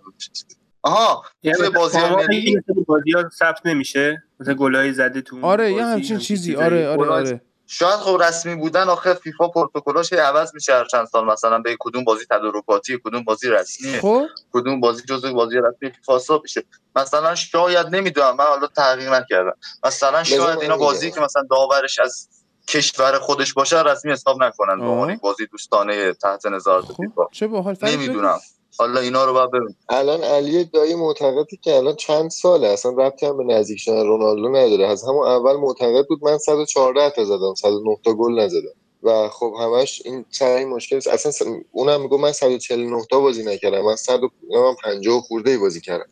آها 0.84 1.24
یعنی 1.44 1.70
بازی 1.70 1.98
این 2.30 2.64
بازی 2.88 3.12
ها 3.12 3.30
ثبت 3.30 3.66
نمیشه 3.66 4.24
مثلا 4.40 4.54
گلای 4.54 4.94
زده 4.94 5.22
تو 5.22 5.46
آره 5.46 5.74
یه 5.74 5.86
همچین 5.86 6.18
چیزی. 6.18 6.56
آره 6.56 6.90
آره 6.90 7.10
آره. 7.10 7.42
شاید 7.72 7.96
خب 7.96 8.22
رسمی 8.24 8.56
بودن 8.56 8.90
آخه 8.90 9.14
فیفا 9.14 9.48
پروتکلاش 9.48 10.14
عوض 10.14 10.54
میشه 10.54 10.74
هر 10.74 10.86
چند 10.86 11.06
سال. 11.06 11.26
مثلا 11.26 11.60
به 11.60 11.76
کدوم 11.80 12.04
بازی 12.04 12.26
تدارکاتی 12.26 13.00
کدوم 13.04 13.24
بازی 13.24 13.50
رسمیه 13.50 14.00
خب. 14.00 14.26
کدوم 14.54 14.80
بازی 14.80 15.04
جزء 15.10 15.34
بازی 15.34 15.58
رسمی 15.58 15.92
فیفا 15.92 16.16
حساب 16.16 16.42
میشه. 16.44 16.64
مثلا 16.96 17.36
شاید 17.36 17.88
نمی‌دونم 17.88 18.36
من 18.36 18.46
حالا 18.46 18.68
تحقیق 18.68 19.14
نکردم. 19.14 19.54
مثلا 19.84 20.24
شاید 20.24 20.60
اینا. 20.60 20.78
بازی 20.78 21.12
که 21.12 21.22
مثلا 21.22 21.44
داورش 21.50 22.00
از 22.00 22.30
کشور 22.68 23.20
خودش 23.20 23.54
باشه 23.54 23.82
رسمی 23.82 24.12
حساب 24.12 24.44
نکنن 24.44 24.80
به. 24.80 24.86
عنوان 24.86 25.16
بازی 25.16 25.46
دوستانه 25.46 26.14
تحت 26.14 26.46
نظارت 26.46 26.86
خب 26.86 26.94
فیفا. 27.04 27.28
چه 27.32 27.48
باحال. 27.48 27.78
نمی‌دونم. 27.82 28.40
حالا 28.80 29.02
اینا 29.02 29.26
رو 29.26 29.34
باید 29.34 29.52
ببین 29.52 29.76
الان 29.90 30.24
علی 30.24 30.66
دایی 30.66 30.96
معتقدی 30.96 31.58
که 31.58 31.76
الان 31.78 31.98
چند 31.98 32.32
ساله 32.32 32.68
اصلا 32.68 32.94
ربطی 32.94 33.28
هم 33.28 33.38
به 33.38 33.46
نزدیک 33.56 33.80
شدن 33.80 34.08
رونالدو 34.08 34.50
نداره. 34.50 34.88
از 34.88 35.04
همون 35.04 35.28
اول 35.28 35.58
معتقد 35.58 36.08
بود 36.08 36.26
من 36.26 36.40
114 36.40 37.12
تا 37.12 37.26
زدم 37.26 37.56
109 37.56 37.98
تا 38.06 38.14
گل 38.14 38.40
نزدم. 38.42 38.70
و 39.04 39.30
خب 39.30 39.54
همش 39.62 40.04
این 40.06 40.26
سر 40.32 40.56
این 40.58 40.70
مشکل 40.70 40.98
است. 40.98 41.10
اصلا 41.10 41.34
س- 41.34 41.44
اونم 41.74 42.02
میگه 42.02 42.18
من 42.18 42.34
149 42.34 43.06
تا 43.12 43.22
بازی 43.22 43.44
نکردم. 43.46 43.82
من 43.86 43.98
150 43.98 45.22
خورده 45.22 45.60
بازی 45.60 45.82
کردم. 45.82 46.10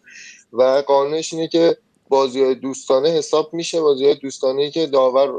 و 0.53 0.63
قانونش 0.87 1.33
اینه 1.33 1.49
که 1.49 1.77
بازی 2.09 2.43
های 2.43 2.55
دوستانه 2.55 3.09
حساب 3.09 3.55
میشه. 3.55 3.81
بازی 3.81 4.05
های 4.05 4.15
دوستانه 4.15 4.71
که 4.71 4.87
داور 4.87 5.33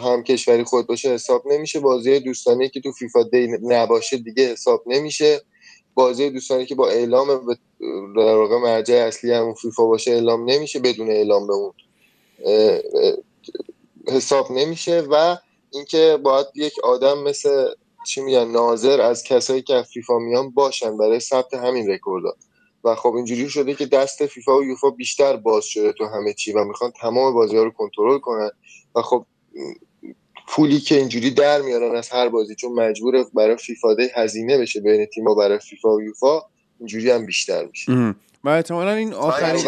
هم 0.00 0.24
کشوری 0.24 0.64
خود 0.64 0.88
باشه 0.88 1.10
حساب 1.14 1.42
نمیشه. 1.46 1.80
بازی 1.80 2.20
دوستانه 2.20 2.68
که 2.68 2.80
تو 2.80 2.92
فیفا 2.92 3.22
دی 3.22 3.48
نباشه 3.62 4.18
دیگه 4.18 4.52
حساب 4.52 4.82
نمیشه. 4.86 5.42
بازی 5.98 6.30
دوستانه 6.30 6.66
که 6.66 6.74
با 6.74 6.88
اعلام 6.88 7.26
در 8.16 8.36
واقع 8.36 8.58
مرجع 8.58 8.94
اصلی 8.94 9.32
همون 9.32 9.54
فیفا 9.54 9.86
باشه 9.86 10.10
اعلام 10.10 10.50
نمیشه 10.50 10.78
بدون 10.78 11.10
اعلام 11.10 11.46
به 11.46 11.52
اون. 11.52 11.72
حساب 14.08 14.52
نمیشه 14.52 15.00
و 15.10 15.36
اینکه 15.72 16.18
باید 16.22 16.46
یک 16.54 16.84
آدم 16.84 17.18
مثل 17.22 17.68
چی 18.06 18.20
میگن 18.20 18.50
ناظر 18.50 19.00
از 19.00 19.22
کسایی 19.22 19.62
که 19.62 19.74
از 19.74 19.86
فیفا 19.88 20.18
میان 20.18 20.50
باشن 20.50 20.96
برای 20.96 21.20
ثبت 21.20 21.54
همین 21.54 21.90
رکوردها 21.90 22.34
و 22.84 22.94
خب 22.94 23.14
اینجوری 23.14 23.50
شده 23.50 23.74
که 23.74 23.86
دست 23.86 24.26
فیفا 24.26 24.58
و 24.58 24.64
یوفا 24.64 24.90
بیشتر 24.90 25.36
باز 25.36 25.64
شده 25.64 25.92
تو 25.92 26.06
همه 26.06 26.34
چی 26.34 26.52
و 26.52 26.64
می‌خوان 26.64 26.90
تمام 27.00 27.34
بازی 27.34 27.56
ها 27.56 27.62
رو 27.62 27.70
کنترل 27.70 28.18
کنن. 28.18 28.50
و 28.94 29.02
خب 29.02 29.26
پولی 30.48 30.80
که 30.80 30.94
اینجوری 30.94 31.30
در 31.30 31.60
میارن 31.60 31.96
از 31.96 32.08
هر 32.10 32.28
بازی 32.28 32.54
چون 32.54 32.72
مجبور 32.72 33.24
برای 33.34 33.56
فیفا 33.56 33.94
ده 33.94 34.10
هزینه 34.14 34.58
بشه 34.58 34.80
بین 34.80 35.06
تیم‌ها 35.06 35.34
برای 35.34 35.58
فیفا 35.58 35.94
و 35.94 36.02
یوفا 36.02 36.42
اینجوری 36.78 37.10
هم 37.10 37.26
بیشتر 37.26 37.64
میشه. 37.64 38.14
و 38.44 38.48
احتمالا 38.48 38.92
این 38.92 39.14
آخرین 39.14 39.64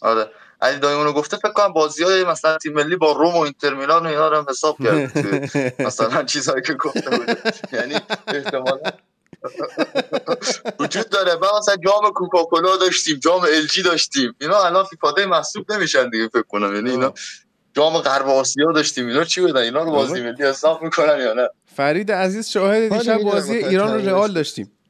آره. 0.00 0.30
علی 0.62 0.78
دایمونو 0.78 1.12
گفته 1.12 1.36
فکر 1.36 1.52
کنم 1.52 1.72
بازی 1.72 2.04
های 2.04 2.24
مثلا 2.24 2.58
تیم 2.58 2.72
ملی 2.72 2.96
با 2.96 3.12
روم 3.12 3.34
و 3.34 3.38
اینتر 3.38 3.74
میلان 3.74 4.06
و 4.06 4.08
اینا 4.08 4.28
رو 4.28 4.36
هم 4.36 4.46
حساب 4.48 4.76
کرد 4.84 5.18
مثلا 5.86 6.24
چیزهایی 6.24 6.62
که 6.62 6.74
گفته 6.74 7.10
بوده. 7.10 7.36
یعنی 7.72 7.94
احتمالا 8.26 8.90
وجود 10.80 11.08
داره. 11.08 11.34
ما 11.34 11.58
مثلا 11.58 11.76
جام 11.76 12.12
کوکاکولا 12.14 12.76
داشتیم 12.76 13.16
جام 13.16 13.40
الجی 13.40 13.82
داشتیم. 13.82 14.34
اینا 14.40 14.62
الان 14.64 14.84
فیفا 14.84 15.12
دی 15.12 15.24
محسوب 15.24 15.72
نمیشن 15.72 16.10
دیگه 16.10 16.28
فکر 16.28 16.42
کنم. 16.42 16.74
یعنی 16.74 16.90
اینا 16.90 17.12
جام 17.74 17.98
غرب 17.98 18.28
آسیا 18.28 18.72
داشتیم 18.72 19.06
اینا 19.06 19.24
چی 19.24 19.40
بودن؟ 19.40 19.60
اینا 19.60 19.82
رو 19.82 19.90
بازی 19.90 20.20
ملی 20.20 20.42
حساب 20.42 20.82
می‌کنن 20.82 21.18
یا 21.20 21.34
نه؟ 21.34 21.48
فرید 21.76 22.12
عزیز 22.12 22.48
شاهد 22.48 22.98
دیشب 22.98 23.22
بازی 23.22 23.52
ایران 23.52 23.88
و 23.88 23.90
تعیینش 23.90 24.08
رئال. 24.08 24.32
داشتیم. 24.32 24.72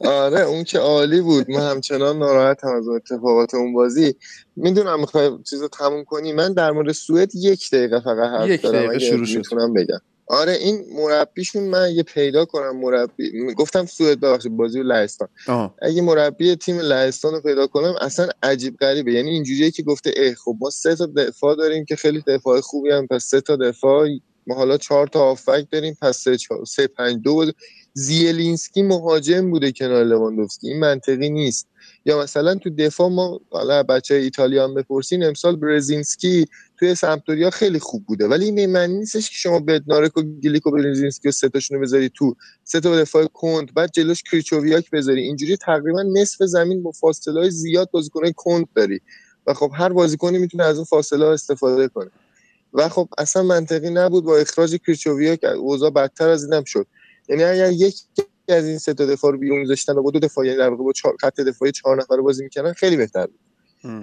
آره 0.00 0.40
اون 0.40 0.64
که 0.64 0.78
عالی 0.78 1.20
بود. 1.20 1.50
من 1.50 1.70
همچنان 1.70 2.18
ناراحتم 2.18 2.68
از 2.68 2.88
اتفاقات 2.88 3.54
اون 3.54 3.72
بازی. 3.72 4.14
می‌دونم 4.56 5.00
می‌خوای 5.00 5.30
چیزو 5.50 5.68
تموم 5.68 6.04
کنی. 6.04 6.32
من 6.32 6.52
در 6.52 6.70
مورد 6.70 6.92
سوئد 6.92 7.34
یک 7.34 7.70
دقیقه 7.70 8.00
فقط 8.00 8.30
حرف 8.30 8.48
یک 8.48 8.62
دقیقه 8.62 8.98
شروع 8.98 9.26
شد. 9.26 9.42
بگم. 9.76 10.00
آره 10.26 10.52
این 10.52 10.84
مربیشون 10.96 11.62
من 11.62 11.90
یه 11.94 12.02
پیدا 12.02 12.44
کنم 12.44 12.80
مربی 12.80 13.54
گفتم 13.56 13.86
سوئد 13.86 14.20
ببخشید 14.20 14.56
بازی 14.56 14.82
لهستان. 14.82 15.28
اگه 15.82 16.02
مربی 16.02 16.56
تیم 16.56 16.78
لهستان 16.78 17.32
رو 17.34 17.40
پیدا 17.40 17.66
کنم 17.66 17.94
اصلا 18.00 18.28
عجیب 18.42 18.76
غریبه. 18.76 19.12
یعنی 19.12 19.30
اینجوریه 19.30 19.70
که 19.70 19.82
گفته 19.82 20.12
اه 20.16 20.34
خب 20.34 20.56
ما 20.60 20.70
سه 20.70 20.96
تا 20.96 21.06
دفاع 21.06 21.56
داریم 21.56 21.84
که 21.84 21.96
خیلی 21.96 22.22
دفاع 22.26 22.60
خوبی 22.60 22.90
هم 22.90 23.06
پس 23.06 23.24
سه 23.24 23.40
تا 23.40 23.56
دفاع 23.56 24.08
ما 24.46 24.54
حالا 24.54 24.76
چهار 24.76 25.06
تا 25.06 25.20
آفک 25.20 25.66
داریم 25.70 25.96
پس 26.02 26.18
سه, 26.18 26.36
سه 26.66 26.86
پنج 26.86 27.22
دو 27.24 27.34
بود 27.34 27.54
زیلینسکی 27.94 28.82
مهاجم 28.82 29.50
بوده 29.50 29.72
کنار 29.72 30.04
لواندوفسکی. 30.04 30.68
این 30.68 30.80
منطقی 30.80 31.30
نیست. 31.30 31.68
یا 32.04 32.22
مثلا 32.22 32.54
تو 32.54 32.70
دفاع 32.70 33.08
ما 33.08 33.40
حالا 33.50 33.82
بچه 33.82 34.14
ایتالیا 34.14 34.64
هم 34.64 34.74
بپرسین 34.74 35.24
امسال 35.24 35.56
برزینسکی 35.56 36.46
توی 36.82 36.94
سمپدوریا 36.94 37.50
خیلی 37.50 37.78
خوب 37.78 38.06
بوده. 38.06 38.28
ولی 38.28 38.44
این 38.44 38.66
معنی 38.66 38.98
نیستش 38.98 39.30
که 39.30 39.36
شما 39.36 39.60
بدنارک 39.60 40.16
و 40.16 40.22
گلیکو 40.22 40.70
برزینسکی 40.70 41.28
و 41.28 41.30
سه 41.30 41.48
تاشونو 41.48 41.80
بذاری 41.80 42.10
تو 42.14 42.34
سه 42.64 42.80
تا 42.80 42.96
دفاع 42.96 43.26
کند 43.26 43.74
بعد 43.74 43.90
جلوش 43.92 44.22
کریچوویاک 44.22 44.90
بذاری. 44.90 45.22
اینجوری 45.22 45.56
تقریبا 45.56 46.02
نصف 46.02 46.44
زمین 46.44 46.82
با 46.82 46.90
فاصله 46.90 47.50
زیاد 47.50 47.90
بازیکنای 47.90 48.32
کند 48.36 48.66
داری. 48.74 49.00
و 49.46 49.54
خب 49.54 49.70
هر 49.74 49.88
بازیکنی 49.88 50.38
می‌تونه 50.38 50.64
از 50.64 50.76
اون 50.76 50.84
فاصله 50.84 51.24
ها 51.24 51.32
استفاده 51.32 51.88
کنه. 51.88 52.10
و 52.72 52.88
خب 52.88 53.08
اصلا 53.18 53.42
منطقی 53.42 53.90
نبود 53.90 54.24
با 54.24 54.36
اخراج 54.36 54.76
کریچوویاک 54.86 55.44
اوضاع 55.44 55.90
بدتر 55.90 56.28
از 56.28 56.44
اینم 56.44 56.64
شد. 56.64 56.86
یعنی 57.28 57.42
اگر 57.42 57.70
یک 57.72 57.96
از 58.48 58.66
این 58.66 58.78
سه 58.78 58.94
تا 58.94 59.06
دفاع 59.06 59.32
رو 59.32 59.38
بیرون 59.38 59.58
می‌ذاشتن 59.58 59.92
و 59.92 60.02
با 60.02 60.10
دو 60.10 60.18
دفاعی 60.18 60.48
یعنی 60.48 60.58
در 60.58 60.68
واقع 60.68 60.84
با 60.84 60.92
خط 61.20 61.40
دفاعی 61.40 61.72
چهار 61.72 62.02
نفر 62.02 62.16
بازی 62.16 62.44
می‌کردن 62.44 62.72
خیلی 62.72 62.96
بهتر 62.96 63.26
بود. 63.26 63.51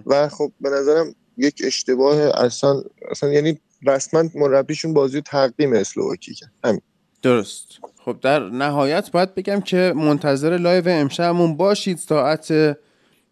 و 0.06 0.30
خب 0.30 0.52
به 0.62 0.70
نظرم 0.70 1.16
یک 1.38 1.62
اشتباه 1.66 2.18
اصلا 2.18 2.82
اصلا 3.12 3.30
یعنی 3.30 3.60
رسما 3.86 4.24
مربیشون 4.36 4.94
بازی 4.94 5.22
تقدیم 5.22 5.74
اسلوواکی 5.74 6.34
کرد. 6.34 6.52
همین. 6.64 6.82
درست. 7.22 7.68
خب 8.06 8.18
در 8.22 8.40
نهایت 8.40 9.12
باید 9.12 9.36
بگم 9.36 9.62
که 9.62 9.94
منتظر 9.96 10.58
live 10.58 10.88
امشبمون 10.88 11.58
باشید 11.58 11.98
ساعت 11.98 12.78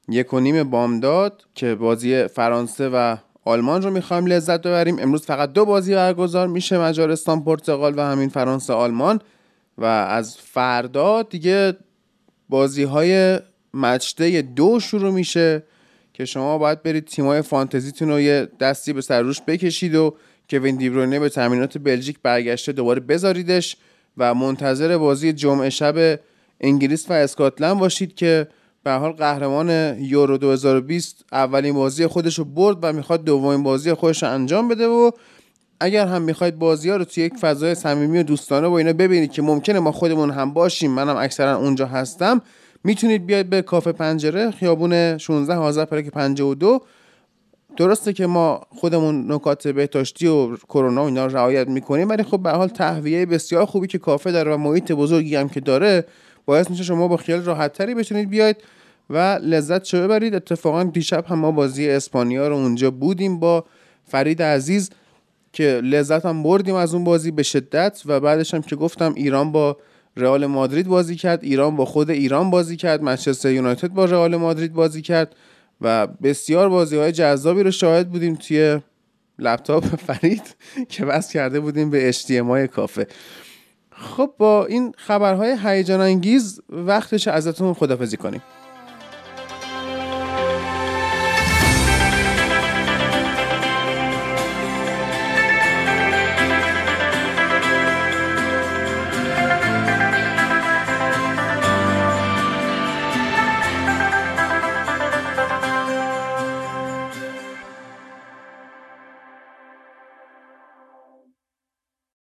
یک 0.09 0.33
و 0.33 0.39
نیم 0.39 0.69
بامداد 0.69 1.43
که 1.55 1.75
بازی 1.75 2.27
فرانسه 2.27 2.89
و 2.89 3.17
آلمان 3.45 3.81
رو 3.81 3.91
می‌خوایم 3.91 4.25
لذت 4.25 4.61
ببریم. 4.61 4.99
امروز 4.99 5.25
فقط 5.25 5.53
دو 5.53 5.65
بازی 5.65 5.95
برگزار 5.95 6.47
میشه 6.47 6.77
مجارستان 6.77 7.43
پرتغال 7.43 7.99
و 7.99 8.01
همین 8.01 8.29
فرانسه 8.29 8.73
آلمان. 8.73 9.21
و 9.77 9.85
از 9.85 10.37
فردا 10.37 11.23
دیگه 11.23 11.77
بازی 12.49 12.83
های 12.83 13.39
مچده 13.73 14.41
دو 14.41 14.79
شروع 14.79 15.11
میشه. 15.13 15.63
که 16.17 16.25
شما 16.25 16.57
باید 16.57 16.83
برید 16.83 17.05
تیمای 17.05 17.41
فانتزیتون 17.41 18.09
رو 18.09 18.19
یه 18.19 18.47
دستی 18.59 18.93
به 18.93 19.01
سر 19.01 19.21
روش 19.21 19.41
بکشید 19.47 19.95
و 19.95 20.15
که 20.47 20.59
دیبرونه 20.59 21.19
به 21.19 21.29
تمرینات 21.29 21.77
بلژیک 21.77 22.17
برگشته 22.23 22.71
دوباره 22.71 22.99
بذاریدش 22.99 23.77
و 24.17 24.33
منتظر 24.33 24.97
بازی 24.97 25.33
جمعه 25.33 25.69
شب 25.69 26.19
انگلیس 26.61 27.09
و 27.09 27.13
اسکاتلند 27.13 27.79
باشید 27.79 28.15
که 28.15 28.47
به 28.83 28.91
حال 28.91 29.11
قهرمان 29.11 29.99
یورو 29.99 30.37
2020 30.37 31.25
اولین 31.31 31.73
بازی 31.73 32.07
خودش 32.07 32.39
رو 32.39 32.45
برد 32.45 32.77
و 32.81 32.93
می‌خواد 32.93 33.23
دومین 33.23 33.63
بازی 33.63 33.93
خودش 33.93 34.23
رو 34.23 34.29
انجام 34.29 34.67
بده 34.67 34.87
و 34.87 35.11
اگر 35.79 36.07
هم 36.07 36.21
می‌خواید 36.21 36.59
بازی 36.59 36.89
ها 36.89 36.95
رو 36.95 37.05
توی 37.05 37.23
یک 37.23 37.33
فضای 37.33 37.75
صمیمی 37.75 38.19
و 38.19 38.23
دوستانه 38.23 38.67
با 38.67 38.77
اینا 38.77 38.93
ببینید 38.93 39.31
که 39.31 39.41
ممکنه 39.41 39.79
ما 39.79 39.91
خودمون 39.91 40.31
هم 40.31 40.53
باشیم 40.53 40.91
منم 40.91 41.17
اکثرا 41.17 41.57
اونجا 41.57 41.85
هستم 41.85 42.41
می‌تونید 42.87 43.25
بیاید 43.25 43.49
به 43.49 43.61
کافه 43.61 43.91
پنجره 43.91 44.51
خیابون 44.51 45.17
16 45.17 45.53
حاضر 45.53 45.85
پرک 45.85 46.09
52 46.09 46.81
درسته 47.77 48.13
که 48.13 48.27
ما 48.27 48.61
خودمون 48.69 49.31
نکات 49.31 49.67
بهداشتی 49.67 50.27
و 50.27 50.55
کرونا 50.55 51.03
و 51.03 51.05
اینا 51.05 51.25
رو 51.25 51.35
رعایت 51.35 51.67
می‌کنیم 51.67 52.09
ولی 52.09 52.23
خب 52.23 52.39
به 52.43 52.49
حال 52.49 52.67
تهویه 52.67 53.25
بسیار 53.25 53.65
خوبی 53.65 53.87
که 53.87 53.97
کافه 53.97 54.31
داره 54.31 54.53
و 54.53 54.57
محیط 54.57 54.91
بزرگی 54.91 55.35
هم 55.35 55.49
که 55.49 55.59
داره 55.59 56.05
باعث 56.45 56.69
میشه 56.69 56.83
شما 56.83 57.07
با 57.07 57.17
خیال 57.17 57.43
راحت 57.43 57.73
تری 57.73 57.95
بتونید 57.95 58.29
بیاید 58.29 58.57
و 59.09 59.39
لذت 59.43 59.83
شو 59.85 60.03
ببرید. 60.03 60.35
اتفاقا 60.35 60.83
دیشب 60.83 61.25
هم 61.25 61.39
ما 61.39 61.51
بازی 61.51 61.89
اسپانیا 61.89 62.47
رو 62.47 62.55
اونجا 62.55 62.91
بودیم 62.91 63.39
با 63.39 63.65
فرید 64.05 64.41
عزیز 64.41 64.89
که 65.53 65.81
لذت 65.83 66.25
هم 66.25 66.43
بردیم 66.43 66.75
از 66.75 66.93
اون 66.93 67.03
بازی 67.03 67.31
به 67.31 67.43
شدت 67.43 68.01
و 68.05 68.19
بعدش 68.19 68.53
هم 68.53 68.61
که 68.61 68.75
گفتم 68.75 69.13
ایران 69.15 69.51
با 69.51 69.77
رئال 70.17 70.45
مادرید 70.45 70.87
بازی 70.87 71.15
کرد 71.15 71.43
ایران 71.43 71.75
با 71.75 71.85
خود 71.85 72.09
ایران 72.09 72.49
بازی 72.49 72.77
کرد 72.77 73.01
منچستر 73.01 73.51
یونایتد 73.51 73.87
با 73.87 74.05
رئال 74.05 74.35
مادرید 74.35 74.73
بازی 74.73 75.01
کرد 75.01 75.35
و 75.81 76.07
بسیار 76.07 76.69
بازی 76.69 76.97
های 76.97 77.11
جذابی 77.11 77.63
رو 77.63 77.71
شاهد 77.71 78.09
بودیم 78.09 78.35
توی 78.35 78.79
لپتاپ 79.39 79.85
فرید 80.07 80.55
که 80.89 81.05
بس 81.05 81.31
کرده 81.31 81.59
بودیم 81.59 81.89
به 81.89 82.11
HDMI 82.11 82.67
کافه. 82.71 83.07
خب 83.91 84.33
با 84.37 84.65
این 84.65 84.93
خبرهای 84.97 85.57
هیجان 85.63 86.01
انگیز 86.01 86.61
وقتش 86.69 87.27
ازتون 87.27 87.73
خدافزی 87.73 88.17
کنیم. 88.17 88.41